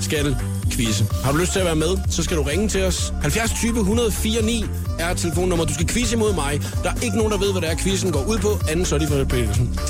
skal 0.00 0.36
quizze. 0.78 1.04
Har 1.24 1.32
du 1.32 1.38
lyst 1.38 1.52
til 1.52 1.58
at 1.58 1.64
være 1.64 1.76
med, 1.76 1.92
så 2.10 2.22
skal 2.22 2.36
du 2.36 2.42
ringe 2.42 2.68
til 2.68 2.84
os. 2.84 3.12
70 3.22 3.50
20 3.50 3.78
104 3.78 4.42
9 4.42 4.64
er 4.98 5.14
telefonnummer. 5.14 5.64
Du 5.64 5.74
skal 5.74 5.86
quizze 5.86 6.16
imod 6.16 6.34
mig. 6.34 6.60
Der 6.82 6.90
er 6.90 7.00
ikke 7.02 7.16
nogen, 7.16 7.32
der 7.32 7.38
ved, 7.38 7.52
hvad 7.52 7.62
det 7.62 7.70
er, 7.70 7.76
quizzen 7.76 8.12
går 8.12 8.24
ud 8.24 8.38
på. 8.38 8.48
Anden 8.70 8.84
så 8.84 8.94
er 8.94 8.98
de 8.98 9.06
fra 9.06 9.24
Petersen. 9.24 9.80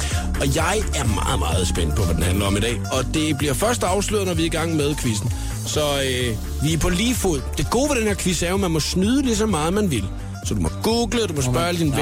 Og 0.40 0.56
jeg 0.56 0.76
er 0.94 1.04
meget, 1.04 1.38
meget 1.38 1.68
spændt 1.68 1.94
på, 1.96 2.02
hvad 2.02 2.14
den 2.14 2.22
handler 2.22 2.46
om 2.46 2.56
i 2.56 2.60
dag. 2.60 2.80
Og 2.92 3.14
det 3.14 3.38
bliver 3.38 3.54
først 3.54 3.82
afsløret, 3.82 4.26
når 4.26 4.34
vi 4.34 4.42
er 4.42 4.46
i 4.46 4.56
gang 4.58 4.76
med 4.76 4.94
quizzen. 5.02 5.32
Så 5.66 5.80
øh, 5.80 6.36
vi 6.62 6.72
er 6.72 6.78
på 6.78 6.88
lige 6.88 7.14
fod. 7.14 7.40
Det 7.58 7.70
gode 7.70 7.90
ved 7.90 7.96
den 7.96 8.06
her 8.06 8.14
quiz 8.14 8.42
er 8.42 8.48
jo, 8.48 8.54
at 8.54 8.60
man 8.60 8.70
må 8.70 8.80
snyde 8.80 9.22
lige 9.22 9.36
så 9.36 9.46
meget, 9.46 9.72
man 9.72 9.90
vil. 9.90 10.04
Så 10.44 10.54
du 10.54 10.60
må 10.60 10.70
google, 10.82 11.26
du 11.26 11.34
må 11.34 11.42
spørge 11.42 11.66
alle 11.66 11.80
dine 11.80 11.96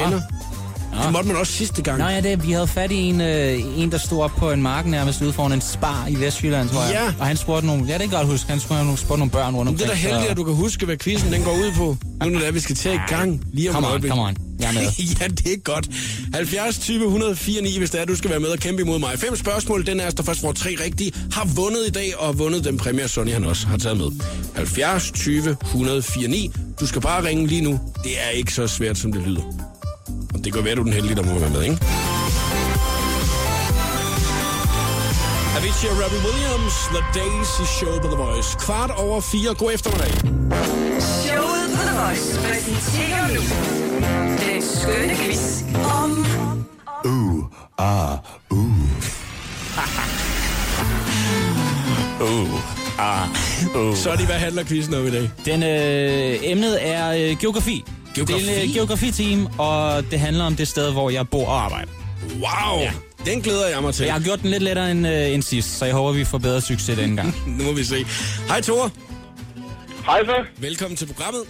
Nå. 0.93 1.03
Det 1.03 1.11
måtte 1.11 1.27
man 1.27 1.37
også 1.37 1.53
sidste 1.53 1.81
gang. 1.81 1.99
Nå 1.99 2.07
ja, 2.07 2.21
det, 2.21 2.47
vi 2.47 2.51
havde 2.51 2.67
fat 2.67 2.91
i 2.91 2.95
en, 2.95 3.21
øh, 3.21 3.59
en, 3.77 3.91
der 3.91 3.97
stod 3.97 4.23
op 4.23 4.31
på 4.37 4.51
en 4.51 4.61
mark 4.61 4.85
nærmest 4.85 5.21
ude 5.21 5.33
foran 5.33 5.51
en 5.51 5.61
spar 5.61 6.07
i 6.09 6.15
Vestjylland, 6.15 6.69
tror 6.69 6.83
jeg. 6.83 6.93
Ja. 6.93 7.13
Og 7.19 7.25
han 7.25 7.37
spurgte 7.37 7.67
nogle, 7.67 7.85
ja 7.85 7.93
det 7.93 8.01
kan 8.01 8.11
jeg 8.11 8.19
godt 8.19 8.27
huske, 8.27 8.49
han 8.49 8.59
spurgte 8.59 8.83
nogle, 8.83 8.97
spurgte 8.97 9.19
nogle 9.19 9.31
børn 9.31 9.55
rundt 9.55 9.69
omkring. 9.69 9.77
det 9.77 9.85
er 9.85 9.89
da 9.89 10.09
heldigt, 10.09 10.31
at 10.31 10.37
du 10.37 10.43
kan 10.43 10.53
huske, 10.53 10.85
hvad 10.85 10.97
quizzen 10.97 11.33
den 11.33 11.43
går 11.43 11.51
ud 11.51 11.71
på. 11.77 11.97
Nu 12.23 12.29
når 12.29 12.39
det 12.39 12.47
er, 12.47 12.51
vi 12.51 12.59
skal 12.59 12.75
til 12.75 12.93
i 12.93 12.99
gang 13.07 13.41
lige 13.53 13.69
om 13.69 13.75
Come 13.75 13.87
on, 13.87 14.09
come 14.09 14.21
on. 14.21 14.37
Jeg 14.59 14.69
er 14.69 14.73
med. 14.73 14.81
ja, 15.21 15.27
det 15.27 15.53
er 15.53 15.57
godt. 15.63 15.89
70 16.33 16.79
20 16.79 17.03
104 17.03 17.61
9, 17.61 17.77
hvis 17.77 17.89
det 17.89 18.01
er, 18.01 18.05
du 18.05 18.15
skal 18.15 18.29
være 18.29 18.39
med 18.39 18.49
og 18.49 18.57
kæmpe 18.59 18.81
imod 18.81 18.99
mig. 18.99 19.19
Fem 19.19 19.35
spørgsmål, 19.35 19.85
den 19.85 19.99
er, 19.99 20.09
der 20.09 20.23
først 20.23 20.41
får 20.41 20.51
tre 20.51 20.75
rigtige, 20.85 21.11
har 21.31 21.45
vundet 21.55 21.87
i 21.87 21.91
dag 21.91 22.17
og 22.17 22.39
vundet 22.39 22.63
den 22.63 22.77
præmie, 22.77 23.07
Sonny 23.07 23.31
han 23.31 23.43
også 23.43 23.67
har 23.67 23.77
taget 23.77 23.97
med. 23.97 24.11
70 24.55 25.11
20 25.11 25.57
104 25.61 26.27
9. 26.27 26.51
Du 26.79 26.87
skal 26.87 27.01
bare 27.01 27.23
ringe 27.23 27.47
lige 27.47 27.61
nu. 27.61 27.79
Det 28.03 28.11
er 28.25 28.29
ikke 28.29 28.53
så 28.53 28.67
svært, 28.67 28.97
som 28.97 29.11
det 29.11 29.21
lyder. 29.27 29.66
Det 30.47 30.53
kan 30.53 30.65
være, 30.65 30.75
du 30.75 30.81
er 30.81 30.83
den 30.83 30.93
heldige, 30.93 31.15
der 31.15 31.23
må 31.23 31.39
være 31.39 31.49
med, 31.49 31.63
ikke? 31.63 31.77
Avicii 35.57 35.89
og 35.89 35.97
Robbie 36.03 36.21
Williams, 36.27 36.75
The 36.95 37.03
Daisy 37.19 37.63
Show 37.77 37.93
på 38.03 38.07
The 38.07 38.17
Voice. 38.25 38.57
Kvart 38.59 38.91
over 38.91 39.21
fire. 39.21 39.53
God 39.53 39.71
eftermiddag. 39.73 40.11
Showet 41.23 41.65
på 41.75 41.81
The 41.89 41.95
Voice 42.01 42.27
præsenterer 42.47 43.27
nu 43.35 43.41
den 44.43 44.61
skønne 44.61 45.15
quiz 45.15 45.63
om 46.01 46.11
Så 54.03 54.09
er 54.11 54.15
det, 54.15 54.25
hvad 54.25 54.35
handler 54.35 54.63
quizzen 54.63 54.93
om 54.93 55.07
i 55.07 55.11
dag? 55.11 55.29
Den, 55.45 55.63
øh, 55.63 56.39
emnet 56.51 56.87
er 56.87 57.11
øh, 57.11 57.37
geografi. 57.37 57.85
Geografi? 58.17 58.45
Det 58.45 58.57
er 58.57 58.61
en 58.61 58.69
øh, 58.69 58.73
geografiteam, 58.75 59.47
og 59.57 60.03
det 60.11 60.19
handler 60.19 60.43
om 60.43 60.55
det 60.55 60.67
sted, 60.67 60.91
hvor 60.91 61.09
jeg 61.09 61.29
bor 61.29 61.47
og 61.47 61.63
arbejder. 61.65 61.91
Wow! 62.33 62.79
Ja. 62.79 62.91
Den 63.25 63.41
glæder 63.41 63.67
jeg 63.67 63.81
mig 63.81 63.93
til. 63.93 64.05
Jeg 64.05 64.13
har 64.13 64.21
gjort 64.21 64.41
den 64.41 64.49
lidt 64.49 64.63
lettere 64.63 64.91
end, 64.91 65.07
øh, 65.07 65.33
end 65.33 65.41
sidst, 65.43 65.77
så 65.77 65.85
jeg 65.85 65.93
håber, 65.93 66.11
vi 66.11 66.23
får 66.23 66.37
bedre 66.37 66.61
succes 66.61 66.97
denne 66.97 67.15
gang. 67.15 67.35
Nu 67.57 67.63
må 67.63 67.71
vi 67.73 67.83
se. 67.83 68.05
Hej 68.47 68.61
Thor. 68.61 68.91
Hej 70.05 70.25
så. 70.25 70.45
Velkommen 70.57 70.97
til 70.97 71.05
programmet. 71.05 71.41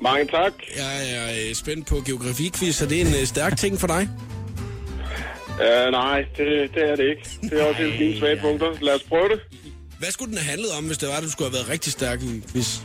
Mange 0.00 0.26
tak. 0.26 0.52
Jeg 0.76 1.12
er 1.12 1.48
øh, 1.48 1.54
spændt 1.54 1.86
på 1.86 2.02
geografiquiz, 2.06 2.74
så 2.76 2.86
det 2.86 3.02
er 3.02 3.06
en 3.06 3.14
øh, 3.20 3.26
stærk 3.26 3.56
ting 3.56 3.80
for 3.80 3.86
dig. 3.86 4.08
Uh, 5.52 5.90
nej, 5.92 6.24
det, 6.36 6.70
det 6.74 6.90
er 6.90 6.96
det 6.96 7.04
ikke. 7.04 7.28
Det 7.42 7.60
er 7.60 7.64
også 7.64 7.82
et 7.82 7.92
af 7.92 7.98
dine 7.98 8.18
svage 8.18 8.40
punkter. 8.40 8.66
Lad 8.80 8.94
os 8.94 9.02
prøve 9.02 9.28
det. 9.28 9.40
Hvad 9.98 10.10
skulle 10.10 10.30
den 10.30 10.38
have 10.38 10.50
handlet 10.50 10.70
om, 10.78 10.84
hvis 10.84 10.98
det 10.98 11.08
var, 11.08 11.14
at 11.14 11.22
du 11.22 11.30
skulle 11.30 11.50
have 11.50 11.54
været 11.54 11.68
rigtig 11.68 11.92
stærk 11.92 12.22
i 12.22 12.42
quiz? 12.52 12.78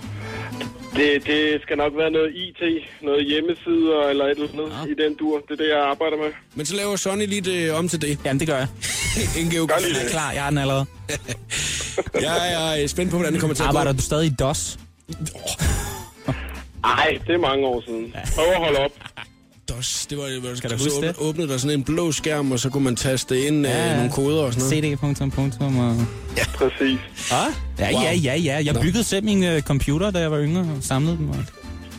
Det. 0.97 1.25
Det 1.27 1.62
skal 1.62 1.77
nok 1.77 1.93
være 2.01 2.12
noget 2.12 2.29
IT, 2.36 2.62
noget 3.01 3.25
hjemmesider 3.25 3.99
eller 4.12 4.25
et 4.25 4.31
eller 4.31 4.47
andet 4.53 4.69
Ja. 4.88 4.91
i 4.91 5.07
den 5.07 5.15
dur. 5.19 5.36
Det 5.47 5.51
er 5.51 5.55
det, 5.63 5.69
jeg 5.75 5.79
arbejder 5.93 6.17
med. 6.17 6.31
Men 6.55 6.65
så 6.65 6.75
laver 6.75 6.95
Sonny 6.95 7.25
lige 7.27 7.41
det 7.41 7.71
om 7.71 7.88
til 7.89 8.01
det. 8.01 8.19
Jamen, 8.25 8.39
det 8.39 8.47
gør 8.47 8.57
jeg. 8.57 8.67
geografi. 9.51 9.83
Gør 9.83 9.89
lige 9.89 9.97
Jeg 9.99 10.05
er 10.05 10.10
klar, 10.10 10.31
jeg 10.31 10.43
har 10.43 10.49
den 10.49 10.57
allerede. 10.60 10.86
Jeg 12.27 12.53
er 12.53 12.81
øh, 12.81 12.88
spændt 12.88 13.12
på, 13.12 13.17
hvordan 13.17 13.33
det 13.33 13.41
kommer 13.41 13.55
til 13.55 13.63
at 13.63 13.67
Arbejder 13.67 13.91
gå. 13.91 13.97
du 13.97 14.01
stadig 14.01 14.27
i 14.27 14.33
DOS? 14.39 14.79
Nej, 16.81 17.17
det 17.27 17.33
er 17.33 17.38
mange 17.38 17.67
år 17.67 17.81
siden. 17.88 18.15
Prøv 18.36 18.45
at 18.45 18.57
holde 18.57 18.79
op. 18.79 18.91
DOS, 19.69 20.06
det 20.10 20.17
var, 20.17 20.39
hvor 20.39 20.56
Skal 20.56 20.69
du 20.69 20.77
så 20.77 20.84
huske 20.84 20.97
åbne- 20.99 21.08
det? 21.08 21.15
åbnede 21.17 21.47
der 21.47 21.58
sådan 21.58 21.77
en 21.80 21.84
blå 21.84 22.12
skærm, 22.12 22.51
og 22.51 22.60
så 22.60 22.69
kunne 22.69 22.84
man 22.84 22.95
taste 22.95 23.47
ind 23.47 23.65
ja. 23.67 23.89
øh, 23.91 23.95
nogle 23.97 24.12
koder 24.12 24.41
og 24.43 24.53
sådan 24.53 24.69
noget. 24.69 24.84
CD. 24.95 24.99
Punktum, 24.99 25.32
punktum, 25.32 25.77
og... 25.80 25.95
Præcis. 26.56 26.99
Ah? 27.32 27.38
Ja, 27.80 27.91
Wow. 27.93 28.01
ja, 28.01 28.13
ja, 28.13 28.36
ja. 28.36 28.62
Jeg 28.65 28.73
Nå. 28.73 28.82
byggede 28.82 29.03
selv 29.03 29.23
min 29.25 29.43
øh, 29.43 29.62
computer, 29.62 30.12
da 30.12 30.19
jeg 30.19 30.32
var 30.32 30.41
yngre, 30.41 30.62
og 30.62 30.77
samlede 30.82 31.17
dem. 31.17 31.30
Og... 31.30 31.36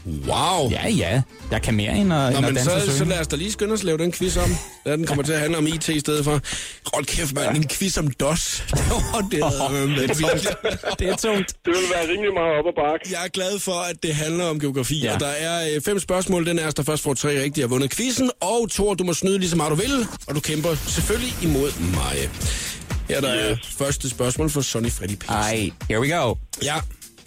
Wow! 0.09 0.71
Ja, 0.71 0.88
ja. 0.88 1.23
Jeg 1.51 1.62
kan 1.62 1.75
mere 1.75 1.97
end 1.97 2.12
at, 2.12 2.18
Nå, 2.18 2.29
end 2.29 2.37
at 2.37 2.42
men 2.44 2.55
danse 2.55 2.75
og 2.75 2.81
så, 2.81 2.99
så 2.99 3.05
lad 3.05 3.21
os 3.21 3.27
da 3.27 3.37
lige 3.37 3.53
skynde 3.53 3.73
os 3.73 3.81
at 3.81 3.85
lave 3.85 3.99
den 3.99 4.12
quiz 4.12 4.37
om. 4.37 4.51
Ja, 4.87 4.92
den 4.92 5.07
kommer 5.07 5.25
til 5.25 5.33
at 5.33 5.40
handle 5.40 5.59
om 5.59 5.66
IT 5.66 5.88
i 5.88 6.01
stedet 6.01 6.25
for. 6.25 6.40
Hold 6.94 7.05
kæft, 7.05 7.35
mand, 7.35 7.57
en 7.57 7.68
quiz 7.68 7.99
om 7.99 8.11
DOS. 8.11 8.62
Oh, 8.73 9.23
det 9.31 9.38
er 9.40 9.87
lidt 9.87 10.18
vildt. 10.18 10.49
Det 10.99 11.09
er 11.09 11.16
tungt. 11.16 11.49
Det 11.64 11.75
vil 11.75 11.83
være 11.94 12.09
rimelig 12.12 12.33
meget 12.35 12.59
op 12.59 12.66
ad 12.66 12.73
bakke. 12.83 13.09
Jeg 13.11 13.25
er 13.25 13.29
glad 13.29 13.59
for, 13.59 13.73
at 13.73 14.03
det 14.03 14.14
handler 14.14 14.44
om 14.44 14.61
geografi, 14.61 15.01
ja. 15.05 15.14
Og 15.14 15.21
der 15.21 15.27
er 15.27 15.75
øh, 15.75 15.81
fem 15.83 15.99
spørgsmål. 15.99 16.47
Den 16.47 16.59
er, 16.59 16.71
der 16.71 16.83
først 16.83 17.03
får 17.03 17.14
tre 17.14 17.42
rigtige 17.42 17.62
har 17.62 17.68
vundet 17.68 17.90
quizzen. 17.97 18.31
Og 18.40 18.71
Thor, 18.71 18.94
du 18.94 19.05
må 19.05 19.14
snyde 19.14 19.38
lige 19.38 19.51
så 19.51 19.57
meget 19.57 19.71
du 19.71 19.77
vil, 19.77 20.07
og 20.27 20.35
du 20.35 20.40
kæmper 20.40 20.75
selvfølgelig 20.75 21.35
imod 21.42 21.71
mig. 21.81 22.31
Her 23.09 23.21
der 23.21 23.29
er 23.29 23.57
første 23.79 24.11
spørgsmål 24.11 24.51
for 24.51 24.61
Sonny 24.61 24.90
Freddy 24.90 25.16
Petersen. 25.16 25.35
Ej, 25.37 25.71
here 25.88 26.01
we 26.01 26.09
go. 26.16 26.35
Ja, 26.62 26.75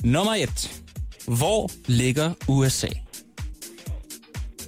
Nummer 0.03 0.35
et. 0.35 0.71
Hvor 1.27 1.69
ligger 1.87 2.33
USA? 2.47 2.87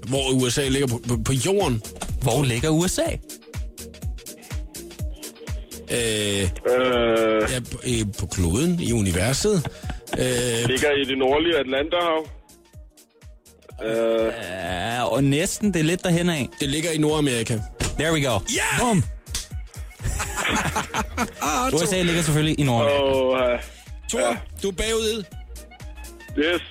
hvor 0.07 0.31
USA 0.31 0.67
ligger 0.67 0.87
på, 0.87 1.01
på, 1.07 1.17
på 1.25 1.33
jorden. 1.33 1.81
Hvor 2.21 2.43
ligger 2.43 2.69
USA? 2.69 3.01
Øh, 5.91 5.97
Øh, 5.99 7.51
ja, 7.51 7.59
på, 7.71 7.77
øh, 7.87 8.05
på 8.19 8.25
kloden, 8.25 8.79
i 8.79 8.91
universet. 8.93 9.67
Øh, 10.19 10.69
ligger 10.69 10.91
i 10.91 11.03
det 11.09 11.17
nordlige 11.17 11.57
Atlanterhav. 11.59 12.27
Øh, 13.85 14.33
Ja, 14.43 15.03
og 15.03 15.23
næsten, 15.23 15.73
det 15.73 15.79
er 15.79 15.83
lidt 15.83 16.03
derhen 16.03 16.29
af. 16.29 16.49
det 16.59 16.69
ligger 16.69 16.91
i 16.91 16.97
Nordamerika. 16.97 17.59
There 17.99 18.13
we 18.13 18.21
go. 18.27 18.39
Ja! 18.55 18.79
Bum. 18.79 19.03
Ah, 21.41 21.69
Thor, 21.71 21.83
USA 21.83 22.01
ligger 22.01 22.21
selvfølgelig 22.21 22.59
i 22.59 22.63
Norge. 22.63 22.89
og 22.91 23.27
uh, 23.53 23.59
Thor, 24.09 24.37
du 24.63 24.67
er 24.67 24.71
bagud. 24.71 25.23
Yes. 26.39 26.61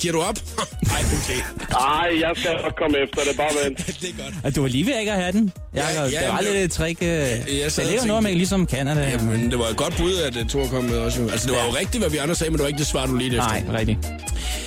Giver 0.00 0.12
du 0.12 0.20
op? 0.22 0.34
Nej, 0.82 1.00
okay. 1.00 1.40
Ej, 1.70 2.20
jeg 2.20 2.32
skal 2.36 2.52
nok 2.62 2.72
komme 2.78 2.96
efter 2.98 3.20
det. 3.28 3.36
Bare 3.36 3.50
vent. 3.64 3.78
det 4.02 4.08
er 4.10 4.22
godt. 4.24 4.34
Og 4.44 4.56
du 4.56 4.60
var 4.60 4.68
lige 4.68 4.86
ved 4.86 4.98
ikke 5.00 5.12
at 5.12 5.18
have 5.20 5.32
den. 5.32 5.52
Jeg, 5.74 5.84
Ja, 5.94 6.02
ja, 6.02 6.08
det 6.08 6.28
var 6.28 6.40
lidt 6.40 6.54
et 6.56 6.70
trick. 6.70 7.02
øh. 7.02 7.08
sad 7.08 7.16
Det 7.16 7.50
og 7.50 7.56
ligger 7.56 7.70
tænkte- 7.86 8.06
noget 8.08 8.22
med 8.22 8.34
ligesom 8.34 8.68
Canada. 8.68 9.00
Ja, 9.08 9.18
men 9.22 9.50
det 9.50 9.58
var 9.58 9.64
et 9.66 9.76
godt 9.76 9.96
bud, 9.96 10.14
at 10.16 10.36
uh, 10.36 10.48
Thor 10.48 10.66
kom 10.66 10.84
med 10.84 10.98
også. 10.98 11.22
jo. 11.22 11.28
Altså, 11.28 11.48
det 11.48 11.56
var 11.56 11.64
jo 11.64 11.70
rigtigt, 11.70 12.02
hvad 12.02 12.10
vi 12.10 12.16
andre 12.16 12.34
sagde, 12.34 12.50
men 12.50 12.56
det 12.58 12.62
var 12.62 12.68
ikke 12.68 12.78
det 12.78 12.86
svar, 12.86 13.06
du 13.06 13.14
lige 13.16 13.28
efter. 13.36 13.48
Nej, 13.48 13.78
rigtigt. 13.78 13.98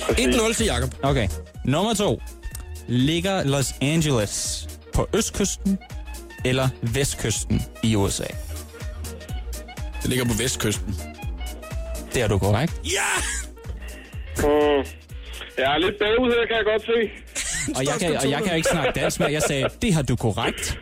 1-0 0.08 0.52
til 0.54 0.66
Jakob. 0.66 0.94
Okay. 1.02 1.28
Nummer 1.64 1.94
to. 1.94 2.22
Ligger 2.88 3.44
Los 3.44 3.74
Angeles 3.80 4.68
på 4.94 5.08
østkysten 5.14 5.78
eller 6.44 6.68
vestkysten 6.82 7.62
i 7.82 7.96
USA? 7.96 8.24
Det 10.02 10.08
ligger 10.10 10.24
på 10.24 10.32
vestkysten. 10.38 10.94
Det 12.14 12.22
er 12.22 12.28
du 12.28 12.38
korrekt. 12.38 12.72
Ja! 12.84 13.10
Mm. 14.38 14.84
Jeg 15.58 15.74
er 15.74 15.78
lidt 15.78 15.98
bagud 15.98 16.30
her, 16.36 16.46
kan 16.46 16.56
jeg 16.56 16.64
godt 16.72 16.82
se. 16.92 16.98
Og 17.76 17.84
jeg, 17.84 17.94
kan, 18.00 18.16
og 18.16 18.30
jeg 18.30 18.42
kan 18.46 18.56
ikke 18.56 18.68
snakke 18.68 19.00
dansk 19.00 19.20
mere. 19.20 19.32
Jeg 19.32 19.42
sagde, 19.42 19.64
det 19.82 19.94
har 19.94 20.02
du 20.02 20.16
korrekt. 20.16 20.78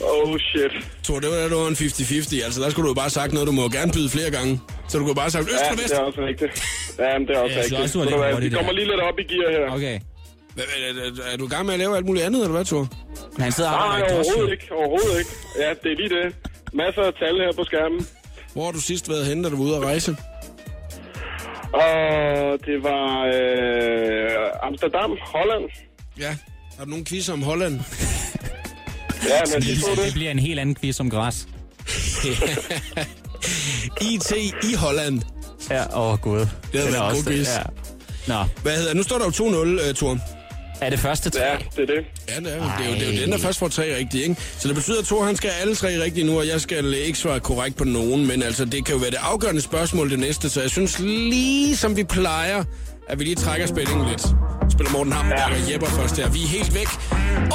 Oh 0.00 0.38
shit. 0.38 0.72
Thor, 1.04 1.20
det 1.20 1.28
var 1.30 1.36
da 1.36 1.48
du 1.48 1.56
var 1.58 1.68
en 1.68 1.74
50-50. 1.74 2.44
Altså, 2.44 2.60
der 2.62 2.70
skulle 2.70 2.84
du 2.86 2.90
jo 2.90 2.94
bare 2.94 3.10
sagt 3.10 3.32
noget, 3.32 3.46
du 3.46 3.52
må 3.52 3.68
gerne 3.68 3.92
byde 3.92 4.08
flere 4.10 4.30
gange. 4.30 4.60
Så 4.88 4.98
du 4.98 5.04
kunne 5.04 5.14
bare 5.14 5.22
have 5.22 5.30
sagt 5.30 5.44
øst 5.44 5.52
Ja, 5.52 5.58
eller 5.60 5.76
det 5.76 5.82
vest. 5.84 5.94
er 5.94 5.98
også 6.00 6.20
rigtigt. 6.30 6.52
Ja, 6.98 7.18
men 7.18 7.28
det 7.28 7.36
er 7.36 7.40
også 7.40 7.52
synes 7.52 7.64
rigtigt. 7.64 7.80
også, 7.80 7.98
du 7.98 8.18
Ved 8.18 8.40
lidt 8.40 8.52
Vi 8.52 8.56
kommer 8.56 8.72
lige 8.72 8.86
lidt 8.92 9.00
op 9.08 9.18
i 9.18 9.22
gear 9.32 9.50
her. 9.56 9.74
Okay. 9.76 9.96
Er, 10.58 10.62
er, 10.88 11.32
er 11.32 11.36
du 11.36 11.44
i 11.46 11.48
gang 11.48 11.66
med 11.66 11.74
at 11.74 11.80
lave 11.80 11.96
alt 11.96 12.06
muligt 12.06 12.24
andet, 12.26 12.40
eller 12.40 12.52
hvad, 12.56 12.64
Thor? 12.64 12.84
Men 13.34 13.42
han 13.42 13.52
sidder 13.52 13.70
Nej, 13.70 14.02
overhovedet 14.12 14.52
ikke. 14.52 14.66
Overhovedet 14.80 15.18
ikke. 15.18 15.30
Ja, 15.62 15.68
det 15.82 15.88
er 15.92 15.96
lige 16.02 16.08
det. 16.18 16.26
Masser 16.72 17.02
af 17.02 17.12
tal 17.22 17.34
her 17.44 17.52
på 17.58 17.64
skærmen. 17.64 18.00
Hvor 18.52 18.64
har 18.64 18.72
du 18.72 18.80
sidst 18.80 19.08
været 19.08 19.26
henne, 19.26 19.44
da 19.44 19.48
du 19.48 19.56
var 19.56 19.64
ude 19.64 19.76
at 19.76 19.82
rejse? 19.82 20.16
Og 21.72 22.58
det 22.66 22.82
var 22.82 23.24
øh, 23.34 24.66
Amsterdam, 24.68 25.10
Holland. 25.22 25.70
Ja. 26.18 26.36
Har 26.78 26.84
du 26.84 26.90
nogen 26.90 27.04
quiz 27.04 27.28
om 27.28 27.42
Holland? 27.42 27.80
Ja, 29.28 29.40
men 29.54 29.62
de 29.62 29.80
så 29.80 29.86
Det 29.96 30.04
det. 30.04 30.12
bliver 30.14 30.30
en 30.30 30.38
helt 30.38 30.60
anden 30.60 30.74
quiz 30.74 31.00
om 31.00 31.10
græs. 31.10 31.48
IT 34.10 34.32
i 34.70 34.74
Holland. 34.78 35.22
Ja, 35.70 35.98
åh 35.98 36.12
oh, 36.12 36.18
gud. 36.18 36.38
Det 36.38 36.48
havde 36.80 36.92
været 36.92 37.10
en 37.10 37.14
god 37.16 37.24
quiz. 37.24 37.48
Ja. 37.48 37.62
Nå, 38.28 38.44
Hvad 38.62 38.76
hedder 38.76 38.94
Nu 38.94 39.02
står 39.02 39.18
der 39.18 39.24
jo 39.24 39.30
2-0, 39.30 39.88
uh, 39.88 39.94
Thor. 39.94 40.18
Er 40.80 40.90
det 40.90 40.98
første 40.98 41.30
tre? 41.30 41.40
Ja, 41.40 41.56
det 41.76 41.90
er 41.90 41.94
det. 41.94 42.04
Ja, 42.28 42.40
det 42.40 42.52
er, 42.52 42.76
det, 42.78 42.86
er 42.86 42.90
jo, 42.90 42.94
det 42.94 43.08
er 43.08 43.12
jo 43.12 43.22
den, 43.22 43.32
der 43.32 43.38
først 43.38 43.58
får 43.58 43.68
tre 43.68 43.96
rigtige, 43.96 44.22
ikke? 44.22 44.36
Så 44.58 44.68
det 44.68 44.76
betyder, 44.76 44.98
at 44.98 45.04
Thor 45.04 45.24
han 45.24 45.36
skal 45.36 45.50
alle 45.60 45.74
tre 45.74 46.02
rigtige 46.02 46.26
nu, 46.26 46.38
og 46.38 46.46
jeg 46.48 46.60
skal 46.60 46.94
ikke 46.94 47.18
svare 47.18 47.40
korrekt 47.40 47.76
på 47.76 47.84
nogen, 47.84 48.26
men 48.26 48.42
altså, 48.42 48.64
det 48.64 48.84
kan 48.84 48.94
jo 48.94 49.00
være 49.00 49.10
det 49.10 49.18
afgørende 49.20 49.60
spørgsmål 49.60 50.10
det 50.10 50.18
næste, 50.18 50.50
så 50.50 50.60
jeg 50.60 50.70
synes 50.70 50.98
lige 50.98 51.76
som 51.76 51.96
vi 51.96 52.04
plejer, 52.04 52.64
at 53.08 53.18
vi 53.18 53.24
lige 53.24 53.36
trækker 53.36 53.66
spændingen 53.66 54.08
lidt. 54.08 54.22
Spiller 54.72 54.92
Morten 54.92 55.12
Hammerberg 55.12 55.52
og 55.52 55.72
Jepper 55.72 55.86
først 55.86 56.16
her. 56.16 56.28
Vi 56.30 56.42
er 56.42 56.48
helt 56.48 56.74
væk. 56.74 56.88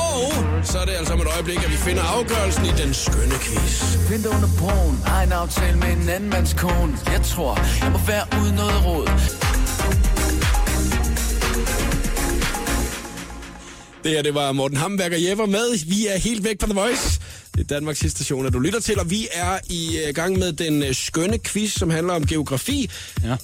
Og 0.09 0.33
så 0.65 0.77
er 0.79 0.85
det 0.85 0.93
altså 0.99 1.13
om 1.13 1.21
et 1.21 1.27
øjeblik, 1.35 1.57
at 1.65 1.71
vi 1.71 1.79
finder 1.87 2.03
afgørelsen 2.03 2.65
i 2.65 2.73
den 2.81 2.93
skønne 2.93 3.37
quiz. 3.45 3.97
Vent 4.11 4.25
under 4.25 4.49
broen, 4.59 4.97
har 5.05 5.21
en 5.23 5.31
aftale 5.31 5.77
med 5.77 5.91
en 5.97 6.09
anden 6.09 6.29
mands 6.29 6.53
kone 6.53 6.93
Jeg 7.15 7.21
tror, 7.33 7.53
jeg 7.83 7.91
må 7.91 7.99
være 8.07 8.25
uden 8.41 8.55
noget 8.55 8.85
råd 8.85 9.07
Det 14.03 14.11
her, 14.11 14.21
det 14.21 14.33
var 14.33 14.51
Morten 14.51 14.77
Hammerberg 14.77 15.11
og 15.13 15.23
Jepper 15.23 15.45
med. 15.45 15.85
Vi 15.85 16.07
er 16.07 16.17
helt 16.17 16.43
væk 16.43 16.55
fra 16.61 16.67
The 16.67 16.73
Voice. 16.79 17.19
Det 17.55 17.59
er 17.61 17.63
Danmarks 17.63 17.99
station, 17.99 18.45
at 18.45 18.53
du 18.53 18.59
lytter 18.59 18.79
til, 18.79 18.99
og 18.99 19.09
vi 19.09 19.27
er 19.31 19.59
i 19.69 19.97
øh, 20.07 20.15
gang 20.15 20.39
med 20.39 20.53
den 20.53 20.83
øh, 20.83 20.95
skønne 20.95 21.39
quiz, 21.39 21.73
som 21.79 21.89
handler 21.89 22.13
om 22.13 22.25
geografi. 22.27 22.89
Ja. 23.23 23.35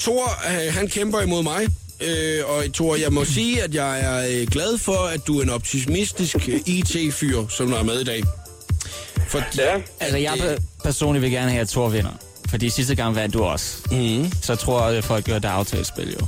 Thor, 0.00 0.24
øh, 0.50 0.74
han 0.74 0.88
kæmper 0.88 1.20
imod 1.20 1.42
mig. 1.42 1.66
Øh, 2.00 2.38
og 2.46 2.64
Thor, 2.74 2.96
jeg 2.96 3.12
må 3.12 3.24
sige, 3.24 3.62
at 3.62 3.74
jeg 3.74 4.00
er 4.00 4.46
glad 4.46 4.78
for, 4.78 4.96
at 4.98 5.26
du 5.26 5.38
er 5.38 5.42
en 5.42 5.50
optimistisk 5.50 6.48
IT-fyr, 6.66 7.46
som 7.48 7.68
der 7.70 7.78
er 7.78 7.82
med 7.82 8.00
i 8.00 8.04
dag. 8.04 8.22
For 9.28 9.42
Ja. 9.58 9.80
Altså, 10.00 10.18
jeg 10.18 10.32
pe- 10.32 10.62
personligt 10.84 11.22
vil 11.22 11.30
gerne 11.30 11.50
have, 11.50 11.60
at 11.60 11.68
Thor 11.68 11.88
vinder. 11.88 12.10
Fordi 12.48 12.70
sidste 12.70 12.94
gang 12.94 13.14
vandt 13.16 13.34
du 13.34 13.42
også. 13.44 13.76
Mm. 13.90 14.32
Så 14.42 14.54
tror 14.56 14.88
jeg, 14.88 14.98
at 14.98 15.04
folk 15.04 15.24
gør 15.24 15.38
det 15.38 15.48
aftalespil 15.48 16.12
jo. 16.20 16.26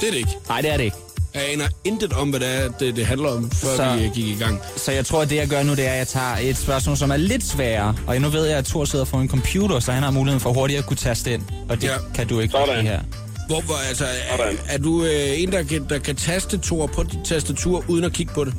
Det 0.00 0.06
er 0.06 0.10
det 0.10 0.18
ikke. 0.18 0.30
Nej, 0.48 0.60
det 0.60 0.70
er 0.72 0.76
det 0.76 0.84
ikke. 0.84 0.96
Jeg 1.36 1.52
aner 1.52 1.64
intet 1.84 2.12
om, 2.12 2.30
hvad 2.30 2.40
det 2.40 2.48
er, 2.64 2.68
det, 2.68 2.96
det 2.96 3.06
handler 3.06 3.28
om, 3.28 3.50
før 3.50 3.76
Så- 3.76 3.96
vi 3.98 4.04
øh, 4.04 4.12
gik 4.14 4.26
i 4.26 4.36
gang. 4.38 4.60
Så 4.76 4.92
jeg 4.92 5.06
tror, 5.06 5.22
at 5.22 5.30
det 5.30 5.36
jeg 5.36 5.48
gør 5.48 5.62
nu, 5.62 5.74
det 5.74 5.86
er, 5.86 5.92
at 5.92 5.98
jeg 5.98 6.08
tager 6.08 6.36
et 6.40 6.56
spørgsmål, 6.56 6.96
som 6.96 7.10
er 7.10 7.16
lidt 7.16 7.44
sværere. 7.44 7.96
Og 8.06 8.20
nu 8.20 8.28
ved 8.28 8.46
jeg, 8.46 8.58
at 8.58 8.64
Thor 8.64 8.84
sidder 8.84 9.04
for 9.04 9.18
en 9.18 9.28
computer, 9.28 9.80
så 9.80 9.92
han 9.92 10.02
har 10.02 10.10
muligheden 10.10 10.40
for 10.40 10.52
hurtigt 10.52 10.78
at 10.78 10.86
kunne 10.86 10.96
taste 10.96 11.32
ind. 11.34 11.42
Og 11.68 11.76
det 11.76 11.84
Ja. 11.88 11.96
kan 12.14 12.26
du 12.26 12.40
ikke 12.40 12.52
Sådan. 12.52 12.86
her. 12.86 13.00
Hvor, 13.48 13.60
hvor, 13.60 13.74
altså, 13.88 14.04
er, 14.04 14.52
er 14.68 14.78
du 14.78 15.04
øh, 15.04 15.42
en, 15.42 15.52
der 15.52 15.62
kan, 15.62 15.86
der 15.88 15.98
kan 15.98 16.16
taste 16.16 16.58
Thor 16.62 16.86
på 16.86 17.02
dit 17.02 17.18
tastatur, 17.24 17.84
uden 17.88 18.04
at 18.04 18.12
kigge 18.12 18.32
på 18.34 18.44
det? 18.44 18.54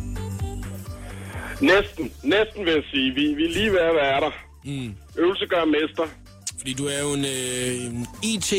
Næsten, 1.61 2.11
næsten 2.23 2.65
vil 2.65 2.73
jeg 2.73 2.83
sige. 2.91 3.13
Vi, 3.13 3.21
vi 3.33 3.43
er 3.45 3.53
lige 3.53 3.71
ved 3.71 3.79
at 3.79 3.95
være 3.95 4.19
der. 4.21 4.31
Mm. 4.65 4.93
Øvelse 5.17 5.45
gør 5.45 5.65
mester. 5.65 6.03
Fordi 6.57 6.73
du 6.73 6.85
er 6.85 6.99
jo 7.01 7.13
en, 7.13 7.25
øh, 7.25 7.85
en 7.85 8.07
IT 8.23 8.49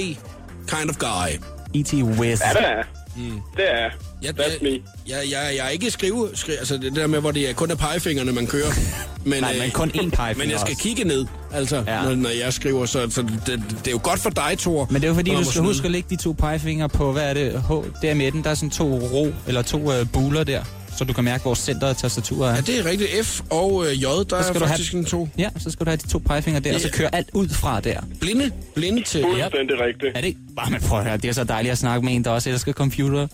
kind 0.68 0.90
of 0.90 0.96
guy. 0.98 1.30
E.T. 1.74 1.92
Wiz. 1.94 2.40
Ja, 2.40 2.50
det 2.60 2.66
er. 2.78 2.82
Mm. 3.18 3.40
Det 3.56 3.64
er. 3.72 3.90
Jeg, 4.22 4.40
That's 4.40 4.62
me. 4.62 4.68
jeg, 4.68 4.80
jeg, 5.08 5.22
jeg, 5.30 5.54
jeg 5.56 5.66
er 5.66 5.68
ikke 5.68 5.90
skrive, 5.90 6.28
skrive, 6.34 6.58
altså 6.58 6.76
det 6.76 6.96
der 6.96 7.06
med, 7.06 7.20
hvor 7.20 7.30
det 7.30 7.50
er 7.50 7.52
kun 7.54 7.70
er 7.70 7.74
pegefingrene, 7.74 8.32
man 8.32 8.46
kører. 8.46 8.70
Men, 9.24 9.40
Nej, 9.42 9.52
øh, 9.54 9.60
men 9.60 9.70
kun 9.70 9.88
én 9.90 10.10
pegefinger 10.10 10.34
Men 10.44 10.50
jeg 10.50 10.60
skal 10.60 10.72
også. 10.72 10.82
kigge 10.82 11.04
ned, 11.04 11.26
altså, 11.52 11.84
ja. 11.86 12.02
Når, 12.02 12.14
når 12.14 12.28
jeg 12.28 12.52
skriver, 12.52 12.86
så, 12.86 13.10
så 13.10 13.22
det, 13.22 13.62
det, 13.70 13.86
er 13.86 13.90
jo 13.90 14.00
godt 14.02 14.20
for 14.20 14.30
dig, 14.30 14.58
Thor. 14.58 14.86
Men 14.90 14.94
det 14.94 15.04
er 15.04 15.08
jo 15.08 15.14
fordi, 15.14 15.30
du 15.30 15.44
skal 15.44 15.62
huske 15.62 15.84
at 15.84 15.90
lægge 15.90 16.08
de 16.10 16.16
to 16.22 16.32
pegefingre 16.32 16.88
på, 16.88 17.12
hvad 17.12 17.30
er 17.30 17.34
det, 17.34 17.62
H, 17.68 17.70
der 18.02 18.10
i 18.10 18.14
midten, 18.14 18.44
der 18.44 18.50
er 18.50 18.54
sådan 18.54 18.70
to 18.70 18.98
ro, 18.98 19.32
eller 19.46 19.62
to 19.62 19.92
øh, 19.92 20.06
buler 20.12 20.44
der, 20.44 20.62
så 20.98 21.04
du 21.04 21.12
kan 21.12 21.24
mærke, 21.24 21.42
hvor 21.42 21.54
centret 21.54 21.88
af 21.88 21.96
tastaturet 21.96 22.50
er. 22.50 22.54
Ja, 22.54 22.60
det 22.60 22.78
er 22.78 22.84
rigtigt. 22.84 23.26
F 23.26 23.40
og 23.50 23.86
øh, 23.86 24.02
J, 24.02 24.04
der 24.04 24.24
Så 24.28 24.36
er 24.36 24.42
skal 24.42 24.54
du 24.54 24.58
have- 24.60 24.68
faktisk 24.68 24.94
en 24.94 25.04
to. 25.04 25.28
Ja, 25.38 25.48
så 25.58 25.70
skal 25.70 25.86
du 25.86 25.90
have 25.90 25.96
de 25.96 26.08
to 26.08 26.18
pegefingre 26.18 26.60
der, 26.60 26.74
og 26.74 26.80
så 26.80 26.88
Ja. 26.92 26.96
køre 26.96 27.14
alt 27.14 27.28
ud 27.32 27.48
fra 27.48 27.80
der. 27.80 28.00
Blinde, 28.20 28.50
blinde 28.74 29.02
til... 29.02 29.22
Fuldstændig 29.22 29.80
rigtigt. 29.80 30.12
Er 30.16 30.20
det 30.20 30.28
ikke? 30.28 30.40
Bare 30.56 30.70
men 30.70 30.80
prøv 30.80 30.98
at 30.98 31.04
høre, 31.04 31.16
det 31.16 31.28
er 31.28 31.32
så 31.32 31.44
dejligt 31.44 31.72
at 31.72 31.78
snakke 31.78 32.04
med 32.04 32.12
en, 32.14 32.24
der 32.24 32.30
også 32.30 32.50
elsker 32.50 32.72
computer. 32.72 33.26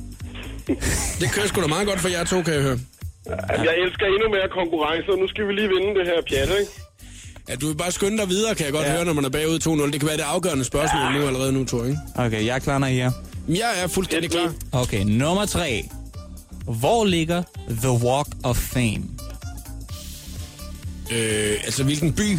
Det 1.21 1.33
kører 1.33 1.47
sgu 1.47 1.63
da 1.63 1.67
meget 1.67 1.87
godt 1.87 2.01
for 2.01 2.09
jer 2.09 2.25
to, 2.25 2.43
kan 2.43 2.55
jeg 2.55 2.63
høre. 2.63 2.79
Jamen, 3.31 3.65
Jeg 3.67 3.75
elsker 3.85 4.07
endnu 4.07 4.29
mere 4.37 4.49
konkurrence, 4.59 5.13
og 5.13 5.19
nu 5.19 5.29
skal 5.29 5.49
vi 5.49 5.53
lige 5.53 5.69
vinde 5.69 5.91
det 5.99 6.05
her 6.07 6.19
pjat, 6.29 6.59
ikke? 6.61 6.73
Ja, 7.49 7.55
du 7.55 7.67
vil 7.67 7.77
bare 7.77 7.93
skynde 7.93 8.19
dig 8.19 8.29
videre, 8.29 8.55
kan 8.55 8.65
jeg 8.65 8.73
godt 8.73 8.87
ja. 8.87 8.93
høre, 8.93 9.05
når 9.05 9.13
man 9.13 9.25
er 9.25 9.29
bagud 9.29 9.59
2-0. 9.87 9.91
Det 9.93 10.01
kan 10.01 10.09
være 10.09 10.17
det 10.17 10.23
afgørende 10.23 10.65
spørgsmål 10.65 11.03
ja. 11.03 11.19
nu 11.19 11.27
allerede 11.27 11.53
nu, 11.53 11.65
Thor, 11.65 11.85
ikke? 11.85 11.99
Okay, 12.17 12.47
jeg 12.47 12.55
er 12.55 12.59
klar, 12.59 12.79
når 12.79 12.87
I 12.87 12.99
er. 12.99 13.11
Jeg 13.49 13.71
er 13.83 13.87
fuldstændig 13.87 14.31
klar. 14.31 14.53
Okay, 14.73 15.03
nummer 15.05 15.47
tre. 15.47 15.85
Hvor 16.65 17.05
ligger 17.05 17.43
The 17.71 17.91
Walk 17.91 18.27
of 18.43 18.57
Fame? 18.57 19.03
Øh, 21.13 21.57
altså, 21.65 21.85
hvilken 21.85 22.13
by? 22.13 22.39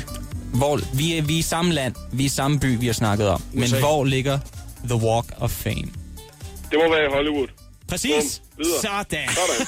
Hvor, 0.54 0.80
vi, 0.94 1.18
er, 1.18 1.22
vi 1.22 1.36
er 1.36 1.40
i 1.40 1.42
samme 1.42 1.74
land, 1.74 1.96
vi 2.12 2.24
er 2.24 2.26
i 2.26 2.30
samme 2.30 2.60
by, 2.60 2.80
vi 2.80 2.86
har 2.86 2.94
snakket 2.94 3.28
om. 3.30 3.42
Men 3.54 3.64
USA. 3.64 3.80
hvor 3.80 4.04
ligger 4.06 4.40
The 4.88 4.96
Walk 4.96 5.26
of 5.38 5.52
Fame? 5.52 5.86
Det 6.72 6.80
må 6.84 6.90
være 6.96 7.06
i 7.06 7.14
Hollywood. 7.14 7.48
Præcis. 7.88 8.42
Bum. 8.58 8.66
Sådan. 8.82 9.30
Sådan. 9.30 9.68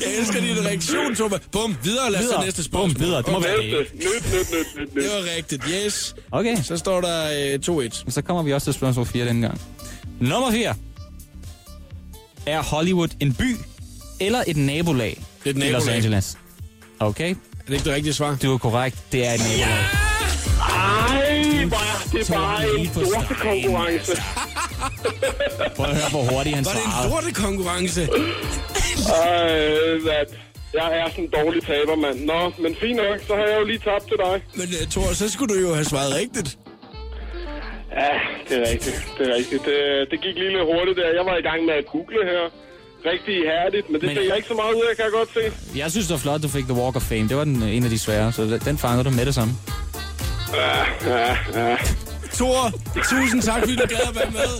Jeg 0.00 0.14
elsker 0.18 0.40
din 0.40 0.64
reaktion, 0.66 1.14
Thomas. 1.14 1.40
Bum, 1.52 1.76
videre, 1.84 2.10
lad 2.10 2.20
os 2.20 2.24
Videre. 2.24 2.44
næste 2.44 2.62
spørgsmål. 2.64 2.92
Bum, 2.94 3.00
videre. 3.00 3.22
Det 3.22 3.28
må 3.30 3.36
okay. 3.36 3.48
være 3.48 3.58
Næste. 3.80 3.96
Nyt, 3.96 4.04
nyt, 4.04 4.32
nyt, 4.32 4.76
nyt, 4.76 4.94
nyt. 4.94 5.04
Det 5.04 5.10
var 5.12 5.34
rigtigt, 5.36 5.64
yes. 5.70 6.14
Okay, 6.30 6.56
Så 6.62 6.76
står 6.76 7.00
der 7.00 7.24
øh, 7.68 7.84
2-1. 7.86 8.10
så 8.10 8.22
kommer 8.22 8.42
vi 8.42 8.52
også 8.52 8.64
til 8.64 8.74
spørgsmål 8.74 9.06
4 9.06 9.24
denne 9.26 9.46
gang. 9.46 9.60
Nummer 10.20 10.50
4. 10.50 10.74
Er 12.46 12.62
Hollywood 12.62 13.08
en 13.20 13.34
by 13.34 13.56
eller 14.20 14.42
et 14.46 14.56
nabolag? 14.56 15.22
Det 15.44 15.50
er 15.56 15.60
et 15.60 15.68
i 15.68 15.72
Los 15.72 15.82
nabolag. 15.84 15.96
Angeles. 15.96 16.38
Okay, 17.00 17.30
Er 17.30 17.34
det 17.66 17.72
ikke 17.74 17.84
det 17.84 17.94
rigtige 17.94 18.12
svar? 18.14 18.36
du 18.42 18.54
er 18.54 18.58
korrekt. 18.58 18.96
Det 19.12 19.26
er 19.26 19.32
et 19.32 19.40
nabolag. 19.40 19.68
Ej, 20.60 21.64
hvor 21.68 21.76
er 21.76 22.08
det 22.12 22.30
bare 22.30 22.80
en 22.80 22.86
stregen, 22.86 23.34
konkurrence. 23.36 24.12
Prøv 25.76 25.86
at 25.86 25.96
høre, 25.96 26.10
hvor 26.10 26.22
hurtigt 26.36 26.56
han 26.56 26.64
Var 26.64 26.72
det 26.72 26.80
en 26.84 26.90
svarede. 26.90 27.10
lorte 27.10 27.32
konkurrence? 27.32 28.02
Ej, 28.02 28.08
that. 30.08 30.28
Jeg 30.74 30.98
er 30.98 31.10
sådan 31.10 31.24
en 31.24 31.30
dårlig 31.44 31.62
taber, 31.66 31.96
mand. 31.96 32.20
Nå, 32.24 32.52
men 32.62 32.76
fint 32.80 32.96
nok, 32.96 33.18
så 33.28 33.34
har 33.34 33.44
jeg 33.50 33.56
jo 33.60 33.64
lige 33.64 33.78
tabt 33.78 34.04
til 34.08 34.16
dig. 34.24 34.42
Men 34.54 34.68
uh, 34.82 34.88
Thor, 34.90 35.12
så 35.14 35.28
skulle 35.30 35.54
du 35.54 35.60
jo 35.60 35.74
have 35.74 35.84
svaret 35.84 36.14
rigtigt. 36.14 36.58
Ja, 38.00 38.12
det 38.48 38.54
er 38.62 38.64
rigtigt. 38.72 38.98
Det 39.18 39.24
er 39.30 39.34
rigtigt. 39.40 39.62
Det, 39.64 39.76
det 40.10 40.18
gik 40.24 40.34
lige 40.42 40.52
lidt 40.56 40.64
hurtigt 40.72 40.96
der. 41.00 41.08
Jeg 41.18 41.24
var 41.30 41.36
i 41.36 41.44
gang 41.48 41.64
med 41.68 41.74
at 41.74 41.86
google 41.94 42.20
her. 42.32 42.42
Rigtig 43.12 43.34
ihærdigt, 43.42 43.90
men 43.90 44.00
det 44.00 44.06
Men- 44.08 44.16
fik 44.16 44.28
jeg 44.28 44.36
ikke 44.36 44.48
så 44.48 44.54
meget 44.54 44.74
ud 44.74 44.82
af, 44.90 44.96
kan 44.96 45.04
jeg 45.04 45.12
godt 45.20 45.30
se. 45.34 45.42
Jeg 45.78 45.90
synes, 45.90 46.06
det 46.06 46.12
var 46.12 46.18
flot, 46.26 46.42
du 46.42 46.48
fik 46.48 46.64
The 46.64 46.74
Walk 46.82 46.96
of 46.96 47.02
Fame. 47.02 47.28
Det 47.30 47.36
var 47.36 47.44
den, 47.44 47.62
en 47.62 47.84
af 47.84 47.90
de 47.90 47.98
svære, 47.98 48.32
så 48.32 48.42
den 48.64 48.78
fangede 48.78 49.04
du 49.04 49.10
med 49.10 49.26
det 49.26 49.34
samme. 49.34 49.52
Ja, 50.54 50.76
ja, 51.14 51.36
ja. 51.60 51.76
Thor, 52.32 52.60
tusind 53.10 53.42
tak, 53.42 53.58
fordi 53.60 53.76
du 53.76 53.86
gad 53.88 54.04
at 54.10 54.16
være 54.20 54.30
med. 54.40 54.52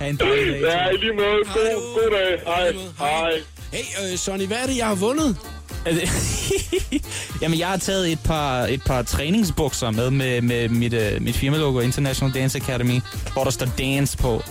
Ha' 0.00 0.08
en 0.08 0.16
dejlig 0.16 0.62
dag. 0.62 0.72
Ja, 0.72 0.88
i 0.94 0.96
lige 0.96 1.12
måde. 1.12 1.40
God, 1.54 1.94
god 1.94 2.10
dag. 2.18 2.30
Hej. 2.46 2.72
Hej. 2.98 3.32
Hey, 3.74 4.12
øh, 4.12 4.18
Sonny, 4.18 4.46
hvad 4.46 4.56
er 4.56 4.66
det, 4.66 4.76
jeg 4.76 4.86
har 4.86 4.94
vundet? 4.94 5.36
Er 5.86 5.92
det- 5.98 6.10
Jamen, 7.42 7.58
jeg 7.58 7.68
har 7.68 7.76
taget 7.76 8.12
et 8.12 8.18
par, 8.24 8.64
et 8.66 8.82
par 8.86 9.02
træningsbukser 9.02 9.90
med 9.90 10.10
med, 10.10 10.40
med 10.40 10.68
mit, 10.68 10.94
uh, 10.94 11.00
mit 11.22 11.36
firmalogo 11.36 11.80
International 11.80 12.34
Dance 12.34 12.58
Academy, 12.58 13.00
hvor 13.32 13.44
der 13.44 13.50
står 13.50 13.66
dance 13.78 14.16
på, 14.16 14.42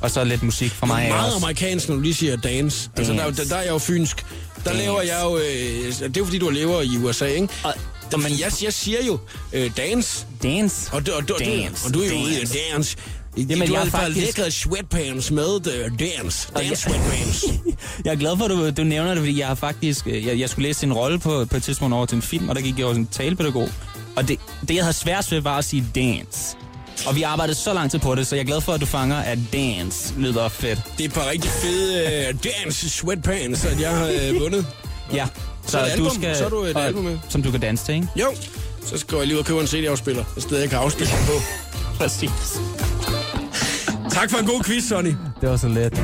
og 0.00 0.10
så 0.10 0.24
lidt 0.24 0.42
musik 0.42 0.70
fra 0.70 0.86
mig 0.86 1.08
Meget 1.08 1.24
også. 1.34 1.36
amerikansk, 1.36 1.88
når 1.88 1.94
du 1.96 2.00
lige 2.02 2.14
siger 2.14 2.36
dance. 2.36 2.90
Altså, 2.96 3.12
der, 3.12 3.20
er 3.22 3.30
der, 3.30 3.44
der 3.44 3.56
er 3.56 3.62
jeg 3.62 3.70
jo 3.70 3.78
fynsk. 3.78 4.16
Der 4.56 4.62
Dance. 4.64 4.78
laver 4.78 5.02
jeg 5.02 5.20
jo... 5.24 5.36
Øh, 5.36 5.44
det 5.44 6.02
er 6.02 6.10
jo, 6.18 6.24
fordi 6.24 6.38
du 6.38 6.48
lever 6.50 6.80
i 6.82 6.96
USA, 6.96 7.26
ikke? 7.26 7.48
Og, 7.64 7.74
men 8.20 8.32
jeg, 8.40 8.52
jeg 8.62 8.72
siger 8.72 9.04
jo 9.06 9.18
øh, 9.52 9.70
dance. 9.76 10.26
dance. 10.42 10.90
Og 10.92 11.06
du, 11.06 11.12
og 11.12 11.28
du, 11.28 11.36
Dance, 11.38 11.82
du, 11.82 11.88
og 11.88 11.94
du 11.94 12.00
er 12.02 12.06
jo 12.08 12.14
ude 12.24 12.42
i 12.42 12.44
dance. 12.44 12.96
Jamen, 13.36 13.68
du 13.68 13.72
jeg 13.74 13.82
har 13.82 13.90
faktisk... 13.90 14.26
lækret 14.36 14.52
sweatpants 14.52 15.30
med 15.30 15.48
uh, 15.54 15.98
dance. 15.98 16.48
Dance 16.56 16.76
sweatpants. 16.76 17.44
Jeg 18.04 18.12
er 18.12 18.16
glad 18.16 18.36
for, 18.36 18.44
at 18.44 18.50
du, 18.50 18.70
du 18.82 18.84
nævner 18.84 19.10
det, 19.10 19.18
fordi 19.18 19.38
jeg 19.38 19.46
har 19.46 19.54
faktisk... 19.54 20.06
øh, 20.06 20.26
Jeg, 20.26 20.38
jeg 20.38 20.48
skulle 20.50 20.68
læse 20.68 20.86
en 20.86 20.92
rolle 20.92 21.18
på, 21.18 21.44
på 21.50 21.56
et 21.56 21.62
tidspunkt 21.62 21.94
over 21.94 22.06
til 22.06 22.16
en 22.16 22.22
film, 22.22 22.48
og 22.48 22.54
der 22.56 22.62
gik 22.62 22.78
jeg 22.78 22.84
over 22.86 22.94
som 22.94 23.06
talepædagog. 23.06 23.68
Og 24.16 24.28
det, 24.28 24.38
det, 24.68 24.74
jeg 24.74 24.84
havde 24.84 24.96
svært 24.96 25.32
ved, 25.32 25.40
var 25.40 25.58
at 25.58 25.64
sige 25.64 25.86
dance. 25.94 26.56
Og 27.06 27.16
vi 27.16 27.22
arbejdede 27.22 27.54
så 27.56 27.72
lang 27.74 27.90
tid 27.90 27.98
på 27.98 28.14
det, 28.14 28.26
så 28.26 28.34
jeg 28.36 28.42
er 28.42 28.46
glad 28.46 28.60
for, 28.60 28.72
at 28.72 28.80
du 28.80 28.86
fanger, 28.86 29.16
at 29.16 29.38
dance 29.52 30.14
lyder 30.18 30.48
fedt. 30.48 30.78
Det 30.98 31.04
er 31.04 31.08
et 31.08 31.14
par 31.14 31.30
rigtig 31.30 31.50
fede 31.50 32.26
uh, 32.34 32.40
dance 32.64 32.90
sweatpants, 32.90 33.64
at 33.64 33.80
jeg 33.80 33.90
har 33.90 34.10
uh, 34.34 34.40
vundet. 34.40 34.66
Ja. 35.12 35.26
Så 35.66 35.78
det 35.78 35.84
album. 35.90 36.10
Så 36.34 36.44
er 36.44 36.48
du 36.48 36.62
et 36.62 36.76
og- 36.76 36.84
album 36.86 37.04
med. 37.04 37.18
Som 37.28 37.42
du 37.42 37.50
kan 37.50 37.60
danse 37.60 37.84
til, 37.84 37.94
ikke? 37.94 38.08
Jo, 38.16 38.26
så 38.86 38.98
skal 38.98 39.16
jeg 39.18 39.26
lige 39.26 39.36
ud 39.36 39.40
og 39.40 39.46
købe 39.46 39.60
en 39.60 39.66
CD-afspiller, 39.66 40.24
et 40.36 40.42
sted 40.42 40.58
jeg 40.58 40.70
kan 40.70 40.78
afspille 40.78 41.12
den 41.12 41.26
på. 41.26 41.32
Præcis. 41.98 42.30
Tak 44.10 44.30
for 44.30 44.38
en 44.38 44.46
god 44.46 44.64
quiz, 44.64 44.84
Sonny. 44.84 45.14
Det 45.40 45.48
var 45.48 45.56
så 45.56 45.68
let. 45.68 46.02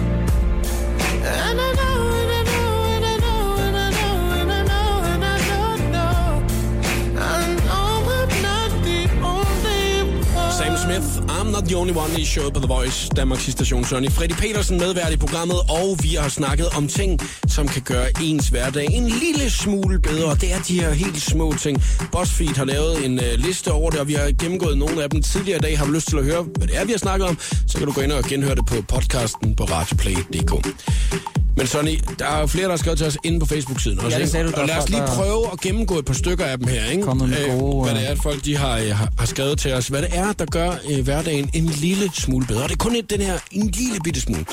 Sam 10.58 10.76
Smith, 10.76 11.25
I'm 11.46 11.52
not 11.52 11.64
the 11.64 11.76
only 11.76 11.94
one 11.94 12.20
i 12.20 12.24
showet 12.24 12.52
på 12.54 12.60
The 12.60 12.68
Voice, 12.68 13.08
Danmarks 13.16 13.52
station. 13.52 13.84
Sonny 13.84 14.10
Freddy 14.10 14.34
Petersen 14.34 14.78
medvært 14.78 15.12
i 15.12 15.16
programmet, 15.16 15.56
og 15.68 15.98
vi 16.02 16.14
har 16.14 16.28
snakket 16.28 16.68
om 16.76 16.88
ting, 16.88 17.20
som 17.48 17.68
kan 17.68 17.82
gøre 17.82 18.08
ens 18.22 18.48
hverdag 18.48 18.86
en 18.90 19.08
lille 19.08 19.50
smule 19.50 19.98
bedre. 20.00 20.34
Det 20.34 20.52
er 20.52 20.58
de 20.68 20.80
her 20.80 20.90
helt 20.90 21.22
små 21.22 21.52
ting. 21.52 21.82
BuzzFeed 22.12 22.56
har 22.56 22.64
lavet 22.64 23.04
en 23.04 23.18
uh, 23.18 23.24
liste 23.36 23.72
over 23.72 23.90
det, 23.90 24.00
og 24.00 24.08
vi 24.08 24.14
har 24.14 24.32
gennemgået 24.38 24.78
nogle 24.78 25.02
af 25.02 25.10
dem 25.10 25.22
tidligere 25.22 25.58
i 25.58 25.60
dag. 25.60 25.78
Har 25.78 25.86
du 25.86 25.92
lyst 25.92 26.08
til 26.08 26.16
at 26.16 26.24
høre, 26.24 26.42
hvad 26.42 26.66
det 26.66 26.76
er, 26.76 26.84
vi 26.84 26.92
har 26.92 26.98
snakket 26.98 27.28
om, 27.28 27.38
så 27.66 27.78
kan 27.78 27.86
du 27.86 27.92
gå 27.92 28.00
ind 28.00 28.12
og 28.12 28.24
genhøre 28.24 28.54
det 28.54 28.66
på 28.66 28.74
podcasten 28.88 29.56
på 29.56 29.64
radioplay.dk. 29.64 31.45
Men 31.56 31.66
Sonny, 31.66 32.00
der 32.18 32.26
er 32.26 32.40
jo 32.40 32.46
flere, 32.46 32.64
der 32.64 32.70
har 32.70 32.76
skrevet 32.76 32.98
til 32.98 33.06
os 33.06 33.18
inde 33.24 33.40
på 33.40 33.46
Facebook-siden 33.46 33.98
også. 33.98 34.10
det 34.10 34.18
ikke? 34.22 34.30
sagde 34.30 34.46
du, 34.48 34.52
og 34.60 34.66
lad 34.66 34.76
os 34.78 34.88
lige 34.88 35.02
prøve 35.08 35.52
at 35.52 35.60
gennemgå 35.60 35.98
et 35.98 36.04
par 36.04 36.14
stykker 36.14 36.44
af 36.44 36.58
dem 36.58 36.68
her. 36.68 36.84
Ikke? 36.84 37.02
Kommet 37.02 37.28
med 37.28 37.46
Øh, 37.48 37.58
gode, 37.58 37.84
Hvad 37.84 37.94
det 37.94 38.00
øh, 38.00 38.06
er, 38.08 38.12
at 38.12 38.18
folk 38.22 38.44
de 38.44 38.56
har, 38.56 38.78
øh, 38.78 38.88
har, 38.96 39.08
har 39.18 39.26
skrevet 39.26 39.58
til 39.58 39.72
os. 39.72 39.88
Hvad 39.88 40.02
det 40.02 40.08
er, 40.12 40.32
der 40.32 40.44
gør 40.44 40.70
øh, 40.90 41.04
hverdagen 41.04 41.50
en 41.52 41.64
lille 41.66 42.10
smule 42.14 42.46
bedre. 42.46 42.62
Og 42.62 42.68
det 42.68 42.74
er 42.74 42.78
kun 42.78 42.96
et, 42.96 43.10
den 43.10 43.20
her 43.20 43.38
en 43.50 43.70
lille 43.70 44.00
bitte 44.04 44.20
smule. 44.20 44.44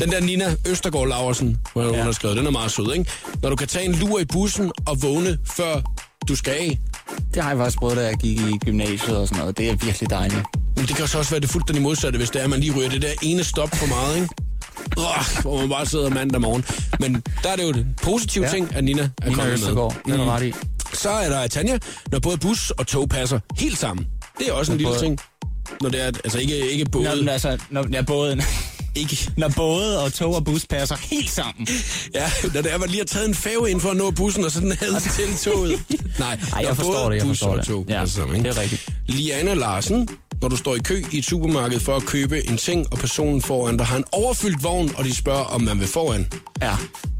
Den 0.00 0.10
der 0.10 0.20
Nina 0.20 0.54
Østergaard 0.68 1.08
Laversen, 1.08 1.58
hvor 1.72 1.84
hun 1.84 1.94
Ja. 1.94 2.02
har 2.02 2.12
skrevet, 2.12 2.36
den 2.36 2.46
er 2.46 2.50
meget 2.50 2.70
sød, 2.70 2.92
ikke? 2.94 3.10
Når 3.42 3.50
du 3.50 3.56
kan 3.56 3.68
tage 3.68 3.84
en 3.84 3.94
lur 3.94 4.18
i 4.18 4.24
bussen 4.24 4.72
og 4.86 5.02
vågne, 5.02 5.38
før 5.44 5.80
du 6.28 6.36
skal 6.36 6.52
af. 6.52 6.78
Det 7.34 7.42
har 7.42 7.50
jeg 7.50 7.58
faktisk 7.58 7.78
prøvet, 7.78 7.96
da 7.96 8.02
jeg 8.06 8.14
gik 8.14 8.40
i 8.40 8.58
gymnasiet 8.64 9.16
og 9.16 9.28
sådan 9.28 9.40
noget. 9.40 9.58
Det 9.58 9.68
er 9.70 9.76
virkelig 9.76 10.10
dejligt. 10.10 10.42
Men 10.76 10.86
det 10.86 10.96
kan 10.96 11.06
så 11.08 11.18
også 11.18 11.30
være 11.30 11.40
det 11.40 11.50
fuldstændig 11.50 11.82
modsatte, 11.82 12.16
hvis 12.16 12.30
det 12.30 12.38
er, 12.40 12.44
at 12.44 12.50
man 12.50 12.60
lige 12.60 12.72
ryger 12.76 12.88
det 12.88 13.02
der 13.02 13.08
ene 13.22 13.44
stop 13.44 13.74
for 13.74 13.86
meget, 13.86 14.16
ikke? 14.16 14.28
Oh, 14.96 15.42
hvor 15.42 15.60
man 15.60 15.68
bare 15.68 15.86
sidder 15.86 16.08
mandag 16.10 16.40
morgen. 16.40 16.64
Men 17.00 17.22
der 17.42 17.48
er 17.50 17.56
det 17.56 17.62
jo 17.62 17.72
det 17.72 17.86
positive 18.02 18.44
Ja. 18.44 18.50
ting, 18.50 18.74
at 18.76 18.84
Nina 18.84 19.02
er 19.02 19.08
Nina 19.24 19.34
kommet 19.36 19.52
Østergaard, 19.52 19.94
med. 20.06 20.14
det 20.14 20.20
er 20.20 20.24
du 20.24 20.30
ret 20.30 20.42
i. 20.42 20.52
Så 20.92 21.10
er 21.10 21.28
der 21.28 21.46
Tanja, 21.46 21.78
når 22.12 22.18
både 22.18 22.36
bus 22.38 22.70
og 22.70 22.86
tog 22.86 23.08
passer 23.08 23.40
helt 23.58 23.78
sammen. 23.78 24.06
Det 24.38 24.48
er 24.48 24.52
også 24.52 24.72
en 24.72 24.76
Når 24.76 24.78
lille 24.78 24.90
både- 24.90 25.00
ting. 25.00 25.18
Når 25.80 25.88
det 25.88 26.00
er, 26.02 26.06
altså 26.06 26.38
ikke, 26.38 26.70
ikke 26.70 26.84
både... 26.92 27.04
Når, 27.04 27.16
men 27.16 27.28
altså, 27.28 27.58
når, 27.70 27.86
ja, 27.92 28.02
både, 28.02 28.36
Ikke. 28.98 29.30
når 29.36 29.48
både 29.48 30.02
og 30.04 30.12
tog 30.12 30.34
og 30.34 30.44
bus 30.44 30.66
passer 30.66 30.96
helt 31.02 31.30
sammen. 31.30 31.68
Ja, 32.14 32.30
når 32.54 32.62
det 32.62 32.72
er, 32.72 32.78
man 32.78 32.88
lige 32.88 32.98
har 33.00 33.04
taget 33.06 33.28
en 33.28 33.34
færge 33.34 33.70
ind 33.70 33.80
for 33.80 33.90
at 33.90 33.96
nå 33.96 34.10
bussen, 34.10 34.44
og 34.44 34.50
så 34.50 34.60
den 34.60 34.72
havde 34.80 35.00
til 35.00 35.50
toget. 35.52 35.80
Nej, 36.18 36.38
Ej, 36.52 36.64
jeg 36.66 36.76
forstår 36.76 37.10
det, 37.10 37.16
jeg 37.18 37.26
forstår 37.26 37.48
og 37.48 37.56
det. 37.58 37.66
tog 37.66 37.86
Ja, 37.88 38.02
ikke? 38.04 38.48
det 38.48 38.56
er 38.56 38.60
rigtigt. 38.60 38.88
Liana 39.06 39.54
Larsen, 39.54 40.08
når 40.42 40.48
du 40.48 40.56
står 40.56 40.74
i 40.74 40.78
kø 40.78 41.02
i 41.12 41.18
et 41.18 41.24
supermarked 41.24 41.80
for 41.80 41.96
at 41.96 42.02
købe 42.02 42.48
en 42.50 42.56
ting, 42.56 42.86
og 42.92 42.98
personen 42.98 43.42
foran 43.42 43.76
dig 43.76 43.86
har 43.86 43.96
en 43.96 44.04
overfyldt 44.12 44.62
vogn, 44.64 44.90
og 44.96 45.04
de 45.04 45.14
spørger, 45.14 45.44
om 45.44 45.60
man 45.62 45.80
vil 45.80 45.88
foran. 45.88 46.26
Ja, 46.62 46.76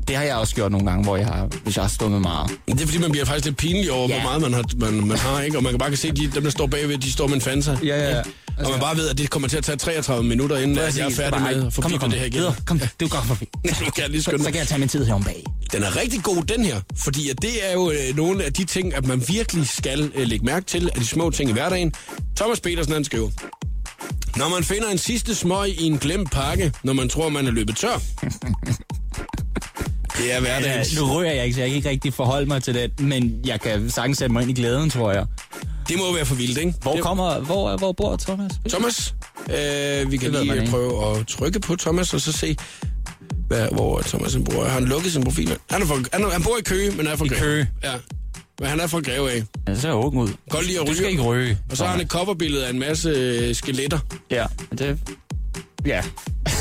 det 0.08 0.16
har 0.16 0.22
jeg 0.24 0.36
også 0.36 0.54
gjort 0.54 0.72
nogle 0.72 0.86
gange, 0.90 1.04
hvor 1.04 1.16
jeg 1.16 1.26
har, 1.26 1.48
hvis 1.64 1.76
jeg 1.76 1.84
har 1.84 1.88
stået 1.88 2.10
med 2.10 2.20
meget. 2.20 2.50
Det 2.68 2.80
er 2.80 2.86
fordi, 2.86 2.98
man 2.98 3.10
bliver 3.10 3.24
faktisk 3.26 3.44
lidt 3.44 3.56
pinlig 3.56 3.92
over, 3.92 4.08
Ja. 4.08 4.14
hvor 4.20 4.22
meget 4.30 4.42
man 4.42 4.52
har, 4.54 4.64
man, 4.76 5.06
man 5.06 5.18
har, 5.18 5.40
ikke? 5.40 5.56
Og 5.56 5.62
man 5.62 5.72
kan 5.72 5.78
bare 5.78 5.88
kan 5.88 5.98
se, 5.98 6.08
at 6.08 6.16
de, 6.16 6.30
dem, 6.34 6.42
der 6.42 6.50
står 6.50 6.66
bagved, 6.66 6.98
de 6.98 7.12
står 7.12 7.26
med 7.26 7.34
en 7.34 7.40
Fanta. 7.40 7.76
Ja, 7.82 7.86
ja, 7.86 8.16
ja. 8.16 8.22
Og 8.64 8.70
man 8.70 8.80
bare 8.80 8.96
ved, 8.96 9.08
at 9.08 9.18
det 9.18 9.30
kommer 9.30 9.48
til 9.48 9.56
at 9.56 9.64
tage 9.64 9.76
33 9.76 10.24
minutter, 10.24 10.56
inden 10.58 10.78
at 10.78 10.98
jeg 10.98 11.06
er 11.06 11.10
færdig 11.10 11.40
med 11.42 11.67
at 11.68 11.74
få 11.74 11.82
kom, 11.82 11.98
kom, 11.98 12.10
det 12.10 12.18
her 12.18 12.26
igen. 12.26 12.42
Kom, 12.66 12.78
det 12.78 12.92
er 13.02 13.08
godt 13.08 13.24
forbi. 13.26 13.44
Nu 13.84 13.90
kan 13.90 14.02
jeg 14.02 14.10
lige 14.10 14.22
Så, 14.22 14.30
skynde 14.30 14.38
så 14.38 14.46
mig. 14.48 14.52
kan 14.52 14.58
jeg 14.60 14.68
tage 14.68 14.78
min 14.78 14.88
tid 14.88 15.04
herom 15.04 15.24
bag. 15.24 15.44
Den 15.72 15.82
er 15.82 15.96
rigtig 15.96 16.22
god, 16.22 16.42
den 16.42 16.64
her. 16.64 16.80
Fordi 16.96 17.30
at 17.30 17.42
det 17.42 17.68
er 17.68 17.72
jo 17.72 17.90
øh, 17.90 18.16
nogle 18.16 18.44
af 18.44 18.52
de 18.52 18.64
ting, 18.64 18.94
at 18.94 19.06
man 19.06 19.24
virkelig 19.28 19.68
skal 19.68 20.12
øh, 20.14 20.26
lægge 20.26 20.44
mærke 20.44 20.66
til, 20.66 20.90
af 20.94 21.00
de 21.00 21.06
små 21.06 21.30
ting 21.30 21.50
i 21.50 21.52
hverdagen. 21.52 21.92
Thomas 22.36 22.60
Petersen, 22.60 22.92
han 22.92 23.04
skriver. 23.04 23.30
Når 24.36 24.48
man 24.48 24.64
finder 24.64 24.88
en 24.88 24.98
sidste 24.98 25.34
smøg 25.34 25.68
i 25.80 25.84
en 25.84 25.98
glemt 25.98 26.30
pakke, 26.30 26.72
når 26.82 26.92
man 26.92 27.08
tror, 27.08 27.28
man 27.28 27.46
er 27.46 27.50
løbet 27.50 27.76
tør. 27.76 27.98
Det 30.18 30.32
er 30.32 30.34
Ja, 30.34 30.40
hverdagens. 30.40 30.96
nu 30.98 31.04
rører 31.06 31.32
jeg 31.32 31.44
ikke, 31.44 31.54
så 31.54 31.60
jeg 31.60 31.68
kan 31.70 31.76
ikke 31.76 31.88
rigtig 31.88 32.14
forholde 32.14 32.46
mig 32.46 32.62
til 32.62 32.74
det, 32.74 33.00
men 33.00 33.40
jeg 33.44 33.60
kan 33.60 33.90
sagtens 33.90 34.18
sætte 34.18 34.32
mig 34.32 34.42
ind 34.42 34.50
i 34.50 34.54
glæden, 34.54 34.90
tror 34.90 35.12
jeg. 35.12 35.26
Det 35.88 35.98
må 35.98 36.14
være 36.14 36.24
for 36.24 36.34
vildt, 36.34 36.58
ikke? 36.58 36.74
Hvor 36.82 36.96
kommer, 37.00 37.38
hvor, 37.40 37.76
hvor 37.76 37.92
bor 37.92 38.16
Thomas? 38.16 38.52
Thomas, 38.68 39.14
øh, 39.48 40.10
vi 40.12 40.16
kan 40.16 40.32
man 40.32 40.42
lige 40.42 40.56
ikke. 40.60 40.70
prøve 40.70 41.18
at 41.20 41.26
trykke 41.26 41.60
på 41.60 41.76
Thomas, 41.76 42.14
og 42.14 42.20
så 42.20 42.32
se, 42.32 42.56
hvad, 43.48 43.68
hvor 43.72 44.00
Thomas 44.00 44.32
han 44.34 44.44
bor. 44.44 44.64
Han 44.64 44.84
lukket 44.84 45.12
sin 45.12 45.24
profil? 45.24 45.56
Han, 45.70 45.82
er 45.82 45.86
fra, 45.86 45.94
han, 46.12 46.24
er, 46.24 46.30
han 46.30 46.42
bor 46.42 46.56
i 46.58 46.62
Køge, 46.62 46.90
men 46.90 47.06
er 47.06 47.16
fra 47.16 47.24
I. 47.24 47.28
Køge. 47.28 47.68
Ja. 47.84 47.92
Men 48.60 48.68
han 48.68 48.80
er 48.80 48.86
fra 48.86 49.00
Greve 49.00 49.30
af. 49.30 49.42
Ja, 49.68 49.74
så 49.74 49.88
er 49.88 49.92
jeg 49.92 49.96
ud. 50.14 50.28
Godt 50.50 50.66
lide 50.66 50.80
at 50.80 50.86
Du 50.86 50.92
skal 50.94 51.02
ryge. 51.04 51.10
ikke 51.10 51.22
røge. 51.22 51.58
Og 51.70 51.76
så 51.76 51.84
har 51.84 51.90
han 51.92 52.00
et 52.00 52.08
coverbillede 52.08 52.66
af 52.66 52.70
en 52.70 52.78
masse 52.78 53.08
øh, 53.08 53.54
skeletter. 53.54 53.98
Ja, 54.30 54.46
det... 54.78 54.98
Ja. 55.86 56.02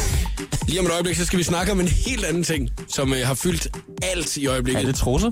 Lige 0.67 0.79
om 0.79 0.85
et 0.85 0.91
øjeblik, 0.91 1.15
så 1.15 1.25
skal 1.25 1.39
vi 1.39 1.43
snakke 1.43 1.71
om 1.71 1.79
en 1.79 1.87
helt 1.87 2.25
anden 2.25 2.43
ting, 2.43 2.69
som 2.89 3.13
øh, 3.13 3.19
har 3.27 3.33
fyldt 3.33 3.67
alt 4.01 4.37
i 4.37 4.45
Er 4.45 4.51
øjeblikket. 4.51 4.87
det 4.87 4.95
trusser? 4.95 5.31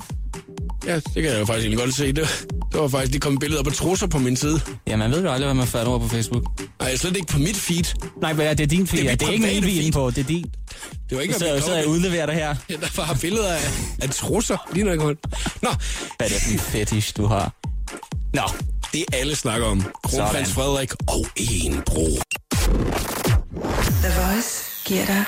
Ja, 0.86 0.95
det 0.95 1.13
kan 1.13 1.23
jeg 1.25 1.39
jo 1.39 1.45
faktisk 1.45 1.77
godt 1.77 1.93
se. 1.95 2.07
Det, 2.11 2.45
det 2.71 2.81
var 2.81 2.88
faktisk 2.88 3.11
lige 3.11 3.19
kommet 3.21 3.39
billeder 3.39 3.63
på 3.63 3.69
trusser 3.69 4.07
på 4.07 4.19
min 4.19 4.36
side. 4.38 4.61
Ja, 4.88 4.95
man 4.95 5.11
ved 5.11 5.23
jo 5.23 5.31
aldrig, 5.31 5.47
hvad 5.47 5.53
man 5.53 5.67
fatter 5.67 5.88
over 5.91 5.99
på 5.99 6.07
Facebook. 6.07 6.43
Nej, 6.79 6.95
slet 6.95 7.15
ikke 7.17 7.27
på 7.31 7.39
mit 7.39 7.55
feed. 7.57 7.83
Nej, 8.21 8.33
men 8.33 8.45
ja, 8.45 8.53
det 8.53 8.63
er 8.63 8.67
din 8.67 8.88
feed. 8.88 9.03
Det 9.03 9.11
er 9.11 9.15
Det 9.15 9.27
er, 9.27 9.31
mit 9.31 9.41
det 9.41 9.49
er 9.49 9.49
ikke 9.55 9.65
min, 9.67 9.77
er 9.77 9.81
feed. 9.81 9.91
på. 9.91 10.09
Det 10.09 10.17
er 10.17 10.23
din. 10.23 10.45
Det 11.09 11.15
var 11.17 11.21
ikke, 11.21 11.33
Så, 11.33 11.45
at 11.53 11.63
så 11.63 11.73
jeg 11.75 11.88
udleverer 11.88 12.25
det 12.25 12.36
her. 12.36 12.55
Ja, 12.69 12.75
der 12.75 12.88
var 12.95 13.17
billeder 13.21 13.53
af, 13.53 13.69
af 14.01 14.09
trusser, 14.09 14.57
lige 14.73 14.83
når 14.83 14.91
jeg 14.91 14.99
kom. 14.99 15.07
Nå, 15.61 15.69
Hvad 16.17 16.27
er 16.27 16.33
det 16.33 16.41
for 16.41 16.51
en 16.53 16.59
fetish, 16.59 17.13
du 17.17 17.25
har? 17.25 17.53
Nå, 18.33 18.41
det 18.93 19.03
alle 19.13 19.36
snakker 19.36 19.67
om. 19.67 19.86
Kronprins. 20.03 20.51
Frederik 20.53 20.91
og 21.07 21.25
en 21.36 21.81
bro. 21.86 22.07
The 24.03 24.11
Voice 24.21 24.63
giver 24.86 25.05
dig 25.05 25.23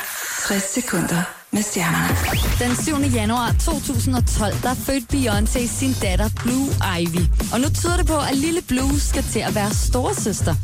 60 0.48 0.64
sekunder 0.74 1.37
med 1.52 1.64
stjernerne. 1.64 2.16
Den 2.60 2.76
7. 2.84 3.16
januar 3.16 3.56
2012, 3.60 4.56
der 4.64 4.74
fødte 4.74 5.08
Beyoncé 5.14 5.68
sin 5.80 5.94
datter 6.02 6.30
Blue 6.44 6.68
Ivy. 7.00 7.24
Og 7.54 7.60
nu 7.62 7.70
tyder 7.70 7.98
det 7.98 8.08
på, 8.08 8.18
at 8.18 8.38
lille 8.38 8.62
Blue 8.62 9.00
skal 9.00 9.24
til 9.24 9.40
at 9.40 9.56
være 9.56 9.74
storesøster. 9.74 10.56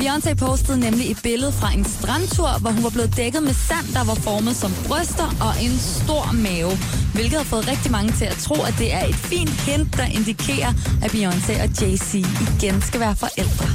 Beyoncé 0.00 0.34
postede 0.34 0.80
nemlig 0.80 1.10
et 1.10 1.20
billede 1.22 1.52
fra 1.52 1.72
en 1.72 1.84
strandtur, 1.84 2.58
hvor 2.60 2.70
hun 2.70 2.82
var 2.82 2.90
blevet 2.90 3.16
dækket 3.16 3.42
med 3.42 3.54
sand, 3.54 3.86
der 3.92 4.04
var 4.04 4.14
formet 4.14 4.56
som 4.56 4.72
bryster 4.86 5.28
og 5.40 5.64
en 5.64 5.78
stor 5.78 6.32
mave. 6.32 6.72
Hvilket 7.14 7.38
har 7.38 7.44
fået 7.44 7.68
rigtig 7.68 7.90
mange 7.92 8.12
til 8.12 8.24
at 8.24 8.36
tro, 8.36 8.62
at 8.62 8.74
det 8.78 8.94
er 8.94 9.04
et 9.06 9.14
fint 9.14 9.50
hint, 9.50 9.96
der 9.96 10.04
indikerer, 10.04 10.72
at 11.02 11.10
Beyoncé 11.14 11.62
og 11.62 11.70
Jay-Z 11.78 12.16
igen 12.16 12.82
skal 12.82 13.00
være 13.00 13.16
forældre. 13.16 13.66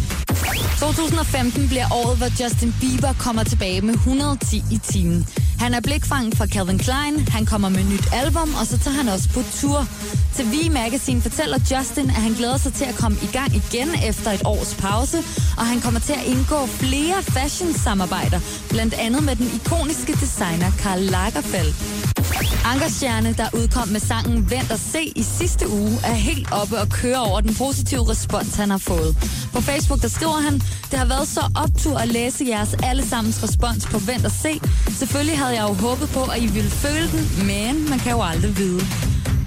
2015 0.79 1.67
bliver 1.67 1.87
året, 1.91 2.17
hvor 2.17 2.43
Justin 2.43 2.73
Bieber 2.81 3.13
kommer 3.13 3.43
tilbage 3.43 3.81
med 3.81 3.93
110 3.93 4.63
i 4.71 4.77
timen. 4.77 5.27
Han 5.63 5.73
er 5.73 5.79
blikfangen 5.81 6.33
for 6.35 6.45
Calvin 6.45 6.77
Klein, 6.77 7.27
han 7.27 7.45
kommer 7.45 7.69
med 7.69 7.83
nyt 7.83 8.07
album, 8.13 8.49
og 8.59 8.65
så 8.67 8.77
tager 8.79 8.97
han 8.97 9.07
også 9.09 9.29
på 9.29 9.41
tur. 9.59 9.87
Til 10.35 10.45
V 10.45 10.71
Magazine 10.71 11.21
fortæller 11.21 11.57
Justin, 11.71 12.09
at 12.09 12.21
han 12.27 12.33
glæder 12.33 12.57
sig 12.57 12.73
til 12.73 12.85
at 12.85 12.95
komme 12.95 13.17
i 13.21 13.29
gang 13.33 13.55
igen 13.55 13.89
efter 14.09 14.31
et 14.31 14.41
års 14.45 14.75
pause, 14.75 15.17
og 15.57 15.65
han 15.65 15.81
kommer 15.81 15.99
til 15.99 16.13
at 16.13 16.25
indgå 16.25 16.65
flere 16.65 17.23
fashion-samarbejder, 17.23 18.39
blandt 18.69 18.93
andet 18.93 19.23
med 19.23 19.35
den 19.35 19.49
ikoniske 19.55 20.13
designer 20.13 20.71
Karl 20.79 20.99
Lagerfeld. 20.99 22.22
Ankerstjerne, 22.65 23.33
der 23.33 23.47
udkom 23.53 23.87
med 23.87 23.99
sangen 23.99 24.49
Vent 24.51 24.71
og 24.71 24.79
se 24.79 25.03
i 25.15 25.23
sidste 25.23 25.69
uge, 25.69 25.97
er 26.03 26.13
helt 26.13 26.51
oppe 26.51 26.79
og 26.79 26.89
kører 26.89 27.17
over 27.19 27.41
den 27.41 27.55
positive 27.55 28.09
respons, 28.09 28.55
han 28.55 28.69
har 28.69 28.77
fået. 28.77 29.17
På 29.53 29.61
Facebook, 29.61 30.01
der 30.01 30.07
skriver 30.07 30.39
han, 30.47 30.53
det 30.91 30.99
har 30.99 31.05
været 31.05 31.27
så 31.27 31.41
optur 31.63 31.97
at 31.97 32.07
læse 32.07 32.45
jeres 32.47 32.73
allesammens 32.83 33.43
respons 33.43 33.85
på 33.85 33.97
Vent 33.97 34.25
og 34.25 34.31
se. 34.31 34.59
Selvfølgelig 34.89 35.37
havde 35.37 35.55
jeg 35.59 35.65
jo 35.69 35.73
håbet 35.73 36.09
på, 36.09 36.23
at 36.23 36.41
I 36.41 36.47
ville 36.47 36.69
føle 36.69 37.11
den, 37.11 37.47
men 37.47 37.89
man 37.89 37.99
kan 37.99 38.11
jo 38.11 38.21
aldrig 38.21 38.57
vide. 38.57 38.81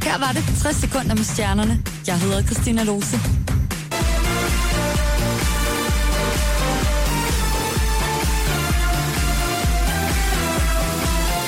Her 0.02 0.18
var 0.18 0.32
det 0.32 0.44
60 0.62 0.76
sekunder 0.76 1.14
med 1.14 1.24
stjernerne. 1.24 1.82
Jeg 2.06 2.18
hedder 2.20 2.42
Christina 2.42 2.82
Lose. 2.82 3.45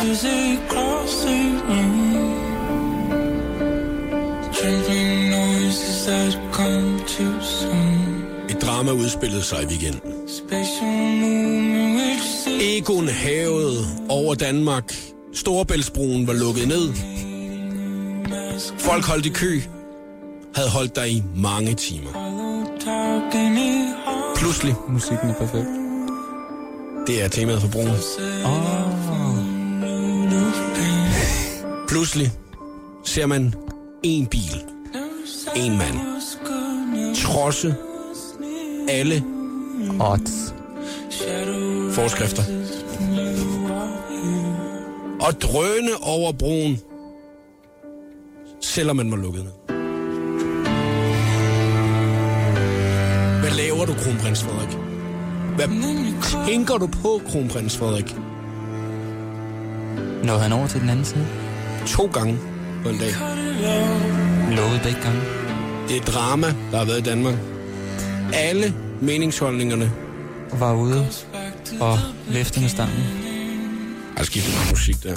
Music 0.09 0.59
across 0.65 1.25
the 1.25 1.39
room. 1.69 2.33
Trembling 4.53 5.31
noises 5.31 6.07
that 6.07 6.39
come 6.53 6.99
too 7.07 7.41
soon. 7.43 8.25
Et 8.49 8.63
drama 8.63 8.93
udspillede 8.93 9.43
sig 9.43 9.63
i 9.63 9.67
weekenden. 9.67 10.01
Egon 12.61 13.09
havede 13.09 13.87
over 14.09 14.35
Danmark. 14.35 14.95
Storebæltsbroen 15.35 16.27
var 16.27 16.33
lukket 16.33 16.69
ned. 16.69 16.93
Folk 18.79 19.05
holdt 19.05 19.27
i 19.27 19.29
kø. 19.29 19.61
Havde 20.55 20.71
holdt 20.71 20.97
der 20.97 21.05
i 21.05 21.23
mange 21.37 21.75
timer. 21.75 22.11
Pludselig, 24.37 24.75
musikken 24.89 25.31
er 25.31 25.35
perfekt. 25.35 25.69
det 27.09 27.23
er 27.23 27.29
temaet 27.29 27.61
for 27.61 27.69
broen. 27.69 27.89
Pludselig 31.99 32.33
ser 33.05 33.27
man 33.27 33.55
en 34.03 34.27
bil, 34.27 34.63
en 35.57 35.79
mand, 35.79 35.97
trodse 37.17 37.75
alle 38.89 39.25
Odds. 40.01 40.55
forskrifter. 41.95 42.43
Og 45.21 45.41
drøne 45.43 45.91
over 46.03 46.33
broen, 46.33 46.79
selvom 48.61 48.97
man 48.97 49.11
var 49.11 49.17
lukket 49.17 49.45
ned. 49.45 49.53
Hvad 53.41 53.51
laver 53.51 53.87
du, 53.87 53.93
kronprins 53.95 54.43
Frederik? 54.43 54.77
Hvad 55.57 55.69
tænker 56.47 56.79
du 56.79 56.87
på, 56.87 57.21
kronprins 57.27 57.77
Frederik? 57.77 58.17
Nåede 60.25 60.41
han 60.41 60.53
over 60.53 60.67
til 60.67 60.81
den 60.81 60.91
anden 60.91 61.05
side? 61.05 61.48
To 61.89 62.07
gange 62.13 62.39
på 62.83 62.89
en 62.89 62.99
dag. 62.99 63.15
Lukket 64.57 64.81
begge 64.83 65.01
gange. 65.03 65.21
Det 65.89 65.97
er 65.97 66.01
drama, 66.01 66.47
der 66.71 66.79
har 66.79 66.85
været 66.85 66.99
i 66.99 67.03
Danmark. 67.03 67.35
Alle 68.33 68.75
meningsholdningerne 69.01 69.93
Var 70.53 70.75
ude 70.75 71.07
og 71.81 71.99
væfte 72.29 72.61
med 72.61 72.69
stangen. 72.69 73.05
Ej, 74.17 74.25
skiftet 74.25 74.55
meget 74.55 74.71
musik 74.71 75.03
der. 75.03 75.15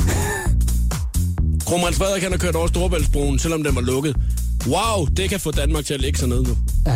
Kronprins 1.65 1.97
Frederik 1.97 2.24
han 2.24 2.32
har 2.32 2.39
kørt 2.39 2.55
over 2.55 2.67
Storebæltsbroen, 2.67 3.39
selvom 3.39 3.63
den 3.63 3.76
var 3.76 3.82
lukket. 3.82 4.15
Wow, 4.67 5.05
det 5.17 5.30
kan 5.30 5.39
få 5.39 5.51
Danmark 5.51 5.86
til 5.86 5.93
at 5.93 6.01
lægge 6.01 6.19
sig 6.19 6.28
ned 6.30 6.41
nu. 6.43 6.57
Ej. 6.86 6.93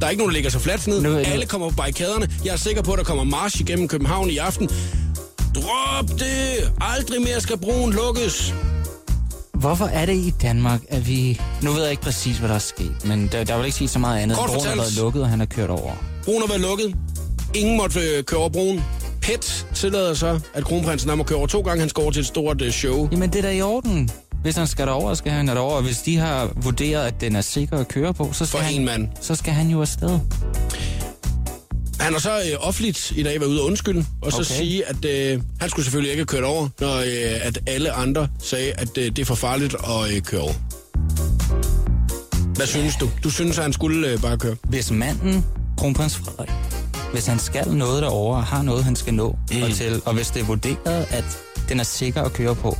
Der 0.00 0.06
er 0.06 0.10
ikke 0.10 0.20
nogen, 0.20 0.30
der 0.30 0.34
lægger 0.34 0.50
sig 0.50 0.60
fladt 0.60 0.86
ned. 0.86 1.02
Nu- 1.02 1.16
Alle 1.16 1.46
kommer 1.46 1.68
på 1.70 1.74
barrikaderne. 1.76 2.28
Jeg 2.44 2.52
er 2.52 2.56
sikker 2.56 2.82
på, 2.82 2.92
at 2.92 2.98
der 2.98 3.04
kommer 3.04 3.24
march 3.24 3.60
igennem 3.60 3.88
København 3.88 4.30
i 4.30 4.36
aften. 4.36 4.68
Drop 5.54 6.08
det! 6.18 6.72
Aldrig 6.80 7.20
mere 7.22 7.40
skal 7.40 7.58
broen 7.58 7.92
lukkes. 7.92 8.54
Hvorfor 9.60 9.84
er 9.84 10.06
det 10.06 10.14
i 10.14 10.34
Danmark, 10.42 10.80
at 10.88 11.08
vi... 11.08 11.40
Nu 11.62 11.70
ved 11.70 11.82
jeg 11.82 11.90
ikke 11.90 12.02
præcis, 12.02 12.38
hvad 12.38 12.48
der 12.48 12.54
er 12.54 12.58
sket, 12.58 13.04
men 13.04 13.28
der, 13.32 13.44
der 13.44 13.52
er 13.52 13.56
vel 13.56 13.66
ikke 13.66 13.76
sket 13.76 13.90
så 13.90 13.98
meget 13.98 14.20
andet. 14.20 14.38
Kort 14.38 14.50
Broen 14.50 14.66
har 14.66 14.74
været 14.76 14.96
lukket, 14.96 15.22
og 15.22 15.28
han 15.28 15.38
har 15.38 15.46
kørt 15.46 15.70
over. 15.70 15.92
Broen 16.24 16.40
har 16.40 16.48
været 16.48 16.60
lukket. 16.60 16.96
Ingen 17.54 17.76
måtte 17.76 18.00
øh, 18.00 18.24
køre 18.24 18.40
over 18.40 18.48
broen. 18.48 18.84
PET 19.22 19.66
tillader 19.74 20.14
så, 20.14 20.40
at 20.54 20.64
kronprinsen 20.64 21.18
må 21.18 21.24
køre 21.24 21.38
over 21.38 21.46
to 21.46 21.60
gange. 21.60 21.80
Han 21.80 21.88
skal 21.88 22.02
over 22.02 22.10
til 22.12 22.20
et 22.20 22.26
stort 22.26 22.62
uh, 22.62 22.68
show. 22.70 23.08
Jamen, 23.12 23.30
det 23.30 23.38
er 23.38 23.42
da 23.42 23.50
i 23.50 23.62
orden. 23.62 24.10
Hvis 24.42 24.56
han 24.56 24.66
skal 24.66 24.86
derover, 24.86 25.14
skal 25.14 25.32
han 25.32 25.48
derover. 25.48 25.74
Og 25.74 25.82
hvis 25.82 25.98
de 25.98 26.16
har 26.16 26.50
vurderet, 26.56 27.06
at 27.06 27.20
den 27.20 27.36
er 27.36 27.40
sikker 27.40 27.78
at 27.78 27.88
køre 27.88 28.14
på, 28.14 28.32
så 28.32 28.46
skal, 28.46 28.58
For 28.58 28.64
han, 28.64 28.74
en 28.74 28.84
mand. 28.84 29.08
så 29.20 29.34
skal 29.34 29.52
han 29.52 29.68
jo 29.68 29.80
afsted. 29.80 30.18
Han 32.00 32.12
har 32.12 32.20
så 32.20 32.30
øh, 32.38 32.66
offentligt 32.68 33.12
i 33.16 33.22
dag 33.22 33.40
været 33.40 33.50
ude 33.50 33.60
og 33.60 33.66
undskylde, 33.66 34.06
og 34.22 34.32
så 34.32 34.38
Okay. 34.38 34.44
sige, 34.54 34.84
at 34.86 35.04
øh, 35.04 35.40
han 35.60 35.70
skulle 35.70 35.84
selvfølgelig 35.84 36.10
ikke 36.10 36.20
have 36.20 36.26
kørt 36.26 36.44
over, 36.44 36.68
når 36.80 36.96
øh, 36.96 37.46
at 37.46 37.58
alle 37.66 37.92
andre 37.92 38.28
sagde, 38.42 38.72
at 38.72 38.98
øh, 38.98 39.04
det 39.04 39.18
er 39.18 39.24
for 39.24 39.34
farligt 39.34 39.74
at 39.74 40.14
øh, 40.14 40.22
køre 40.22 40.40
over. 40.40 40.52
Hvad 42.56 42.66
synes 42.66 42.96
du? 42.96 43.10
Du 43.24 43.30
synes, 43.30 43.58
at 43.58 43.64
han 43.64 43.72
skulle 43.72 44.08
øh, 44.08 44.20
bare 44.20 44.38
køre? 44.38 44.56
Hvis 44.68 44.90
manden, 44.90 45.44
kronprins 45.78 46.16
Frederik, 46.16 46.50
hvis 47.12 47.26
han 47.26 47.38
skal 47.38 47.68
noget 47.68 48.02
derover 48.02 48.36
og 48.36 48.44
har 48.44 48.62
noget, 48.62 48.84
han 48.84 48.96
skal 48.96 49.14
nå 49.14 49.36
mm. 49.52 49.62
og 49.62 49.70
til, 49.70 50.02
og 50.04 50.14
hvis 50.14 50.28
det 50.30 50.42
er 50.42 50.46
vurderet, 50.46 51.06
at 51.10 51.24
den 51.68 51.80
er 51.80 51.84
sikker 51.84 52.22
at 52.22 52.32
køre 52.32 52.54
på, 52.54 52.78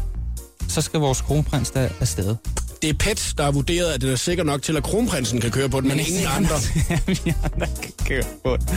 så 0.69 0.81
skal 0.81 1.01
vores 1.01 1.21
kronprins 1.21 1.71
der 1.71 1.89
afsted. 2.01 2.37
Det 2.83 2.91
er 2.91 2.95
PET, 2.95 3.33
der 3.39 3.45
har 3.45 3.51
vurderet, 3.51 3.93
at 3.93 4.01
det 4.01 4.13
er 4.13 4.17
sikker 4.17 4.45
nok 4.45 4.63
til, 4.63 4.77
at 4.77 4.83
kronprinsen 4.83 5.41
kan 5.41 5.51
køre 5.51 5.69
på 5.69 5.81
den, 5.81 5.89
men, 5.89 5.97
men 5.97 6.07
ingen 6.07 6.27
andre. 6.37 6.55
andre 7.53 7.67
kan 7.83 7.93
køre 8.07 8.23
på 8.45 8.57
den. 8.57 8.69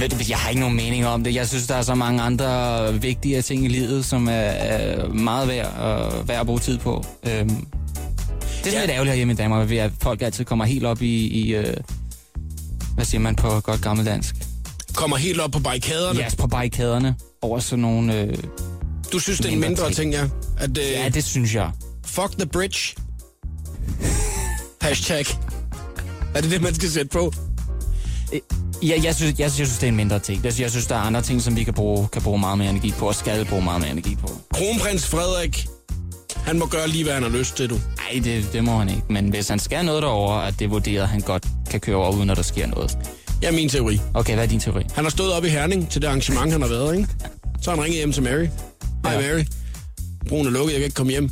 Ved 0.00 0.08
du, 0.08 0.16
jeg 0.28 0.38
har 0.38 0.48
ikke 0.48 0.60
nogen 0.60 0.76
mening 0.76 1.06
om 1.06 1.24
det. 1.24 1.34
Jeg 1.34 1.48
synes, 1.48 1.66
der 1.66 1.74
er 1.74 1.82
så 1.82 1.94
mange 1.94 2.22
andre 2.22 3.00
vigtige 3.00 3.42
ting 3.42 3.64
i 3.64 3.68
livet, 3.68 4.04
som 4.04 4.28
er, 4.28 4.32
er 4.32 5.08
meget 5.08 5.48
værd 5.48 5.66
at, 5.66 6.28
værd 6.28 6.40
at 6.40 6.46
bruge 6.46 6.58
tid 6.60 6.78
på. 6.78 7.04
Øhm, 7.26 7.48
det 7.48 7.56
er 7.56 8.64
sådan 8.64 8.72
Ja. 8.72 8.80
lidt 8.80 8.90
ærgerligt 8.90 9.16
hjemme 9.16 9.32
i 9.32 9.36
Danmark, 9.36 9.68
ved 9.70 9.76
at 9.76 9.90
folk 10.02 10.22
altid 10.22 10.44
kommer 10.44 10.64
helt 10.64 10.84
op 10.84 11.02
i, 11.02 11.26
i 11.26 11.54
øh, 11.54 11.74
hvad 12.94 13.04
siger 13.04 13.20
man 13.20 13.34
på 13.36 13.60
godt 13.60 13.82
gammeldansk? 13.82 14.34
Kommer 14.94 15.16
helt 15.16 15.40
op 15.40 15.50
på 15.50 15.58
barrikaderne. 15.58 16.18
Ja, 16.20 16.28
på 16.38 16.46
barrikaderne 16.46 17.14
over 17.42 17.58
sådan 17.58 17.82
nogle... 17.82 18.20
Øh, 18.20 18.34
Du 19.12 19.18
synes, 19.18 19.38
det 19.38 19.46
er 19.48 19.52
en 19.52 19.60
mindre 19.60 19.68
mindre 19.68 19.84
ting. 19.86 19.96
ting, 19.96 20.12
ja? 20.14 20.64
At, 20.64 20.78
øh, 20.78 20.84
ja, 20.92 21.08
det 21.08 21.24
synes 21.24 21.54
jeg. 21.54 21.70
Fuck 22.06 22.30
the 22.38 22.46
bridge. 22.46 22.94
Hashtag. 24.80 25.24
Er 26.34 26.40
det 26.40 26.50
det, 26.50 26.62
man 26.62 26.74
skal 26.74 26.90
sætte 26.90 27.08
på? 27.08 27.32
Ja, 28.82 29.00
jeg 29.04 29.14
synes, 29.14 29.38
jeg, 29.38 29.50
synes, 29.52 29.70
det 29.78 29.82
er 29.82 29.88
en 29.88 29.96
mindre 29.96 30.18
ting. 30.18 30.44
Jeg 30.44 30.52
synes, 30.52 30.60
jeg 30.62 30.70
synes, 30.70 30.86
der 30.86 30.94
er 30.94 31.00
andre 31.00 31.22
ting, 31.22 31.42
som 31.42 31.56
vi 31.56 31.64
kan 31.64 31.74
bruge, 31.74 32.08
kan 32.12 32.22
bruge 32.22 32.38
meget 32.38 32.58
mere 32.58 32.70
energi 32.70 32.92
på, 32.98 33.08
og 33.08 33.14
skal 33.14 33.44
bruge 33.44 33.62
meget 33.64 33.80
mere 33.80 33.90
energi 33.90 34.16
på. 34.16 34.30
Kronprins 34.54 35.06
Frederik, 35.06 35.66
han 36.36 36.58
må 36.58 36.66
gøre 36.66 36.88
lige, 36.88 37.04
hvad 37.04 37.14
han 37.14 37.22
har 37.22 37.30
lyst 37.30 37.56
til, 37.56 37.70
du. 37.70 37.74
Nej, 37.74 38.20
det, 38.24 38.52
det 38.52 38.64
må 38.64 38.78
han 38.78 38.88
ikke. 38.88 39.02
Men 39.10 39.28
hvis 39.28 39.48
han 39.48 39.58
skal 39.58 39.84
noget 39.84 40.02
derover, 40.02 40.32
at 40.34 40.58
det 40.58 40.64
er 40.64 40.68
vurderet, 40.68 41.02
at 41.02 41.08
han 41.08 41.20
godt 41.20 41.46
kan 41.70 41.80
køre 41.80 41.96
over, 41.96 42.12
uden 42.16 42.30
at 42.30 42.36
der 42.36 42.42
sker 42.42 42.66
noget. 42.66 42.98
Ja, 43.42 43.50
min 43.50 43.68
teori. 43.68 44.00
Okay, 44.14 44.34
hvad 44.34 44.44
er 44.44 44.48
din 44.48 44.60
teori? 44.60 44.82
Han 44.94 45.04
har 45.04 45.10
stået 45.10 45.32
op 45.32 45.44
i 45.44 45.48
Herning 45.48 45.90
til 45.90 46.02
det 46.02 46.08
arrangement, 46.08 46.52
han 46.52 46.62
har 46.62 46.68
været, 46.68 46.96
ikke? 46.96 47.08
Så 47.62 47.70
har 47.70 47.76
han 47.76 47.84
ringet 47.84 47.98
hjem 47.98 48.12
til 48.12 48.22
Mary. 48.22 48.46
Hej 49.04 49.12
Ja. 49.12 49.20
Mary. 49.32 49.44
Broen 50.28 50.46
er 50.46 50.50
lukket, 50.50 50.72
jeg 50.72 50.78
kan 50.80 50.84
ikke 50.84 50.94
komme 50.94 51.12
hjem. 51.12 51.30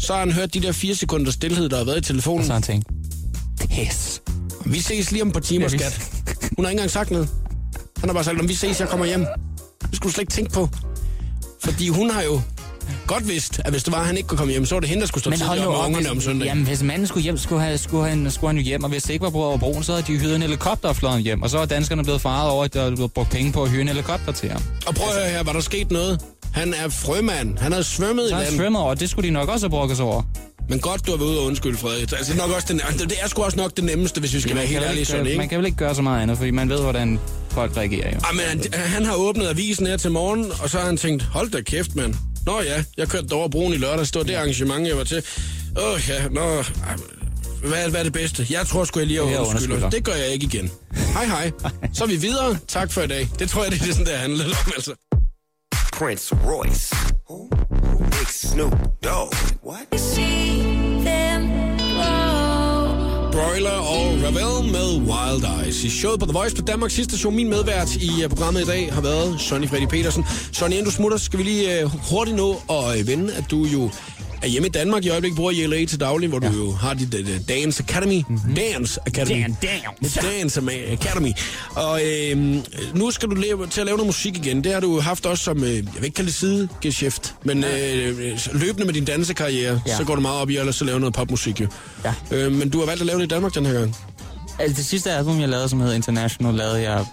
Så 0.00 0.12
har 0.12 0.20
han 0.20 0.32
hørt 0.32 0.54
de 0.54 0.60
der 0.60 0.72
fire 0.72 0.94
sekunder 0.94 1.30
stillhed, 1.30 1.68
der 1.68 1.76
har 1.76 1.84
været 1.84 1.98
i 1.98 2.00
telefonen. 2.00 2.40
Og 2.40 2.44
så 2.46 2.52
har 2.52 2.54
han 2.54 2.62
tænkt, 2.62 2.86
pis. 3.70 4.20
Vi 4.66 4.80
ses 4.80 5.10
lige 5.12 5.22
om 5.22 5.30
på 5.30 5.40
timer, 5.40 5.68
skat. 5.68 6.00
Hun 6.56 6.64
har 6.64 6.70
ikke 6.70 6.78
engang 6.78 6.90
sagt 6.90 7.10
noget. 7.10 7.28
Han 8.00 8.08
har 8.08 8.14
bare 8.14 8.24
sagt, 8.24 8.40
om 8.40 8.48
vi 8.48 8.54
ses, 8.54 8.80
jeg 8.80 8.88
kommer 8.88 9.06
hjem. 9.06 9.26
Det 9.80 9.96
skulle 9.96 10.10
du 10.10 10.12
slet 10.14 10.22
ikke 10.22 10.32
tænke 10.32 10.52
på. 10.52 10.68
Fordi 11.64 11.88
hun 11.88 12.10
har 12.10 12.22
jo 12.22 12.40
godt 13.06 13.28
vidst, 13.28 13.60
at 13.64 13.70
hvis 13.70 13.82
det 13.84 13.92
var, 13.92 14.00
at 14.00 14.06
han 14.06 14.16
ikke 14.16 14.26
kunne 14.26 14.38
komme 14.38 14.52
hjem, 14.52 14.66
så 14.66 14.74
var 14.74 14.80
det 14.80 14.88
hende, 14.88 15.00
der 15.00 15.06
skulle 15.06 15.22
stå 15.22 15.30
op 15.30 15.58
med 15.58 15.66
ungerne 15.66 15.96
hvis, 15.96 16.06
om 16.08 16.20
søndagen. 16.20 16.48
jamen, 16.48 16.66
hvis 16.66 16.82
manden 16.82 17.06
skulle 17.06 17.24
hjem, 17.24 17.36
skulle, 17.36 17.62
have, 17.62 17.78
skulle, 17.78 18.08
han, 18.08 18.30
skulle 18.30 18.48
han 18.48 18.56
jo 18.56 18.62
hjem, 18.62 18.84
og 18.84 18.90
hvis 18.90 19.02
det 19.02 19.10
ikke 19.10 19.24
var 19.24 19.30
brugt 19.30 19.44
over 19.44 19.58
broen, 19.58 19.82
så 19.82 19.92
havde 19.92 20.06
de 20.06 20.18
hyret 20.18 20.36
en 20.36 20.42
helikopter 20.42 20.88
og 20.88 20.96
fløjet 20.96 21.22
hjem, 21.22 21.42
og 21.42 21.50
så 21.50 21.58
var 21.58 21.66
danskerne 21.66 22.04
blevet 22.04 22.20
faret 22.20 22.50
over, 22.50 22.64
at 22.64 22.74
der 22.74 22.94
blevet 22.94 23.12
brugt 23.12 23.30
penge 23.30 23.52
på 23.52 23.62
at 23.62 23.70
hyre 23.70 23.80
en 23.80 23.88
helikopter 23.88 24.32
til 24.32 24.48
ham. 24.50 24.62
Og 24.86 24.94
prøv 24.94 25.08
at 25.08 25.14
høre 25.14 25.30
her, 25.30 25.42
var 25.42 25.52
der 25.52 25.60
sket 25.60 25.90
noget? 25.90 26.20
Han 26.52 26.74
er 26.74 26.88
frømand. 26.88 27.58
Han 27.58 27.72
har 27.72 27.82
svømmet 27.82 28.24
i 28.24 28.28
Så 28.28 28.34
han 28.34 28.52
svømmer 28.52 28.80
over, 28.80 28.94
det 28.94 29.10
skulle 29.10 29.28
de 29.28 29.32
nok 29.32 29.48
også 29.48 29.66
have 29.66 29.70
brugt 29.70 29.92
os 29.92 30.00
over. 30.00 30.22
Men 30.68 30.80
godt, 30.80 31.06
du 31.06 31.10
har 31.10 31.18
været 31.18 31.28
ude 31.28 31.38
og 31.38 31.44
undskylde, 31.44 31.78
Frederik. 31.78 32.12
Altså, 32.12 32.32
det, 32.32 32.40
er 32.40 32.46
nok 32.46 32.56
også 32.56 32.66
den, 32.72 32.80
altså, 32.88 33.06
det 33.06 33.16
er 33.22 33.28
sgu 33.28 33.42
også 33.42 33.56
nok 33.56 33.76
det 33.76 33.84
nemmeste, 33.84 34.20
hvis 34.20 34.34
vi 34.34 34.40
skal 34.40 34.54
være 34.54 34.64
man, 34.64 34.68
helt 34.68 34.84
ærlige 34.84 35.00
ikke, 35.00 35.10
sådan, 35.10 35.26
ikke? 35.26 35.38
man 35.38 35.48
kan 35.48 35.58
vel 35.58 35.66
ikke 35.66 35.78
gøre 35.78 35.94
så 35.94 36.02
meget 36.02 36.22
andet, 36.22 36.36
fordi 36.38 36.50
man 36.50 36.68
ved, 36.68 36.80
hvordan 36.80 37.20
folk 37.50 37.76
reagerer 37.76 38.10
jo. 38.10 38.20
Ah, 38.24 38.36
men 38.36 38.44
han, 38.44 38.64
han 38.72 39.04
har 39.04 39.14
åbnet 39.14 39.46
avisen 39.46 39.86
her 39.86 39.96
til 39.96 40.10
morgen, 40.10 40.52
og 40.62 40.70
så 40.70 40.78
har 40.78 40.86
han 40.86 40.96
tænkt, 40.96 41.22
hold 41.22 41.50
da 41.50 41.60
kæft, 41.60 41.96
mand. 41.96 42.14
Nå 42.46 42.60
ja, 42.60 42.84
jeg 42.96 43.08
kørte 43.08 43.32
over 43.32 43.48
broen 43.48 43.72
i 43.72 43.76
lørdags. 43.76 44.10
Det 44.10 44.18
var 44.18 44.26
det 44.26 44.34
arrangement, 44.34 44.88
jeg 44.88 44.96
var 44.96 45.04
til. 45.04 45.22
Åh 45.78 45.92
oh, 45.92 46.00
ja, 46.08 46.28
nå... 46.28 46.62
Hvad, 47.62 47.90
hvad 47.90 48.00
er 48.00 48.04
det 48.04 48.12
bedste? 48.12 48.46
Jeg 48.50 48.66
tror 48.66 48.84
sgu, 48.84 48.98
jeg 48.98 49.06
lige 49.06 49.20
er 49.20 49.40
undskylder. 49.40 49.90
Det 49.90 50.04
gør 50.04 50.12
jeg 50.12 50.28
ikke 50.28 50.46
igen. 50.46 50.70
Hej 51.12 51.24
hej. 51.24 51.50
Så 51.94 52.04
er 52.04 52.08
vi 52.08 52.16
videre. 52.16 52.58
Tak 52.68 52.92
for 52.92 53.00
i 53.00 53.06
dag. 53.06 53.28
Det 53.38 53.50
tror 53.50 53.62
jeg, 53.62 53.72
det 53.72 53.80
er 53.80 53.84
sådan, 53.84 54.06
der 54.06 54.16
handler 54.16 54.44
om, 54.44 54.72
altså. 54.76 55.07
Prince 55.98 56.32
Royce. 56.32 56.94
Who? 57.28 57.48
Big 58.10 58.28
Snoop 58.28 58.72
Dogg. 59.02 59.34
What? 59.64 60.00
See 60.00 60.62
them 61.04 61.48
glow. 61.78 63.30
Broiler 63.32 63.70
og 63.70 64.06
Ravel 64.22 64.72
med 64.72 64.88
Wild 65.10 65.44
Eyes. 65.64 65.84
I 65.84 65.90
showet 65.90 66.20
på 66.20 66.26
The 66.26 66.32
Voice 66.32 66.56
på 66.56 66.62
Danmarks 66.62 66.94
sidste 66.94 67.12
station. 67.12 67.36
Min 67.36 67.48
medvært 67.48 67.96
i 67.96 68.24
uh, 68.24 68.30
programmet 68.30 68.60
i 68.60 68.64
dag 68.64 68.92
har 68.92 69.00
været 69.00 69.40
Sonny 69.40 69.68
Freddy 69.68 69.86
Petersen. 69.86 70.24
Sonny, 70.52 70.72
inden 70.72 70.84
du 70.84 70.90
smutter, 70.90 71.18
skal 71.18 71.38
vi 71.38 71.44
lige 71.44 71.84
uh, 71.84 71.92
hurtigt 72.10 72.36
nå 72.36 72.50
at 72.70 73.00
uh, 73.00 73.06
vende, 73.06 73.34
at 73.34 73.44
du 73.50 73.64
jo 73.64 73.90
er 74.42 74.46
hjemme 74.46 74.68
i 74.68 74.70
Danmark 74.70 75.04
i 75.04 75.08
øjeblikket, 75.08 75.36
bor 75.36 75.50
i 75.50 75.66
LA 75.66 75.84
til 75.84 76.00
daglig, 76.00 76.28
hvor 76.28 76.40
ja. 76.42 76.48
du 76.50 76.64
jo 76.64 76.72
har 76.72 76.94
dit 76.94 77.14
uh, 77.14 77.20
Dance 77.48 77.82
Academy. 77.88 78.22
Mm-hmm. 78.28 78.54
Dance 78.54 79.00
Academy. 79.06 79.42
Dan- 79.42 79.56
dance. 79.62 80.20
Dance 80.20 80.60
Academy. 80.92 81.32
Og 81.74 82.00
øh, 82.04 82.56
nu 82.94 83.10
skal 83.10 83.28
du 83.28 83.34
lave, 83.34 83.66
til 83.66 83.80
at 83.80 83.86
lave 83.86 83.96
noget 83.96 84.06
musik 84.08 84.36
igen. 84.36 84.64
Det 84.64 84.72
har 84.72 84.80
du 84.80 85.00
haft 85.00 85.26
også 85.26 85.44
som, 85.44 85.64
øh, 85.64 85.74
jeg 85.76 85.84
vil 85.94 86.04
ikke 86.04 86.14
kalde 86.14 86.28
det 86.28 86.34
sidegeschæft, 86.34 87.34
men 87.44 87.64
øh, 87.64 88.38
løbende 88.52 88.86
med 88.86 88.94
din 88.94 89.04
dansekarriere, 89.04 89.80
ja. 89.86 89.96
Så 89.96 90.04
går 90.04 90.14
du 90.14 90.20
meget 90.20 90.40
op 90.40 90.50
i 90.50 90.56
at 90.56 90.74
så 90.74 90.84
lave 90.84 91.00
noget 91.00 91.14
popmusik 91.14 91.60
jo. 91.60 91.66
Ja. 92.04 92.14
Øh, 92.30 92.52
men 92.52 92.70
du 92.70 92.78
har 92.78 92.86
valgt 92.86 93.00
at 93.00 93.06
lave 93.06 93.18
det 93.18 93.24
i 93.24 93.28
Danmark 93.28 93.54
den 93.54 93.66
her 93.66 93.72
gang. 93.72 93.96
Altså 94.58 94.76
det 94.76 94.86
sidste 94.86 95.12
album, 95.12 95.40
jeg 95.40 95.48
lavede, 95.48 95.68
som 95.68 95.80
hedder 95.80 95.94
International, 95.94 96.54
lavede 96.54 96.82
jeg 96.82 97.06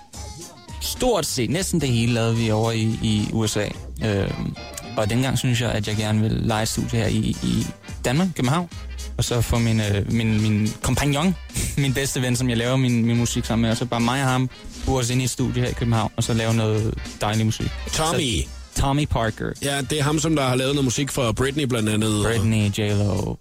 stort 0.81 1.25
set, 1.25 1.49
næsten 1.49 1.81
det 1.81 1.89
hele 1.89 2.13
lavede 2.13 2.35
vi 2.35 2.51
over 2.51 2.71
i, 2.71 2.99
i 3.03 3.27
USA. 3.31 3.67
Øhm, 4.05 4.55
og 4.97 5.09
dengang 5.09 5.37
synes 5.37 5.61
jeg, 5.61 5.71
at 5.71 5.87
jeg 5.87 5.95
gerne 5.95 6.21
vil 6.21 6.31
lege 6.31 6.63
et 6.63 6.69
studie 6.69 6.99
her 6.99 7.07
i, 7.07 7.35
i 7.43 7.65
Danmark, 8.05 8.27
København. 8.35 8.69
Og 9.17 9.23
så 9.23 9.41
få 9.41 9.57
min, 9.59 9.79
øh, 9.81 10.11
min, 10.11 10.41
min 10.41 10.73
kompagnon, 10.81 11.35
min 11.77 11.93
bedste 11.93 12.21
ven, 12.21 12.35
som 12.35 12.49
jeg 12.49 12.57
laver 12.57 12.75
min, 12.77 13.05
min 13.05 13.17
musik 13.17 13.45
sammen 13.45 13.61
med, 13.61 13.71
og 13.71 13.77
så 13.77 13.85
bare 13.85 13.99
mig 13.99 14.21
og 14.23 14.29
ham, 14.29 14.49
burde 14.85 14.99
os 15.03 15.09
ind 15.09 15.21
i 15.21 15.23
et 15.23 15.29
studie 15.29 15.61
her 15.63 15.69
i 15.69 15.73
København, 15.73 16.11
og 16.17 16.23
så 16.23 16.33
lave 16.33 16.53
noget 16.53 16.93
dejlig 17.21 17.45
musik. 17.45 17.67
Tommy. 17.93 18.19
Så, 18.21 18.81
Tommy 18.81 19.05
Parker, 19.05 19.51
Ja, 19.63 19.81
det 19.81 19.99
er 19.99 20.03
ham, 20.03 20.19
som 20.19 20.35
der 20.35 20.43
har 20.43 20.55
lavet 20.55 20.73
noget 20.75 20.83
musik 20.85 21.11
for 21.11 21.31
Britney 21.31 21.63
blandt 21.63 21.89
andet. 21.89 22.25
Britney, 22.25 22.79
J-Lo, 22.79 23.35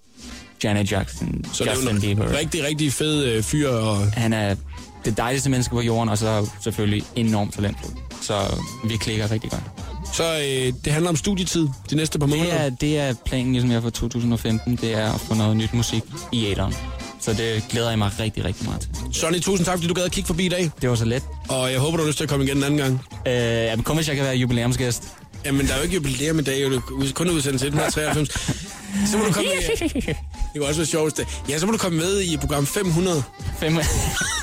Janet 0.64 0.92
Jackson, 0.92 1.44
Så 1.52 1.64
er 1.64 1.70
Justin 1.74 2.00
Bieber. 2.00 2.36
rigtig, 2.38 2.64
rigtig 2.64 2.92
fed 2.92 3.24
øh, 3.24 3.42
fyr. 3.42 3.68
Og, 3.68 4.12
Han 4.12 4.32
er 4.32 4.54
det 5.04 5.16
dejligste 5.16 5.50
menneske 5.50 5.72
på 5.74 5.80
jorden, 5.80 6.08
og 6.08 6.18
så 6.18 6.50
selvfølgelig 6.62 7.04
enormt 7.16 7.54
talentfuld. 7.54 7.92
Så 8.20 8.56
vi 8.88 8.96
klikker 8.96 9.30
rigtig 9.30 9.50
godt. 9.50 9.62
Så 10.14 10.24
øh, 10.34 10.72
det 10.84 10.92
handler 10.92 11.10
om 11.10 11.16
studietid 11.16 11.68
de 11.90 11.96
næste 11.96 12.18
par 12.18 12.26
måneder. 12.26 12.54
Det 12.54 12.60
er, 12.60 12.70
det 12.70 12.98
er 12.98 13.14
planen, 13.26 13.52
ligesom 13.52 13.70
jeg 13.70 13.82
for 13.82 13.90
2015, 13.90 14.76
det 14.76 14.94
er 14.94 15.12
at 15.12 15.20
få 15.20 15.34
noget 15.34 15.56
nyt 15.56 15.74
musik 15.74 16.02
i 16.32 16.46
æderen. 16.46 16.74
Så 17.20 17.32
det 17.32 17.64
glæder 17.68 17.88
jeg 17.88 17.98
mig 17.98 18.10
rigtig, 18.20 18.44
rigtig 18.44 18.66
meget 18.66 18.80
til. 18.80 18.90
Sonny, 19.20 19.40
tusind 19.40 19.66
tak, 19.66 19.74
fordi 19.74 19.86
du 19.88 19.94
gad 19.94 20.04
at 20.04 20.12
kigge 20.12 20.26
forbi 20.26 20.46
i 20.46 20.48
dag. 20.48 20.70
Det 20.82 20.90
var 20.90 20.96
så 20.96 21.04
let. 21.04 21.22
Og 21.48 21.72
jeg 21.72 21.80
håber, 21.80 21.96
du 21.96 22.02
har 22.02 22.08
lyst 22.08 22.16
til 22.16 22.24
at 22.24 22.30
komme 22.30 22.44
igen 22.44 22.56
en 22.56 22.62
anden 22.62 22.78
gang. 22.78 23.00
Øh, 23.26 23.32
ja, 23.34 23.76
men 23.76 23.84
kun 23.84 23.96
hvis 23.96 24.08
jeg 24.08 24.16
kan 24.16 24.24
være 24.24 24.36
jubilæumsgæst. 24.36 25.02
Jamen, 25.44 25.66
der 25.66 25.72
er 25.72 25.76
jo 25.76 25.82
ikke 25.82 25.94
jubilæum 25.94 26.38
i 26.38 26.42
dag, 26.42 26.62
er 26.62 26.80
kun 27.14 27.30
udsendelse 27.30 27.66
193. 27.66 28.28
Så 29.10 29.18
må 29.18 29.24
du 29.24 29.32
komme 29.32 29.50
med. 29.50 29.76
Det 30.06 30.16
kunne 30.56 30.66
også 30.66 30.80
være 30.80 30.86
sjovt. 30.86 31.20
Ja, 31.48 31.58
så 31.58 31.66
må 31.66 31.72
du 31.72 31.78
komme 31.78 31.98
med 31.98 32.20
i 32.20 32.36
program 32.36 32.66
500. 32.66 33.22
Fem 33.60 33.78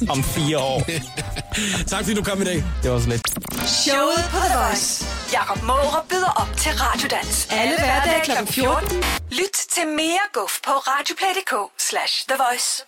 om 0.10 0.24
fire 0.24 0.58
år. 0.58 0.84
Tak 1.88 2.04
fordi 2.04 2.14
du 2.16 2.24
kom 2.24 2.42
i 2.42 2.46
dag. 2.46 2.64
Det 2.84 2.92
var 2.92 3.00
så 3.00 3.10
let. 3.10 3.22
Showet 3.68 4.24
på 4.32 4.38
The 4.38 4.58
Voice. 4.58 5.06
Jakob 5.34 5.64
Mårup 5.64 6.10
byder 6.10 6.32
op 6.42 6.58
til 6.58 6.72
Radiodans. 6.72 7.48
Alle 7.52 7.76
hverdage 7.80 8.46
kl. 8.46 8.54
14. 8.54 8.98
Lyt 9.32 9.56
til 9.76 9.88
mere 9.88 10.26
guf 10.34 10.54
på 10.66 10.72
radioplay.dk 10.72 11.54
slash 11.90 12.26
The 12.30 12.38
Voice. 12.44 12.86